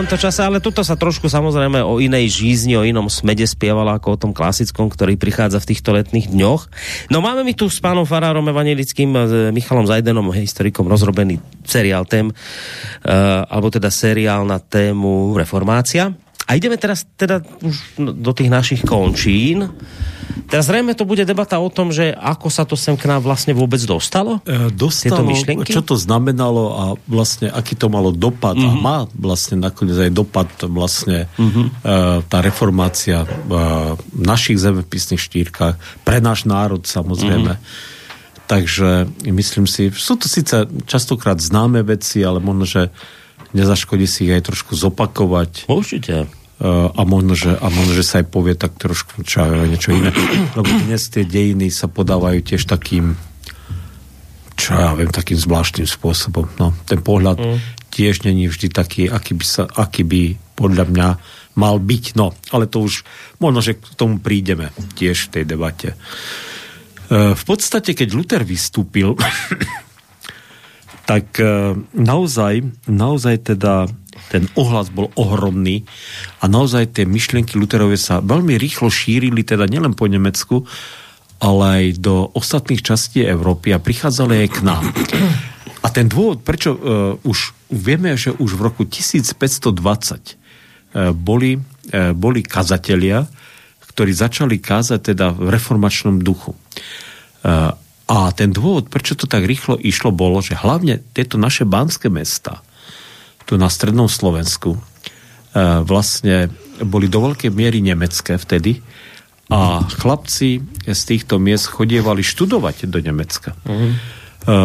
tomto 0.00 0.16
čase, 0.16 0.40
ale 0.40 0.64
tuto 0.64 0.80
sa 0.80 0.96
trošku 0.96 1.28
samozrejme 1.28 1.84
o 1.84 2.00
inej 2.00 2.40
žízni, 2.40 2.72
o 2.72 2.88
inom 2.88 3.12
smede 3.12 3.44
spievala 3.44 4.00
ako 4.00 4.16
o 4.16 4.20
tom 4.24 4.32
klasickom, 4.32 4.88
ktorý 4.88 5.20
prichádza 5.20 5.60
v 5.60 5.68
týchto 5.68 5.92
letných 5.92 6.32
dňoch. 6.32 6.72
No 7.12 7.20
máme 7.20 7.44
mi 7.44 7.52
tu 7.52 7.68
s 7.68 7.84
pánom 7.84 8.08
Farárom 8.08 8.48
Evangelickým, 8.48 9.12
s 9.12 9.32
Michalom 9.52 9.84
Zajdenom, 9.84 10.32
historikom, 10.32 10.88
rozrobený 10.88 11.36
seriál 11.68 12.08
tém, 12.08 12.32
uh, 12.32 12.34
alebo 13.44 13.68
teda 13.68 13.92
seriál 13.92 14.48
na 14.48 14.56
tému 14.56 15.36
reformácia. 15.36 16.16
A 16.48 16.56
ideme 16.56 16.80
teraz 16.80 17.04
teda 17.20 17.44
už 17.60 18.00
do 18.00 18.32
tých 18.32 18.48
našich 18.48 18.80
končín. 18.88 19.68
Teraz 20.50 20.66
zrejme 20.66 20.98
to 20.98 21.06
bude 21.06 21.22
debata 21.22 21.62
o 21.62 21.70
tom, 21.70 21.94
že 21.94 22.10
ako 22.10 22.50
sa 22.50 22.66
to 22.66 22.74
sem 22.74 22.98
k 22.98 23.06
nám 23.06 23.22
vlastne 23.22 23.54
vôbec 23.54 23.78
dostalo? 23.86 24.42
E, 24.42 24.66
Tieto 24.66 24.74
dostalo, 24.74 25.30
myšlienky? 25.30 25.70
čo 25.70 25.86
to 25.86 25.94
znamenalo 25.94 26.64
a 26.74 26.84
vlastne 27.06 27.46
aký 27.54 27.78
to 27.78 27.86
malo 27.86 28.10
dopad 28.10 28.58
Mhm. 28.58 28.66
mm-hmm. 28.66 28.82
a 28.82 28.82
má 28.82 28.96
vlastne 29.14 29.56
nakoniec 29.62 29.94
aj 29.94 30.10
dopad 30.10 30.50
vlastne 30.66 31.30
mm-hmm. 31.38 31.66
uh, 31.86 32.18
tá 32.26 32.42
reformácia 32.42 33.22
uh, 33.22 33.94
v 33.94 34.22
našich 34.26 34.58
zemepisných 34.58 35.22
štírkach 35.22 35.78
pre 36.02 36.18
náš 36.18 36.50
národ 36.50 36.82
samozrejme. 36.82 37.54
Mm-hmm. 37.54 37.98
Takže 38.50 39.06
myslím 39.30 39.70
si, 39.70 39.94
sú 39.94 40.18
to 40.18 40.26
síce 40.26 40.66
častokrát 40.90 41.38
známe 41.38 41.86
veci, 41.86 42.18
ale 42.26 42.42
možno, 42.42 42.66
že 42.66 42.90
nezaškodí 43.54 44.10
si 44.10 44.26
ich 44.26 44.34
aj 44.34 44.50
trošku 44.50 44.74
zopakovať. 44.74 45.70
Určite. 45.70 46.26
Uh, 46.60 46.92
a 46.92 47.08
možno, 47.08 47.32
že, 47.32 47.56
a 47.56 47.72
možno, 47.72 47.96
že 47.96 48.04
sa 48.04 48.20
aj 48.20 48.26
povie 48.28 48.52
tak 48.52 48.76
trošku 48.76 49.24
čo, 49.24 49.48
niečo 49.64 49.96
iné. 49.96 50.12
Lebo 50.60 50.68
dnes 50.68 51.08
tie 51.08 51.24
dejiny 51.24 51.72
sa 51.72 51.88
podávajú 51.88 52.44
tiež 52.44 52.68
takým 52.68 53.16
čo 54.60 54.76
ja 54.76 54.92
viem, 54.92 55.08
takým 55.08 55.40
zvláštnym 55.40 55.88
spôsobom. 55.88 56.44
No, 56.60 56.76
ten 56.84 57.00
pohľad 57.00 57.40
mm. 57.40 57.58
tiež 57.88 58.28
není 58.28 58.44
vždy 58.44 58.68
taký, 58.68 59.08
aký 59.08 59.32
by, 59.32 59.46
sa, 59.48 59.64
aký 59.64 60.04
by 60.04 60.36
podľa 60.52 60.84
mňa 60.92 61.08
mal 61.56 61.80
byť. 61.80 62.04
No, 62.20 62.36
ale 62.52 62.68
to 62.68 62.84
už 62.84 63.08
možno, 63.40 63.64
že 63.64 63.80
k 63.80 63.96
tomu 63.96 64.20
prídeme 64.20 64.68
tiež 65.00 65.32
v 65.32 65.40
tej 65.40 65.44
debate. 65.48 65.96
E, 67.08 67.32
v 67.32 67.44
podstate, 67.48 67.96
keď 67.96 68.08
Luther 68.12 68.42
vystúpil, 68.44 69.16
tak 71.10 71.40
e, 71.40 71.74
naozaj, 71.96 72.84
naozaj 72.84 73.56
teda 73.56 73.88
ten 74.28 74.46
ohlas 74.54 74.92
bol 74.92 75.08
ohromný 75.16 75.88
a 76.42 76.50
naozaj 76.50 77.00
tie 77.00 77.04
myšlienky 77.08 77.56
Luterovie 77.56 77.96
sa 77.96 78.20
veľmi 78.20 78.60
rýchlo 78.60 78.92
šírili, 78.92 79.40
teda 79.42 79.64
nielen 79.64 79.96
po 79.96 80.06
Nemecku, 80.06 80.68
ale 81.40 81.64
aj 81.64 81.84
do 82.04 82.28
ostatných 82.36 82.84
častí 82.84 83.24
Európy 83.24 83.72
a 83.72 83.80
prichádzali 83.80 84.44
aj 84.44 84.48
k 84.52 84.58
nám. 84.60 84.84
A 85.80 85.88
ten 85.88 86.12
dôvod, 86.12 86.44
prečo 86.44 86.76
uh, 86.76 86.80
už 87.24 87.56
vieme, 87.72 88.12
že 88.12 88.36
už 88.36 88.60
v 88.60 88.60
roku 88.68 88.82
1520 88.84 89.72
uh, 89.72 91.16
boli, 91.16 91.56
uh, 91.56 92.12
boli 92.12 92.44
kazatelia, 92.44 93.24
ktorí 93.88 94.12
začali 94.12 94.60
kázať 94.60 95.16
teda 95.16 95.32
v 95.32 95.48
reformačnom 95.48 96.20
duchu. 96.20 96.52
Uh, 97.40 97.72
a 98.10 98.34
ten 98.34 98.52
dôvod, 98.52 98.92
prečo 98.92 99.16
to 99.16 99.24
tak 99.24 99.46
rýchlo 99.46 99.78
išlo, 99.80 100.12
bolo, 100.12 100.42
že 100.44 100.58
hlavne 100.58 101.00
tieto 101.16 101.38
naše 101.38 101.64
banské 101.64 102.10
mesta, 102.10 102.60
tu 103.50 103.58
na 103.58 103.66
strednom 103.66 104.06
Slovensku, 104.06 104.78
uh, 104.78 105.82
vlastne 105.82 106.54
boli 106.78 107.10
do 107.10 107.18
veľkej 107.26 107.50
miery 107.50 107.82
nemecké 107.82 108.38
vtedy 108.38 108.78
a 109.50 109.82
chlapci 109.82 110.62
z 110.86 111.00
týchto 111.02 111.42
miest 111.42 111.66
chodievali 111.66 112.22
študovať 112.22 112.86
do 112.86 113.02
Nemecka. 113.02 113.58
Uh-huh. 113.66 113.98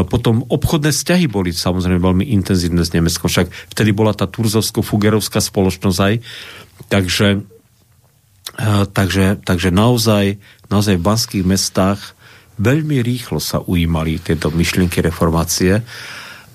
Potom 0.08 0.46
obchodné 0.48 0.96
vzťahy 0.96 1.26
boli 1.28 1.52
samozrejme 1.52 2.00
veľmi 2.00 2.26
intenzívne 2.32 2.86
s 2.86 2.96
Nemeckom, 2.96 3.28
však 3.28 3.52
vtedy 3.76 3.92
bola 3.92 4.16
tá 4.16 4.24
turzovsko-fugerovská 4.24 5.44
spoločnosť 5.44 6.00
aj, 6.00 6.14
takže, 6.88 7.28
e, 8.56 8.70
takže, 8.88 9.44
takže 9.44 9.70
naozaj, 9.76 10.40
naozaj 10.72 10.96
v 10.96 11.04
banských 11.04 11.44
mestách 11.44 12.16
veľmi 12.56 13.04
rýchlo 13.04 13.44
sa 13.44 13.60
ujímali 13.60 14.24
tieto 14.24 14.48
myšlienky 14.48 15.04
reformácie 15.04 15.84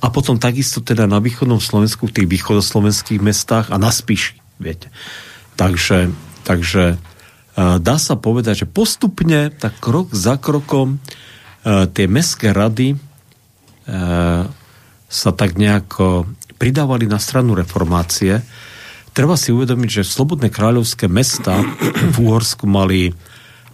a 0.00 0.06
potom 0.08 0.40
takisto 0.40 0.80
teda 0.80 1.04
na 1.04 1.20
východnom 1.20 1.60
Slovensku, 1.60 2.08
v 2.08 2.16
tých 2.22 2.28
východoslovenských 2.28 3.20
mestách 3.20 3.68
a 3.68 3.76
na 3.76 3.92
Spiši, 3.92 4.40
viete. 4.56 4.88
Takže, 5.60 6.08
takže 6.44 6.96
e, 6.96 7.76
dá 7.78 7.96
sa 8.00 8.16
povedať, 8.16 8.64
že 8.64 8.66
postupne, 8.66 9.52
tak 9.52 9.76
krok 9.76 10.16
za 10.16 10.40
krokom, 10.40 10.96
e, 10.96 11.86
tie 11.92 12.08
mestské 12.08 12.56
rady 12.56 12.96
E, 13.90 13.96
sa 15.10 15.30
tak 15.34 15.58
nejako 15.58 16.30
pridávali 16.54 17.10
na 17.10 17.18
stranu 17.18 17.58
reformácie. 17.58 18.38
Treba 19.10 19.34
si 19.34 19.50
uvedomiť, 19.50 19.90
že 19.90 20.02
slobodné 20.06 20.54
kráľovské 20.54 21.10
mesta 21.10 21.58
v 22.14 22.16
Úhorsku 22.22 22.70
mali 22.70 23.10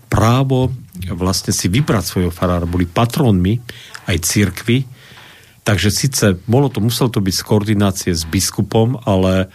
právo 0.09 0.72
vlastne 1.12 1.53
si 1.53 1.68
vybrať 1.68 2.05
svojho 2.09 2.33
farára, 2.33 2.64
boli 2.64 2.89
patrónmi 2.89 3.61
aj 4.09 4.16
církvy, 4.24 4.89
takže 5.67 5.91
síce 5.91 6.39
bolo 6.47 6.71
to, 6.71 6.79
muselo 6.79 7.11
to 7.11 7.19
byť 7.19 7.35
z 7.35 7.43
koordinácie 7.43 8.12
s 8.14 8.23
biskupom, 8.23 9.03
ale, 9.03 9.51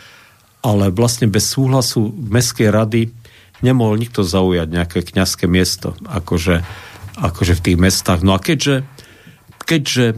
ale 0.60 0.92
vlastne 0.92 1.32
bez 1.32 1.48
súhlasu 1.48 2.12
Mestskej 2.12 2.68
rady 2.68 3.16
nemohol 3.64 3.96
nikto 3.96 4.28
zaujať 4.28 4.68
nejaké 4.68 5.00
kňazské 5.08 5.48
miesto, 5.48 5.96
akože, 6.04 6.68
akože 7.16 7.54
v 7.56 7.64
tých 7.64 7.78
mestách. 7.80 8.28
No 8.28 8.36
a 8.36 8.44
keďže 8.44 8.84
keďže 9.62 10.06
e, 10.12 10.16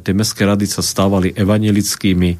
tie 0.00 0.14
mestské 0.16 0.48
rady 0.48 0.64
sa 0.64 0.80
stávali 0.80 1.34
evangelickými, 1.34 2.30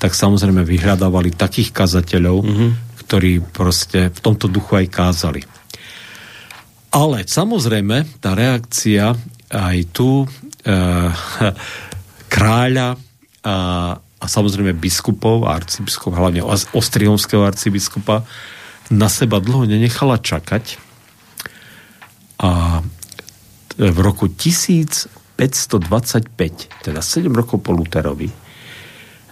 tak 0.00 0.16
samozrejme 0.16 0.64
vyhľadávali 0.64 1.34
takých 1.36 1.76
kazateľov, 1.76 2.36
mm-hmm. 2.40 2.70
ktorí 3.04 3.44
proste 3.52 4.08
v 4.08 4.20
tomto 4.24 4.48
duchu 4.48 4.80
aj 4.80 4.86
kázali. 4.88 5.42
Ale 6.94 7.26
samozrejme, 7.26 8.22
tá 8.24 8.32
reakcia 8.32 9.12
aj 9.52 9.78
tu 9.92 10.24
e, 10.24 10.26
kráľa 12.26 12.96
a, 13.46 13.56
a 13.98 14.26
samozrejme 14.26 14.74
biskupov, 14.76 15.46
arcibiskupov, 15.46 16.18
hlavne 16.18 16.42
ostriomského 16.74 17.46
arcibiskupa, 17.46 18.26
na 18.90 19.10
seba 19.10 19.42
dlho 19.42 19.66
nenechala 19.66 20.18
čakať. 20.22 20.78
A 22.38 22.80
v 23.76 23.98
roku 23.98 24.30
1000 24.30 25.26
525, 25.36 26.32
teda 26.80 27.00
7 27.04 27.28
rokov 27.28 27.60
po 27.60 27.76
Luterovi, 27.76 28.32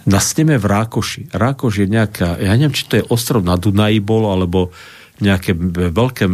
na 0.05 0.21
sneme 0.21 0.61
v 0.61 0.65
Rákoši. 0.69 1.33
Rákoš 1.33 1.81
je 1.81 1.87
nejaká, 1.89 2.37
ja 2.37 2.53
neviem, 2.53 2.77
či 2.77 2.85
to 2.85 3.01
je 3.01 3.09
ostrov 3.09 3.41
na 3.41 3.57
Dunaji 3.57 4.05
bolo, 4.05 4.29
alebo 4.29 4.69
nejaké 5.17 5.57
veľké 5.89 6.25
e, 6.29 6.33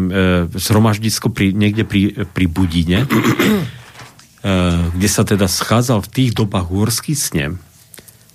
zhromaždisko 0.51 1.31
pri, 1.31 1.55
niekde 1.55 1.87
pri, 1.87 2.27
pri 2.27 2.45
Budine, 2.51 3.07
kde 4.41 5.09
sa 5.09 5.21
teda 5.21 5.45
schádzal 5.45 6.01
v 6.01 6.11
tých 6.11 6.31
dobách 6.33 6.73
uhorský 6.73 7.13
snem, 7.13 7.61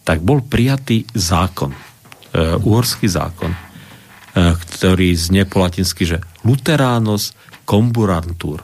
tak 0.07 0.23
bol 0.23 0.39
prijatý 0.39 1.03
zákon, 1.11 1.75
e, 1.75 1.79
uhorský 2.63 3.11
zákon, 3.11 3.51
e, 3.51 3.59
ktorý 4.55 5.19
znie 5.19 5.51
po 5.51 5.67
latinsky, 5.67 6.07
že 6.07 6.23
Luterános 6.47 7.35
comburantur 7.67 8.63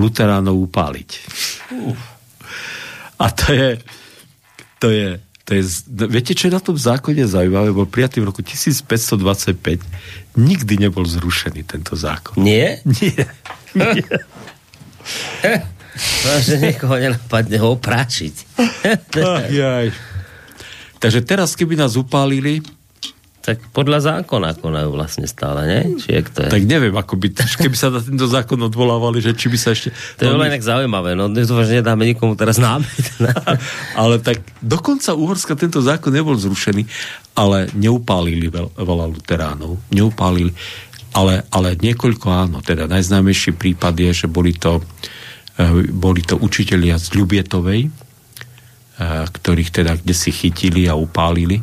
luteránov 0.00 0.56
upáliť. 0.70 1.10
A 3.20 3.26
to 3.28 3.46
je, 3.52 3.68
to 4.80 4.88
je, 4.88 5.08
to 5.44 5.50
je, 5.58 5.62
viete, 6.08 6.32
čo 6.32 6.48
je 6.48 6.56
na 6.56 6.62
tom 6.62 6.78
zákone 6.78 7.28
zaujímavé? 7.28 7.68
Bol 7.74 7.84
prijatý 7.84 8.24
v 8.24 8.32
roku 8.32 8.40
1525. 8.40 10.40
Nikdy 10.40 10.88
nebol 10.88 11.04
zrušený 11.04 11.68
tento 11.68 11.92
zákon. 11.92 12.40
Nie? 12.40 12.80
Nie. 13.02 13.28
Nie. 13.76 14.08
No, 16.00 16.30
že 16.40 16.56
niekoho 16.60 16.94
nenapadne 16.96 17.56
ho 17.60 17.76
opráčiť. 17.76 18.34
Ach, 19.20 19.46
jaj. 19.48 19.92
Takže 21.00 21.20
teraz, 21.24 21.56
keby 21.56 21.80
nás 21.80 21.96
upálili, 21.96 22.60
tak 23.40 23.72
podľa 23.72 24.20
zákona 24.20 24.60
konajú 24.60 24.92
vlastne 24.92 25.24
stále, 25.24 25.64
nie? 25.64 25.82
Či 25.96 26.08
jak 26.12 26.28
to 26.28 26.44
je? 26.44 26.50
Tak 26.52 26.64
neviem, 26.68 26.92
ako 26.92 27.16
by, 27.16 27.32
keby 27.32 27.72
sa 27.72 27.88
na 27.88 28.04
tento 28.04 28.28
zákon 28.28 28.60
odvolávali, 28.68 29.24
že 29.24 29.32
či 29.32 29.48
by 29.48 29.56
sa 29.56 29.72
ešte... 29.72 29.96
To 30.20 30.28
je 30.28 30.36
len 30.36 30.60
zaujímavé, 30.60 31.16
no 31.16 31.32
dúfam, 31.32 31.64
že 31.64 31.80
nedáme 31.80 32.04
nikomu 32.04 32.36
teraz 32.36 32.60
námet. 32.60 33.00
ale 34.00 34.20
tak 34.20 34.44
dokonca 34.60 35.16
Uhorska 35.16 35.56
tento 35.56 35.80
zákon 35.80 36.12
nebol 36.12 36.36
zrušený, 36.36 36.84
ale 37.32 37.72
neupálili 37.72 38.52
veľ, 38.52 38.76
veľa 38.76 39.06
luteránov. 39.08 39.80
Neupálili, 39.88 40.52
ale, 41.16 41.48
ale 41.48 41.80
niekoľko 41.80 42.28
áno. 42.28 42.60
Teda 42.60 42.84
najznámejší 42.84 43.56
prípad 43.56 43.96
je, 43.96 44.10
že 44.12 44.26
boli 44.28 44.52
to, 44.52 44.84
eh, 44.84 45.10
boli 45.92 46.24
to 46.24 46.40
učitelia 46.40 46.96
z 46.96 47.12
Ľubietovej, 47.20 47.80
eh, 47.86 47.92
ktorých 49.28 49.70
teda 49.70 50.00
kde 50.00 50.14
si 50.16 50.30
chytili 50.32 50.88
a 50.88 50.96
upálili 50.96 51.60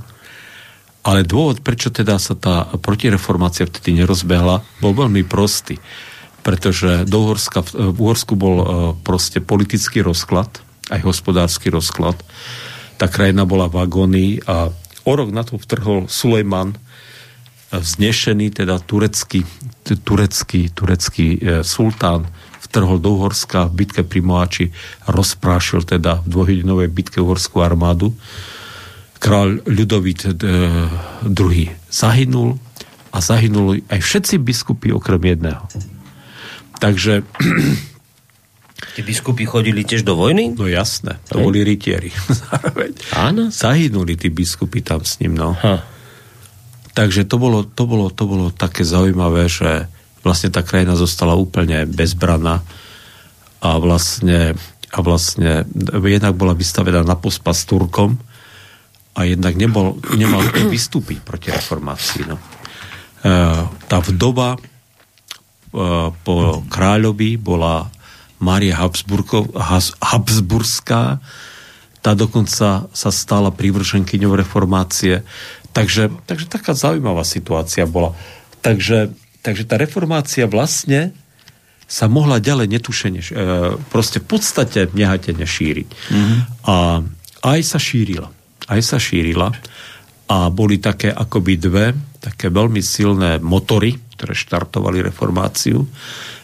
ale 1.08 1.24
dôvod, 1.24 1.64
prečo 1.64 1.88
teda 1.88 2.20
sa 2.20 2.36
tá 2.36 2.68
protireformácia 2.84 3.64
vtedy 3.64 4.04
nerozbehla, 4.04 4.60
bol 4.84 4.92
veľmi 4.92 5.24
prostý. 5.24 5.80
Pretože 6.44 7.08
do 7.08 7.24
Uhorska, 7.24 7.64
v 7.64 7.96
Uhorsku 7.96 8.36
bol 8.36 8.56
e, 8.60 8.66
proste 9.08 9.40
politický 9.40 10.04
rozklad, 10.04 10.52
aj 10.92 11.08
hospodársky 11.08 11.72
rozklad. 11.72 12.20
Tá 13.00 13.08
krajina 13.08 13.48
bola 13.48 13.72
v 13.72 13.88
agónii 13.88 14.32
a 14.52 14.68
o 15.08 15.12
rok 15.16 15.32
na 15.32 15.48
to 15.48 15.56
vtrhol 15.56 16.12
Sulejman, 16.12 16.76
vznešený, 17.72 18.64
teda 18.64 18.80
turecký, 18.84 19.48
turecký, 19.84 20.72
turecký 20.72 21.28
sultán, 21.68 22.28
vtrhol 22.68 23.00
do 23.00 23.16
Uhorska 23.16 23.72
v 23.72 23.84
bitke 23.84 24.04
pri 24.04 24.20
Moači, 24.20 24.66
rozprášil 25.08 25.88
teda 25.88 26.22
v 26.22 26.28
dvojhodinovej 26.28 26.90
bitke 26.92 27.24
uhorskú 27.24 27.64
armádu 27.64 28.12
král 29.18 29.60
Ľudovít 29.66 30.30
II 30.38 31.64
eh, 31.66 31.74
zahynul 31.90 32.62
a 33.12 33.18
zahynuli 33.18 33.82
aj 33.90 34.00
všetci 34.02 34.36
biskupy 34.38 34.94
okrem 34.94 35.22
jedného. 35.22 35.66
Takže... 36.78 37.26
Tí 38.78 39.02
biskupy 39.02 39.50
chodili 39.50 39.82
tiež 39.82 40.06
do 40.06 40.14
vojny? 40.14 40.54
No 40.54 40.70
jasné, 40.70 41.18
to 41.34 41.42
Hej. 41.42 41.46
boli 41.50 41.66
rytieri. 41.66 42.14
Áno? 43.18 43.50
Zahynuli 43.50 44.14
tí 44.14 44.30
biskupy 44.30 44.86
tam 44.86 45.02
s 45.02 45.18
ním, 45.18 45.34
no. 45.34 45.58
Ha. 45.58 45.82
Takže 46.94 47.26
to 47.26 47.42
bolo, 47.42 47.66
to, 47.66 47.90
bolo, 47.90 48.14
to 48.14 48.30
bolo 48.30 48.54
také 48.54 48.86
zaujímavé, 48.86 49.50
že 49.50 49.90
vlastne 50.22 50.50
tá 50.54 50.62
krajina 50.66 50.96
zostala 50.98 51.38
úplne 51.38 51.86
bezbraná 51.86 52.62
a 53.62 53.70
vlastne, 53.82 54.54
a 54.94 54.98
vlastne 55.02 55.66
jednak 56.06 56.34
bola 56.38 56.54
vystavená 56.54 57.02
na 57.02 57.18
pospas 57.18 57.66
Turkom, 57.66 58.22
a 59.18 59.26
jednak 59.26 59.58
nebol, 59.58 59.98
nemal 60.14 60.46
vystúpiť 60.70 61.26
proti 61.26 61.50
reformácii. 61.50 62.30
No. 62.30 62.38
E, 62.38 62.42
tá 63.66 63.98
vdoba 63.98 64.54
e, 64.54 64.60
po 66.14 66.62
kráľovi 66.70 67.42
bola 67.42 67.90
Mária 68.38 68.78
Habsburská, 69.98 71.18
tá 72.06 72.12
dokonca 72.14 72.86
sa 72.94 73.10
stala 73.10 73.50
prívrženkyňou 73.50 74.38
reformácie. 74.38 75.26
Takže, 75.74 76.14
takže 76.30 76.46
taká 76.46 76.78
zaujímavá 76.78 77.26
situácia 77.26 77.90
bola. 77.90 78.14
Takže, 78.62 79.10
takže 79.48 79.64
tá 79.64 79.80
reformácia 79.80 80.44
vlastne 80.44 81.16
sa 81.88 82.12
mohla 82.12 82.44
ďalej 82.44 82.68
netušene, 82.68 83.22
e, 83.24 83.28
proste 83.88 84.20
v 84.20 84.28
podstate 84.28 84.92
nehatene 84.92 85.48
šíriť. 85.48 85.88
Mm-hmm. 85.88 86.40
A 86.68 87.00
aj 87.48 87.60
sa 87.64 87.80
šírila. 87.80 88.28
Aj 88.68 88.82
sa 88.84 89.00
šírila. 89.00 89.56
A 90.28 90.52
boli 90.52 90.84
také 90.84 91.08
akoby 91.16 91.56
dve, 91.56 91.96
také 92.20 92.52
veľmi 92.52 92.84
silné 92.84 93.40
motory, 93.40 93.96
ktoré 94.20 94.36
štartovali 94.36 95.00
reformáciu, 95.00 95.80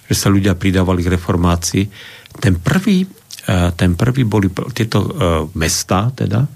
že 0.07 0.15
sa 0.15 0.31
ľudia 0.31 0.55
pridávali 0.55 1.03
k 1.03 1.19
reformácii. 1.19 1.83
Ten 2.39 2.63
prvý, 2.63 3.03
e, 3.03 3.57
ten 3.75 3.99
prvý 3.99 4.23
boli 4.23 4.47
tieto 4.71 4.99
e, 5.03 5.09
mesta, 5.59 6.07
teda, 6.15 6.47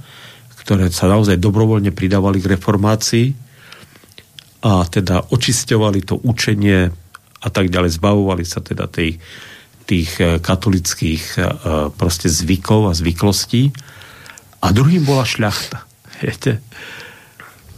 ktoré 0.63 0.87
sa 0.95 1.11
naozaj 1.11 1.35
dobrovoľne 1.43 1.91
pridávali 1.91 2.39
k 2.39 2.55
reformácii 2.55 3.46
a 4.67 4.83
teda 4.83 5.31
očisťovali 5.31 6.03
to 6.03 6.19
učenie 6.19 6.91
a 7.39 7.47
tak 7.47 7.71
ďalej, 7.71 7.95
zbavovali 7.95 8.43
sa 8.43 8.59
teda 8.59 8.91
tej, 8.91 9.15
tých 9.87 10.11
e, 10.19 10.43
katolických 10.43 11.23
proste 11.95 12.27
zvykov 12.27 12.91
a 12.91 12.97
zvyklostí. 12.97 13.71
A 14.59 14.75
druhým 14.75 15.07
bola 15.07 15.23
šľachta. 15.23 15.87
Viete? 16.25 16.59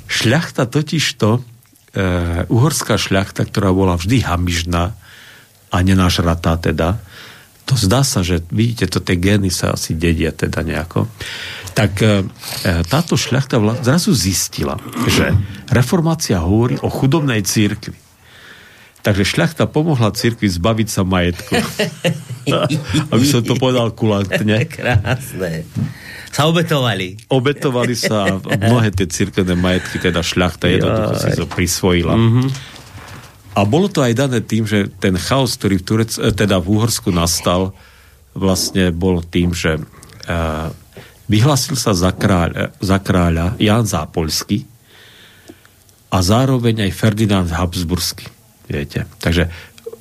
Šľachta 0.09 0.65
totižto, 0.65 1.29
e, 1.37 1.41
uhorská 2.49 2.97
šľachta, 2.97 3.45
ktorá 3.45 3.69
bola 3.69 3.93
vždy 3.93 4.25
hamižná 4.25 4.97
a 5.69 5.77
nenažratá 5.85 6.57
teda, 6.57 6.97
to 7.69 7.77
zdá 7.77 8.01
sa, 8.01 8.25
že 8.25 8.41
vidíte, 8.49 8.89
to 8.89 8.97
tie 8.97 9.13
gény 9.21 9.53
sa 9.53 9.77
asi 9.77 9.93
dedia 9.93 10.33
teda 10.33 10.65
nejako, 10.65 11.05
tak 11.79 12.03
e, 12.03 12.27
e 12.67 12.83
táto 12.83 13.15
šľachta 13.15 13.55
zrazu 13.79 14.11
zistila, 14.11 14.75
že 15.07 15.31
reformácia 15.71 16.43
hovorí 16.43 16.75
o 16.83 16.91
chudobnej 16.91 17.39
církvi. 17.39 17.95
Takže 18.99 19.23
šľachta 19.23 19.63
pomohla 19.71 20.11
církvi 20.11 20.51
zbaviť 20.51 20.87
sa 20.91 21.07
majetku. 21.07 21.55
Aby 23.15 23.23
som 23.23 23.39
to 23.47 23.55
povedal 23.55 23.95
kulantne. 23.95 24.67
Krásne 24.67 25.63
sa 26.29 26.45
obetovali. 26.45 27.17
Obetovali 27.27 27.95
sa 27.97 28.37
mnohé 28.37 28.93
tie 28.93 29.09
církevné 29.09 29.57
majetky, 29.57 29.97
teda 29.97 30.21
šľachta 30.21 30.69
jednoducho 30.69 31.13
si 31.17 31.29
to 31.33 31.45
prisvojila. 31.49 32.13
Mm-hmm. 32.13 32.47
A 33.57 33.65
bolo 33.65 33.89
to 33.89 34.05
aj 34.05 34.13
dané 34.13 34.39
tým, 34.45 34.63
že 34.63 34.87
ten 35.01 35.17
chaos, 35.17 35.57
ktorý 35.57 35.81
v, 35.81 35.83
Turec, 35.83 36.11
eh, 36.15 36.31
teda 36.31 36.61
v 36.61 36.79
Úhorsku 36.79 37.09
nastal, 37.09 37.73
vlastne 38.37 38.93
bol 38.93 39.25
tým, 39.25 39.57
že 39.57 39.81
uh, 39.81 40.69
vyhlasil 41.29 41.77
sa 41.77 41.93
za, 41.93 42.09
kráľa, 42.11 42.73
za 42.81 42.97
kráľa 42.97 43.55
Jan 43.61 43.85
Zápolsky 43.85 44.65
a 46.09 46.25
zároveň 46.25 46.89
aj 46.89 46.91
Ferdinand 46.97 47.47
Habsbursky. 47.47 48.25
Viete? 48.65 49.05
Takže 49.21 49.49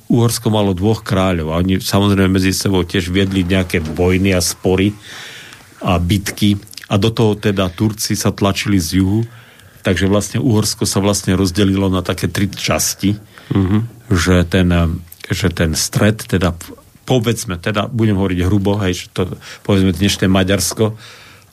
Úhorsko 0.09 0.49
malo 0.49 0.73
dvoch 0.73 1.05
kráľov 1.05 1.53
a 1.53 1.61
oni 1.61 1.77
samozrejme 1.77 2.41
medzi 2.41 2.49
sebou 2.49 2.81
tiež 2.81 3.13
viedli 3.13 3.45
nejaké 3.45 3.77
vojny 3.77 4.33
a 4.33 4.41
spory 4.41 4.89
a 5.85 6.01
bitky 6.01 6.57
a 6.89 6.97
do 6.97 7.13
toho 7.13 7.37
teda 7.37 7.69
Turci 7.69 8.17
sa 8.17 8.33
tlačili 8.33 8.81
z 8.81 9.05
juhu, 9.05 9.21
takže 9.85 10.09
vlastne 10.09 10.41
Uhorsko 10.41 10.89
sa 10.89 10.97
vlastne 10.97 11.37
rozdelilo 11.37 11.93
na 11.93 12.01
také 12.01 12.25
tri 12.25 12.49
časti, 12.49 13.13
mm-hmm. 13.53 14.09
že, 14.09 14.41
ten, 14.49 14.73
že 15.29 15.53
ten 15.53 15.77
stred, 15.77 16.25
teda 16.25 16.57
povedzme, 17.05 17.61
teda 17.61 17.85
budem 17.85 18.17
hovoriť 18.17 18.39
hrubo, 18.45 18.81
hej, 18.81 19.05
že 19.05 19.05
to, 19.13 19.21
povedzme 19.61 19.93
dnešné 19.93 20.25
Maďarsko, 20.25 20.97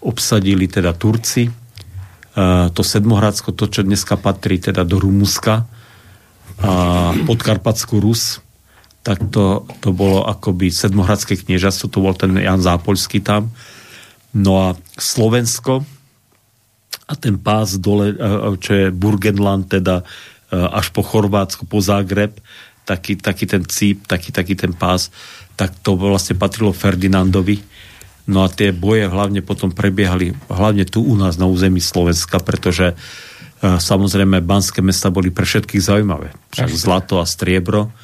obsadili 0.07 0.71
teda 0.71 0.95
Turci, 0.95 1.51
uh, 1.51 2.71
to 2.71 2.87
Sedmohradsko, 2.87 3.51
to, 3.53 3.67
čo 3.67 3.83
dneska 3.83 4.15
patrí 4.15 4.63
teda 4.63 4.87
do 4.87 5.03
Rumúska, 5.03 5.67
a 6.57 7.13
podkarpatskú 7.29 8.01
Rus, 8.01 8.41
tak 9.05 9.21
to, 9.29 9.69
to 9.85 9.93
bolo 9.93 10.25
akoby 10.25 10.73
sedmohradské 10.73 11.37
kniežastvo, 11.37 11.93
to 11.93 12.01
bol 12.01 12.17
ten 12.17 12.33
Jan 12.41 12.65
Zápolský 12.65 13.21
tam, 13.21 13.53
No 14.37 14.53
a 14.61 14.69
Slovensko 15.01 15.81
a 17.09 17.15
ten 17.17 17.41
pás 17.41 17.81
dole, 17.81 18.13
e, 18.13 18.21
e, 18.21 18.53
čo 18.61 18.73
je 18.77 18.87
Burgenland, 18.93 19.73
teda 19.73 20.03
e, 20.03 20.05
až 20.61 20.93
po 20.93 21.01
Chorvátsku, 21.01 21.65
po 21.65 21.81
Zagreb, 21.81 22.37
taký, 22.85 23.17
taký 23.17 23.49
ten 23.49 23.65
cíp, 23.65 24.05
taký, 24.05 24.35
taký 24.35 24.53
ten 24.53 24.77
pás, 24.77 25.09
tak 25.57 25.73
to 25.81 25.97
vlastne 25.97 26.37
patrilo 26.37 26.77
Ferdinandovi. 26.77 27.65
No 28.27 28.43
a 28.43 28.51
tie 28.51 28.75
boje 28.75 29.07
hlavne 29.07 29.39
potom 29.41 29.71
prebiehali 29.71 30.35
hlavne 30.51 30.83
tu 30.83 31.03
u 31.03 31.15
nás 31.15 31.39
na 31.39 31.47
území 31.47 31.79
Slovenska, 31.79 32.43
pretože 32.43 32.99
samozrejme 33.63 34.43
banské 34.43 34.83
mesta 34.83 35.15
boli 35.15 35.31
pre 35.31 35.47
všetkých 35.47 35.83
zaujímavé. 35.83 36.35
Však 36.53 36.71
zlato 36.75 37.23
a 37.23 37.25
striebro 37.25 37.95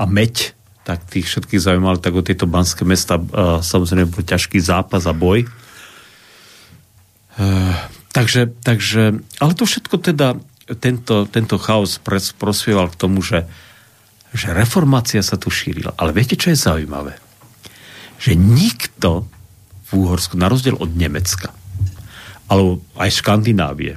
a 0.00 0.04
meď, 0.08 0.56
tak 0.88 1.04
tých 1.04 1.28
všetkých 1.28 1.60
zaujímali, 1.60 2.00
tak 2.00 2.16
o 2.16 2.24
tieto 2.24 2.48
banské 2.48 2.88
mesta 2.88 3.20
samozrejme 3.60 4.08
bol 4.08 4.24
ťažký 4.24 4.56
zápas 4.58 5.04
a 5.04 5.12
boj. 5.12 5.44
Eh, 7.38 7.76
takže, 8.10 8.50
takže, 8.66 9.22
ale 9.38 9.52
to 9.54 9.62
všetko 9.62 10.02
teda, 10.02 10.34
tento, 10.82 11.24
tento 11.30 11.56
chaos 11.56 12.02
prosvieval 12.34 12.90
k 12.90 12.98
tomu, 12.98 13.22
že, 13.22 13.46
že 14.34 14.50
reformácia 14.50 15.22
sa 15.22 15.38
tu 15.38 15.48
šírila. 15.48 15.94
Ale 15.94 16.10
viete, 16.10 16.34
čo 16.34 16.50
je 16.50 16.58
zaujímavé? 16.58 17.14
Že 18.18 18.32
nikto 18.34 19.30
v 19.88 20.04
Úhorsku, 20.04 20.36
na 20.36 20.52
rozdiel 20.52 20.76
od 20.76 20.92
Nemecka, 20.92 21.52
alebo 22.48 22.84
aj 22.96 23.20
Škandinávie, 23.24 23.96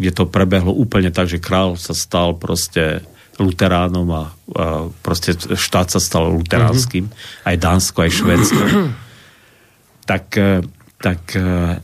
kde 0.00 0.10
to 0.10 0.26
prebehlo 0.26 0.74
úplne 0.74 1.12
tak, 1.14 1.28
že 1.28 1.42
král 1.42 1.76
sa 1.76 1.94
stal 1.94 2.34
proste 2.34 3.04
luteránom 3.40 4.08
a, 4.12 4.22
a 4.22 4.24
proste 5.00 5.32
štát 5.36 5.88
sa 5.88 6.00
stal 6.02 6.28
luteránskym, 6.28 7.08
mm-hmm. 7.08 7.46
aj 7.48 7.56
Dánsko, 7.56 7.98
aj 8.04 8.10
Švedsko, 8.12 8.64
tak 10.04 10.24
eh, 10.36 10.60
tak 11.00 11.32
uh, 11.32 11.80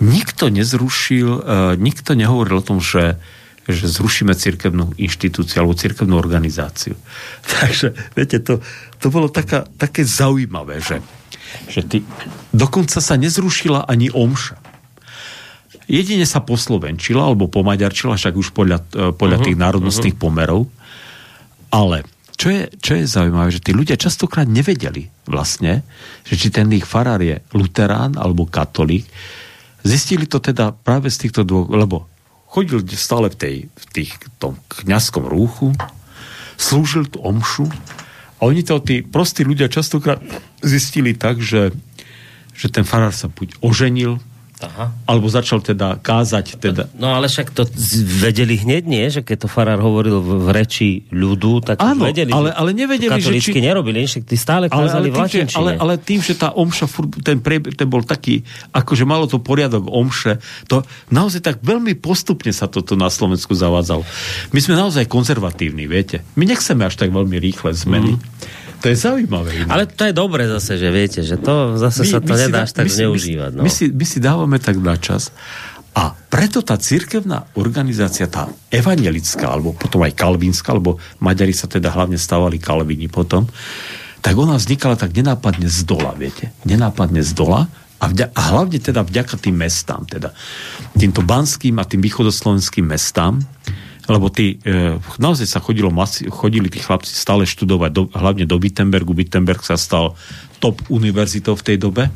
nikto 0.00 0.48
nezrušil, 0.48 1.28
uh, 1.28 1.42
nikto 1.76 2.16
nehovoril 2.16 2.64
o 2.64 2.66
tom, 2.66 2.80
že, 2.80 3.20
že 3.68 3.86
zrušíme 3.92 4.32
cirkevnú 4.32 4.96
inštitúciu 4.96 5.62
alebo 5.62 5.76
cirkevnú 5.76 6.16
organizáciu. 6.16 6.96
Takže, 7.60 7.92
viete, 8.16 8.40
to, 8.40 8.64
to 8.98 9.12
bolo 9.12 9.28
taká, 9.28 9.68
také 9.76 10.08
zaujímavé, 10.08 10.80
že, 10.80 11.04
že 11.70 11.82
ty, 11.86 11.98
dokonca 12.50 12.98
sa 12.98 13.14
nezrušila 13.16 13.86
ani 13.86 14.10
omša. 14.10 14.56
Jedine 15.84 16.24
sa 16.24 16.40
poslovenčila 16.40 17.28
alebo 17.28 17.50
pomaďarčila, 17.52 18.16
však 18.16 18.34
už 18.34 18.56
podľa, 18.56 18.78
podľa 19.14 19.36
uh-huh, 19.40 19.46
tých 19.46 19.60
národnostných 19.60 20.16
uh-huh. 20.16 20.26
pomerov, 20.32 20.62
ale 21.68 22.08
čo 22.34 22.50
je, 22.50 22.66
čo 22.82 22.98
je 22.98 23.06
zaujímavé, 23.06 23.48
že 23.54 23.62
tí 23.62 23.70
ľudia 23.70 23.94
častokrát 23.94 24.48
nevedeli 24.48 25.06
vlastne, 25.30 25.86
že 26.26 26.34
či 26.34 26.50
ten 26.50 26.66
ich 26.74 26.82
farár 26.88 27.22
je 27.22 27.38
luterán 27.54 28.18
alebo 28.18 28.48
katolík. 28.50 29.06
Zistili 29.86 30.26
to 30.26 30.42
teda 30.42 30.74
práve 30.74 31.12
z 31.12 31.28
týchto 31.28 31.46
dvoch, 31.46 31.70
lebo 31.70 32.10
chodil 32.50 32.82
stále 32.94 33.30
v, 33.30 33.36
tej, 33.36 33.56
v 33.70 33.84
tých, 33.94 34.10
tom 34.42 34.58
kňazskom 34.70 35.26
rúchu, 35.26 35.74
slúžil 36.58 37.06
tú 37.06 37.22
omšu 37.22 37.66
a 38.38 38.46
oni 38.46 38.66
to, 38.66 38.82
tí 38.82 39.02
prostí 39.02 39.46
ľudia 39.46 39.70
častokrát 39.70 40.18
zistili 40.64 41.12
tak, 41.12 41.38
že, 41.38 41.70
že 42.56 42.66
ten 42.72 42.82
farár 42.82 43.12
sa 43.12 43.28
buď 43.28 43.60
oženil, 43.60 44.18
Aha. 44.62 44.94
Alebo 45.04 45.26
začal 45.26 45.60
teda 45.60 45.98
kázať. 45.98 46.56
Teda. 46.62 46.86
No 46.94 47.12
ale 47.12 47.26
však 47.26 47.50
to 47.50 47.66
vedeli 48.22 48.54
hneď, 48.54 48.82
nie? 48.86 49.04
Že 49.10 49.26
keď 49.26 49.36
to 49.44 49.48
farár 49.50 49.82
hovoril 49.82 50.22
v, 50.22 50.30
v 50.40 50.48
reči 50.54 50.90
ľudu, 51.10 51.60
tak 51.66 51.82
Áno, 51.82 52.06
vedeli, 52.06 52.30
ale, 52.30 52.54
ale 52.54 52.70
nevedeli, 52.70 53.18
že 53.18 53.34
či... 53.42 53.58
nerobili, 53.58 54.06
však 54.06 54.24
tí 54.24 54.36
stále 54.38 54.70
kázali 54.70 55.10
ale, 55.10 55.18
ale 55.18 55.26
v 55.26 55.30
tým, 55.30 55.48
že, 55.50 55.58
ale, 55.58 55.70
ale 55.74 55.94
tým, 55.98 56.20
že 56.22 56.34
tá 56.38 56.54
omša, 56.54 56.86
ten, 57.26 57.42
pre, 57.42 57.58
ten 57.60 57.88
bol 57.90 58.06
taký, 58.06 58.46
akože 58.70 59.02
malo 59.02 59.26
to 59.26 59.42
poriadok 59.42 59.90
omše, 59.90 60.38
to 60.70 60.86
naozaj 61.10 61.42
tak 61.42 61.56
veľmi 61.60 61.98
postupne 61.98 62.54
sa 62.54 62.70
toto 62.70 62.94
na 62.94 63.10
Slovensku 63.10 63.52
zavádzalo. 63.52 64.06
My 64.54 64.60
sme 64.62 64.78
naozaj 64.78 65.10
konzervatívni, 65.10 65.90
viete. 65.90 66.22
My 66.38 66.46
nechceme 66.46 66.86
až 66.86 66.94
tak 66.94 67.10
veľmi 67.10 67.36
rýchle 67.42 67.74
zmeny. 67.74 68.16
Mm. 68.16 68.62
To 68.84 68.92
je 68.92 69.00
zaujímavé. 69.00 69.64
Iné. 69.64 69.72
Ale 69.72 69.88
to 69.88 70.04
je 70.04 70.12
dobre 70.12 70.44
zase, 70.44 70.76
že 70.76 70.92
viete, 70.92 71.24
že 71.24 71.40
to 71.40 71.80
zase 71.80 72.04
my, 72.04 72.10
sa 72.12 72.18
to 72.20 72.32
nedá 72.36 72.68
až 72.68 72.76
tak 72.76 72.84
my 72.84 72.92
zneužívať. 72.92 73.50
No. 73.56 73.64
My, 73.64 73.72
si, 73.72 73.88
my 73.88 74.04
si 74.04 74.20
dávame 74.20 74.60
tak 74.60 74.76
na 74.76 75.00
čas 75.00 75.32
a 75.96 76.12
preto 76.12 76.60
tá 76.60 76.76
cirkevná 76.76 77.48
organizácia, 77.56 78.28
tá 78.28 78.50
evangelická, 78.68 79.46
alebo 79.46 79.72
potom 79.72 80.04
aj 80.04 80.12
kalvínska, 80.12 80.74
alebo 80.74 81.00
Maďari 81.22 81.56
sa 81.56 81.64
teda 81.64 81.94
hlavne 81.94 82.18
stávali 82.18 82.60
kalvíni 82.60 83.08
potom, 83.08 83.48
tak 84.20 84.34
ona 84.34 84.58
vznikala 84.58 85.00
tak 85.00 85.14
nenápadne 85.14 85.70
z 85.70 85.80
dola, 85.86 86.12
viete. 86.18 86.50
Nenápadne 86.66 87.22
z 87.22 87.32
dola 87.32 87.70
a, 88.02 88.04
vďa, 88.10 88.36
a 88.36 88.40
hlavne 88.52 88.82
teda 88.82 89.06
vďaka 89.06 89.38
tým 89.38 89.54
mestám, 89.54 90.02
teda 90.04 90.34
týmto 90.98 91.22
banským 91.22 91.78
a 91.80 91.88
tým 91.88 92.02
východoslovenským 92.02 92.84
mestám, 92.84 93.40
lebo 94.04 94.28
tí, 94.28 94.60
e, 94.60 95.00
naozaj 95.16 95.48
sa 95.48 95.64
chodilo 95.64 95.88
masi, 95.88 96.28
chodili 96.28 96.68
tí 96.68 96.80
chlapci 96.80 97.12
stále 97.12 97.48
študovať, 97.48 97.90
do, 97.92 98.02
hlavne 98.12 98.44
do 98.44 98.60
Wittenbergu. 98.60 99.16
Wittenberg 99.16 99.64
sa 99.64 99.80
stal 99.80 100.12
top 100.60 100.84
univerzitou 100.92 101.56
v 101.56 101.64
tej 101.64 101.76
dobe. 101.80 102.12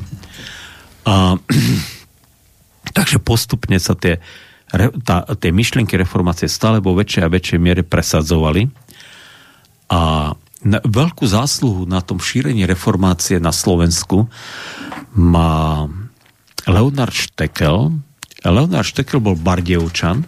A, 1.09 1.41
takže 2.97 3.19
postupne 3.25 3.81
sa 3.81 3.97
tie, 3.97 4.21
re- 4.69 4.93
tá, 5.01 5.25
tie 5.41 5.49
myšlienky 5.49 5.97
reformácie 5.97 6.49
stále 6.49 6.85
vo 6.85 6.93
väčšej 6.93 7.23
a 7.25 7.33
väčšej 7.33 7.59
miere 7.61 7.83
presadzovali. 7.85 8.69
A 9.89 10.33
na, 10.61 10.79
veľkú 10.83 11.25
zásluhu 11.25 11.89
na 11.89 12.05
tom 12.05 12.21
šírení 12.21 12.69
reformácie 12.69 13.41
na 13.41 13.55
Slovensku 13.55 14.29
má 15.17 15.87
Leonard 16.69 17.15
Štekel. 17.17 17.97
Leonard 18.45 18.87
Štekel 18.87 19.25
bol 19.25 19.39
Bardejovčan, 19.39 20.27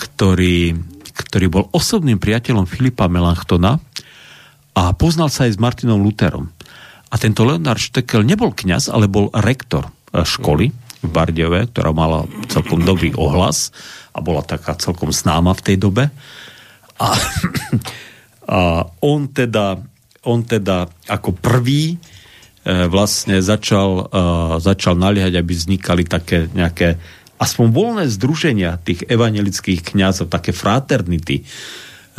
ktorý, 0.00 0.72
ktorý 1.12 1.46
bol 1.52 1.64
osobným 1.76 2.16
priateľom 2.16 2.64
Filipa 2.64 3.04
Melanchtona 3.12 3.76
a 4.72 4.82
poznal 4.96 5.28
sa 5.28 5.44
aj 5.44 5.52
s 5.52 5.62
Martinom 5.62 6.00
Lutherom. 6.00 6.48
A 7.10 7.14
tento 7.18 7.44
Leonard 7.44 7.82
Štekel 7.82 8.24
nebol 8.24 8.54
kňaz, 8.54 8.88
ale 8.88 9.10
bol 9.10 9.28
rektor 9.34 9.90
e, 9.90 10.22
školy 10.22 10.70
v 11.04 11.08
Bardejove, 11.10 11.74
ktorá 11.74 11.90
mala 11.90 12.24
celkom 12.48 12.80
dobrý 12.86 13.12
ohlas 13.18 13.74
a 14.14 14.22
bola 14.22 14.46
taká 14.46 14.78
celkom 14.78 15.10
známa 15.10 15.52
v 15.58 15.64
tej 15.64 15.76
dobe. 15.76 16.04
A, 17.02 17.08
a 18.56 18.86
on, 19.02 19.26
teda, 19.28 19.82
on 20.22 20.46
teda 20.46 20.86
ako 21.10 21.34
prvý 21.34 21.98
e, 22.62 22.86
vlastne 22.86 23.42
začal, 23.42 24.06
e, 24.06 24.22
začal 24.62 24.94
naliehať, 24.94 25.34
aby 25.34 25.52
vznikali 25.52 26.06
také 26.06 26.46
nejaké 26.54 26.94
aspoň 27.40 27.66
voľné 27.72 28.04
združenia 28.12 28.76
tých 28.84 29.08
evangelických 29.08 29.96
kňazov, 29.96 30.28
také 30.28 30.52
fraternity, 30.52 31.48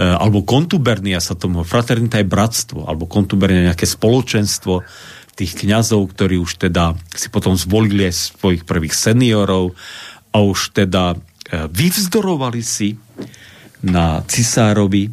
E, 0.01 0.07
alebo 0.07 0.41
kontubernia 0.41 1.19
sa 1.19 1.37
tomu, 1.37 1.67
fraternita 1.67 2.17
je 2.17 2.25
bratstvo, 2.25 2.87
alebo 2.89 3.05
kontubernia 3.11 3.69
nejaké 3.69 3.85
spoločenstvo 3.85 4.81
tých 5.37 5.53
kňazov, 5.61 6.15
ktorí 6.15 6.41
už 6.41 6.57
teda 6.57 6.97
si 7.11 7.27
potom 7.27 7.53
zvolili 7.53 8.09
aj 8.09 8.39
svojich 8.39 8.63
prvých 8.65 8.97
seniorov 8.97 9.77
a 10.33 10.37
už 10.41 10.73
teda 10.73 11.13
e, 11.13 11.17
vyvzdorovali 11.69 12.61
si 12.65 12.95
na 13.85 14.25
cisárovi 14.25 15.05
e, 15.05 15.11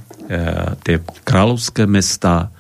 tie 0.81 0.97
kráľovské 1.27 1.85
mesta, 1.91 2.55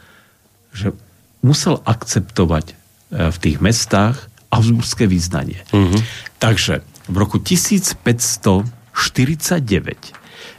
že 0.74 0.92
musel 1.40 1.80
akceptovať 1.86 2.76
v 3.08 3.36
tých 3.40 3.56
mestách 3.64 4.28
Habsburské 4.52 5.08
význanie. 5.08 5.64
Uh-huh. 5.72 5.96
Takže 6.36 6.84
v 7.08 7.16
roku 7.16 7.40
1549 7.40 8.68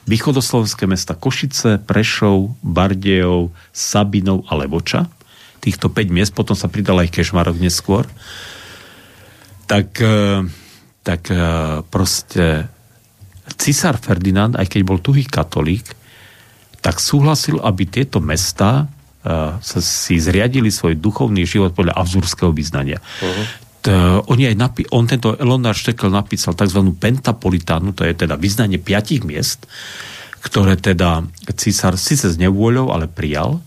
východoslovenské 0.09 0.89
mesta 0.89 1.13
Košice, 1.13 1.77
Prešov, 1.77 2.57
Bardejov, 2.65 3.53
Sabinov 3.69 4.41
a 4.49 4.57
Levoča. 4.57 5.05
Týchto 5.61 5.93
5 5.93 6.09
miest, 6.09 6.33
potom 6.33 6.57
sa 6.57 6.65
pridal 6.65 6.97
aj 6.97 7.13
Kešmarok 7.13 7.61
neskôr. 7.61 8.09
Tak, 9.69 10.01
e, 10.01 10.49
tak 11.05 11.29
e, 11.29 11.37
proste 11.85 12.65
cisár 13.53 14.01
Ferdinand, 14.01 14.57
aj 14.57 14.65
keď 14.65 14.81
bol 14.81 14.97
tuhý 14.97 15.29
katolík, 15.29 15.85
tak 16.81 16.97
súhlasil, 16.97 17.61
aby 17.61 17.85
tieto 17.85 18.17
mesta 18.23 18.87
sa 19.59 19.79
si 19.83 20.15
zriadili 20.15 20.71
svoj 20.71 20.95
duchovný 20.95 21.43
život 21.43 21.75
podľa 21.75 21.99
avzurského 21.99 22.55
vyznania. 22.55 23.03
Uh-huh. 23.19 23.45
Uh, 23.79 24.19
oni 24.27 24.51
aj 24.51 24.55
napi- 24.59 24.89
on 24.91 25.07
tento 25.07 25.39
Elonár 25.39 25.71
Štekel 25.71 26.11
napísal 26.11 26.51
tzv. 26.51 26.83
pentapolitánu, 26.99 27.95
to 27.95 28.03
je 28.03 28.11
teda 28.11 28.35
vyznanie 28.35 28.75
piatich 28.75 29.23
miest, 29.23 29.71
ktoré 30.43 30.75
teda 30.75 31.23
císar 31.55 31.95
síce 31.95 32.27
s 32.27 32.35
nevôľou, 32.35 32.91
ale 32.91 33.07
prijal. 33.07 33.63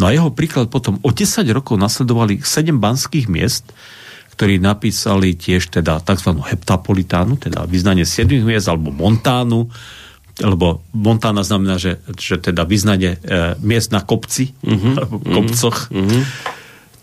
No 0.00 0.08
a 0.08 0.14
jeho 0.16 0.32
príklad 0.32 0.72
potom 0.72 0.96
o 1.04 1.10
10 1.12 1.44
rokov 1.52 1.76
nasledovali 1.76 2.40
7 2.40 2.80
banských 2.80 3.28
miest, 3.28 3.76
ktorí 4.32 4.56
napísali 4.56 5.36
tiež 5.36 5.68
teda 5.68 6.00
tzv. 6.00 6.32
heptapolitánu, 6.32 7.36
teda 7.36 7.68
vyznanie 7.68 8.08
7 8.08 8.40
miest, 8.40 8.72
alebo 8.72 8.88
Montánu, 8.88 9.68
lebo 10.40 10.80
Montána 10.96 11.44
znamená, 11.44 11.76
že, 11.76 12.00
že 12.16 12.40
teda 12.40 12.64
vyznanie 12.64 13.20
e, 13.20 13.54
miest 13.60 13.92
na 13.92 14.00
kopci, 14.00 14.56
uh-huh, 14.64 14.96
alebo 14.96 15.16
kopcoch. 15.20 15.92
Uh-huh. 15.92 16.24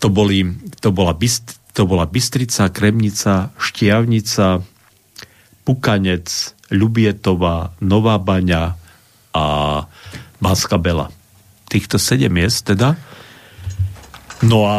To, 0.02 0.08
boli, 0.10 0.50
to 0.82 0.90
bola 0.90 1.14
Bist, 1.14 1.59
to 1.72 1.86
bola 1.86 2.06
Bystrica, 2.06 2.70
Kremnica, 2.70 3.54
Štiavnica, 3.56 4.62
Pukanec, 5.64 6.28
Ľubietová, 6.70 7.74
Nová 7.82 8.16
Baňa 8.18 8.74
a 9.34 9.44
Banská 10.42 10.78
Bela. 10.78 11.10
Týchto 11.70 11.98
sedem 11.98 12.34
miest 12.34 12.66
teda. 12.66 12.98
No 14.42 14.66
a 14.66 14.76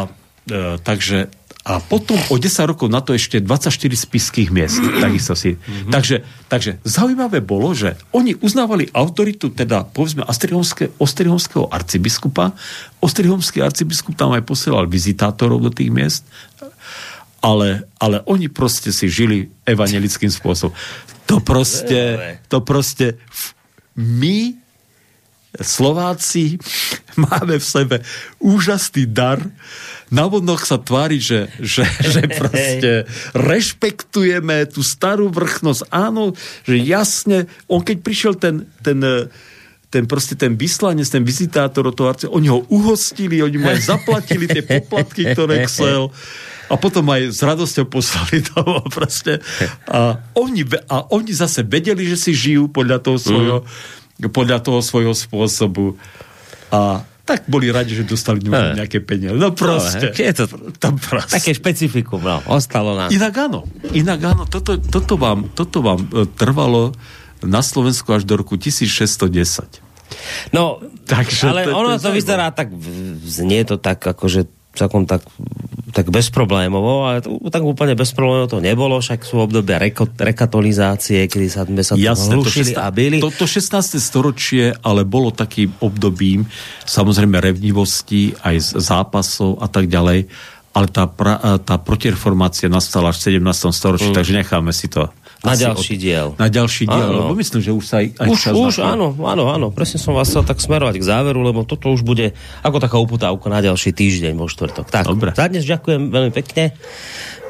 e, 0.49 0.79
takže 0.81 1.31
a 1.61 1.77
potom 1.77 2.17
o 2.33 2.41
10 2.41 2.73
rokov 2.73 2.89
na 2.89 3.05
to 3.05 3.13
ešte 3.13 3.37
24 3.37 3.69
spiských 3.93 4.49
miest. 4.49 4.81
Takisto 5.05 5.37
si. 5.37 5.53
Mm-hmm. 5.53 5.93
Takže, 5.93 6.15
takže 6.49 6.71
zaujímavé 6.81 7.37
bolo, 7.45 7.69
že 7.77 7.93
oni 8.17 8.33
uznávali 8.41 8.89
autoritu 8.89 9.53
teda 9.53 9.85
povedzme 9.85 10.25
Ostrihomského 10.97 11.69
arcibiskupa. 11.69 12.57
Ostrihomský 12.97 13.61
arcibiskup 13.61 14.17
tam 14.17 14.33
aj 14.33 14.41
posielal 14.41 14.89
vizitátorov 14.89 15.61
do 15.61 15.69
tých 15.69 15.93
miest 15.93 16.25
ale, 17.41 17.89
ale 17.97 18.21
oni 18.29 18.47
proste 18.47 18.93
si 18.93 19.09
žili 19.09 19.49
evangelickým 19.65 20.29
spôsobom. 20.29 20.77
To 21.25 21.41
proste, 21.41 22.37
to 22.47 22.61
proste 22.61 23.17
my 23.97 24.61
Slováci 25.59 26.55
máme 27.27 27.59
v 27.59 27.65
sebe 27.65 27.95
úžasný 28.39 29.03
dar. 29.11 29.43
Navodnok 30.07 30.63
sa 30.63 30.79
tvári, 30.79 31.19
že, 31.19 31.51
že, 31.59 31.83
že 32.15 32.21
proste 32.31 32.91
rešpektujeme 33.35 34.63
tú 34.71 34.79
starú 34.79 35.27
vrchnosť. 35.27 35.91
Áno, 35.91 36.31
že 36.63 36.79
jasne, 36.79 37.51
on 37.67 37.83
keď 37.83 37.97
prišiel 37.99 38.33
ten, 38.39 38.69
ten 38.79 39.01
ten 39.91 40.07
proste 40.07 40.39
ten 40.39 40.55
vyslanec, 40.55 41.03
ten 41.03 41.27
vizitátor 41.27 41.83
od 41.83 41.91
toho 41.91 42.15
oni 42.31 42.47
ho 42.47 42.63
uhostili, 42.71 43.43
oni 43.43 43.59
mu 43.59 43.67
aj 43.67 43.91
zaplatili 43.91 44.47
tie 44.47 44.63
poplatky, 44.63 45.35
ktoré 45.35 45.67
chcel 45.67 46.07
a 46.71 46.75
potom 46.79 47.03
aj 47.11 47.35
s 47.35 47.39
radosťou 47.43 47.85
poslali 47.91 48.39
to 48.47 48.63
proste. 48.87 49.43
A 49.91 50.23
oni, 50.39 50.63
a 50.87 51.11
oni 51.11 51.35
zase 51.35 51.67
vedeli, 51.67 52.07
že 52.07 52.15
si 52.15 52.31
žijú 52.31 52.71
podľa 52.71 53.03
toho 53.03 53.17
svojho, 53.19 53.57
mm. 53.67 54.31
podľa 54.31 54.63
toho 54.63 54.79
svojho 54.79 55.11
spôsobu. 55.11 55.99
A 56.71 57.03
tak 57.21 57.45
boli 57.45 57.69
radi, 57.69 57.93
že 57.93 58.07
dostali 58.07 58.41
no. 58.43 58.73
nejaké 58.73 59.03
peniaze. 59.03 59.37
No 59.37 59.53
proste. 59.53 60.09
No, 60.09 60.15
je 60.15 60.33
to, 60.33 60.45
to 60.79 60.87
proste. 60.97 61.37
Také 61.37 61.51
špecifikum, 61.53 62.19
no. 62.23 62.41
Ostalo 62.49 62.97
nám. 62.97 63.13
Inak 63.13 63.35
áno. 63.37 63.67
Inak 63.93 64.19
áno. 64.25 64.43
Toto, 64.49 64.79
toto, 64.81 65.15
vám, 65.15 65.51
toto 65.53 65.85
vám 65.85 66.01
e, 66.11 66.25
trvalo 66.25 66.95
na 67.45 67.61
Slovensku 67.61 68.09
až 68.11 68.25
do 68.25 68.35
roku 68.35 68.57
1610. 68.57 69.91
No, 70.51 70.83
Takže 71.07 71.43
ale 71.47 71.61
to, 71.67 71.75
ono 71.75 71.95
to, 71.95 72.07
to 72.07 72.09
vyzerá 72.11 72.51
tak, 72.51 72.71
znie 73.23 73.63
to 73.63 73.79
tak, 73.79 73.99
akože 73.99 74.60
celkom 74.71 75.03
tak, 75.03 75.27
tak 75.91 76.07
bezproblémovo, 76.07 77.11
ale 77.11 77.19
to, 77.19 77.35
tak 77.51 77.59
úplne 77.59 77.91
bezproblémovo 77.91 78.47
to 78.47 78.63
nebolo, 78.63 79.03
však 79.03 79.27
sú 79.27 79.43
obdobia 79.43 79.75
reko, 79.75 80.07
rekatolizácie, 80.15 81.27
kedy 81.27 81.47
sa, 81.51 81.67
sme 81.67 81.83
sa 81.83 81.99
Jasné, 81.99 82.39
to, 82.39 82.79
a 82.79 82.87
byli. 82.87 83.19
Toto 83.19 83.43
16. 83.43 83.99
storočie 83.99 84.71
ale 84.79 85.03
bolo 85.03 85.35
takým 85.35 85.75
obdobím 85.83 86.47
samozrejme 86.87 87.43
revnivosti, 87.43 88.31
aj 88.39 88.79
zápasov 88.79 89.59
a 89.59 89.67
tak 89.67 89.91
ďalej, 89.91 90.31
ale 90.71 90.87
tá, 90.87 91.03
pra, 91.03 91.59
tá 91.59 91.75
protireformácia 91.75 92.71
nastala 92.71 93.11
až 93.11 93.19
v 93.27 93.43
17. 93.43 93.75
storočí, 93.75 94.09
mm. 94.11 94.15
takže 94.15 94.33
necháme 94.39 94.71
si 94.71 94.87
to 94.87 95.11
na 95.41 95.53
ďalší 95.57 95.95
od, 95.97 96.01
diel. 96.01 96.27
Na 96.37 96.47
ďalší 96.47 96.83
diel, 96.85 97.09
áno. 97.09 97.17
lebo 97.25 97.33
myslím, 97.33 97.61
že 97.65 97.71
už 97.73 97.85
sa 97.85 97.95
aj, 98.01 98.07
aj 98.21 98.27
už, 98.29 98.37
čas 98.37 98.53
už 98.53 98.75
áno, 98.85 99.17
áno, 99.25 99.43
áno, 99.49 99.67
presne 99.73 99.97
som 99.97 100.13
vás 100.13 100.29
chcel 100.29 100.45
tak 100.45 100.61
smerovať 100.61 101.01
k 101.01 101.03
záveru, 101.03 101.41
lebo 101.41 101.65
toto 101.65 101.89
už 101.89 102.05
bude 102.05 102.37
ako 102.61 102.77
taká 102.77 103.01
uputávka 103.01 103.49
na 103.49 103.59
ďalší 103.65 103.89
týždeň 103.93 104.37
vo 104.37 104.45
štvrtok. 104.45 104.93
Tak, 104.93 105.09
Dobre. 105.09 105.33
za 105.33 105.49
dnes 105.49 105.65
ďakujem 105.65 106.13
veľmi 106.13 106.31
pekne. 106.31 106.77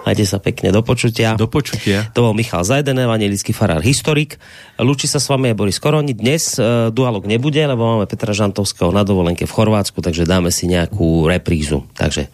Majte 0.02 0.26
sa 0.26 0.42
pekne 0.42 0.74
do 0.74 0.82
počutia. 0.82 1.38
Do 1.38 1.46
počutia. 1.46 2.10
To 2.18 2.26
bol 2.26 2.34
Michal 2.34 2.66
Zajden, 2.66 2.98
evangelický 2.98 3.54
farár, 3.54 3.86
historik. 3.86 4.42
Lúči 4.82 5.06
sa 5.06 5.22
s 5.22 5.30
vami 5.30 5.54
aj 5.54 5.56
Boris 5.62 5.78
Koroni. 5.78 6.18
Dnes 6.18 6.58
uh, 6.58 6.90
dualog 6.90 7.30
nebude, 7.30 7.62
lebo 7.62 7.86
máme 7.86 8.10
Petra 8.10 8.34
Žantovského 8.34 8.90
na 8.90 9.06
dovolenke 9.06 9.46
v 9.46 9.54
Chorvátsku, 9.54 10.02
takže 10.02 10.26
dáme 10.26 10.50
si 10.50 10.66
nejakú 10.66 11.30
reprízu. 11.30 11.86
Takže 11.94 12.34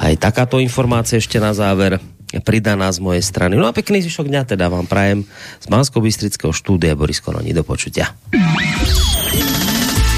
aj 0.00 0.12
takáto 0.16 0.56
informácia 0.56 1.20
ešte 1.20 1.36
na 1.36 1.52
záver 1.52 2.00
pridaná 2.40 2.88
z 2.88 3.04
mojej 3.04 3.20
strany. 3.20 3.60
No 3.60 3.68
a 3.68 3.76
pekný 3.76 4.00
zvyšok 4.00 4.32
dňa 4.32 4.56
teda 4.56 4.72
vám 4.72 4.88
prajem 4.88 5.28
z 5.60 5.66
bansko 5.68 6.00
bystrického 6.00 6.56
štúdia 6.56 6.96
Boris 6.96 7.20
Koroni. 7.20 7.52
Do 7.52 7.66
počutia. 7.66 8.16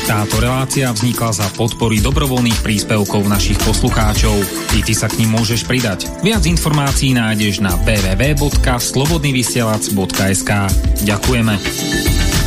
Táto 0.04 0.36
relácia 0.36 0.92
vznikla 0.92 1.32
za 1.32 1.48
podpory 1.56 1.96
dobrovoľných 2.04 2.60
príspevkov 2.60 3.24
našich 3.24 3.56
poslucháčov. 3.64 4.36
I 4.76 4.84
ty 4.84 4.92
sa 4.92 5.08
k 5.08 5.24
ním 5.24 5.32
môžeš 5.32 5.64
pridať. 5.64 6.12
Viac 6.20 6.44
informácií 6.44 7.16
nájdeš 7.16 7.64
na 7.64 7.72
www.slobodnyvysielac.sk 7.88 10.50
Ďakujeme. 11.08 12.43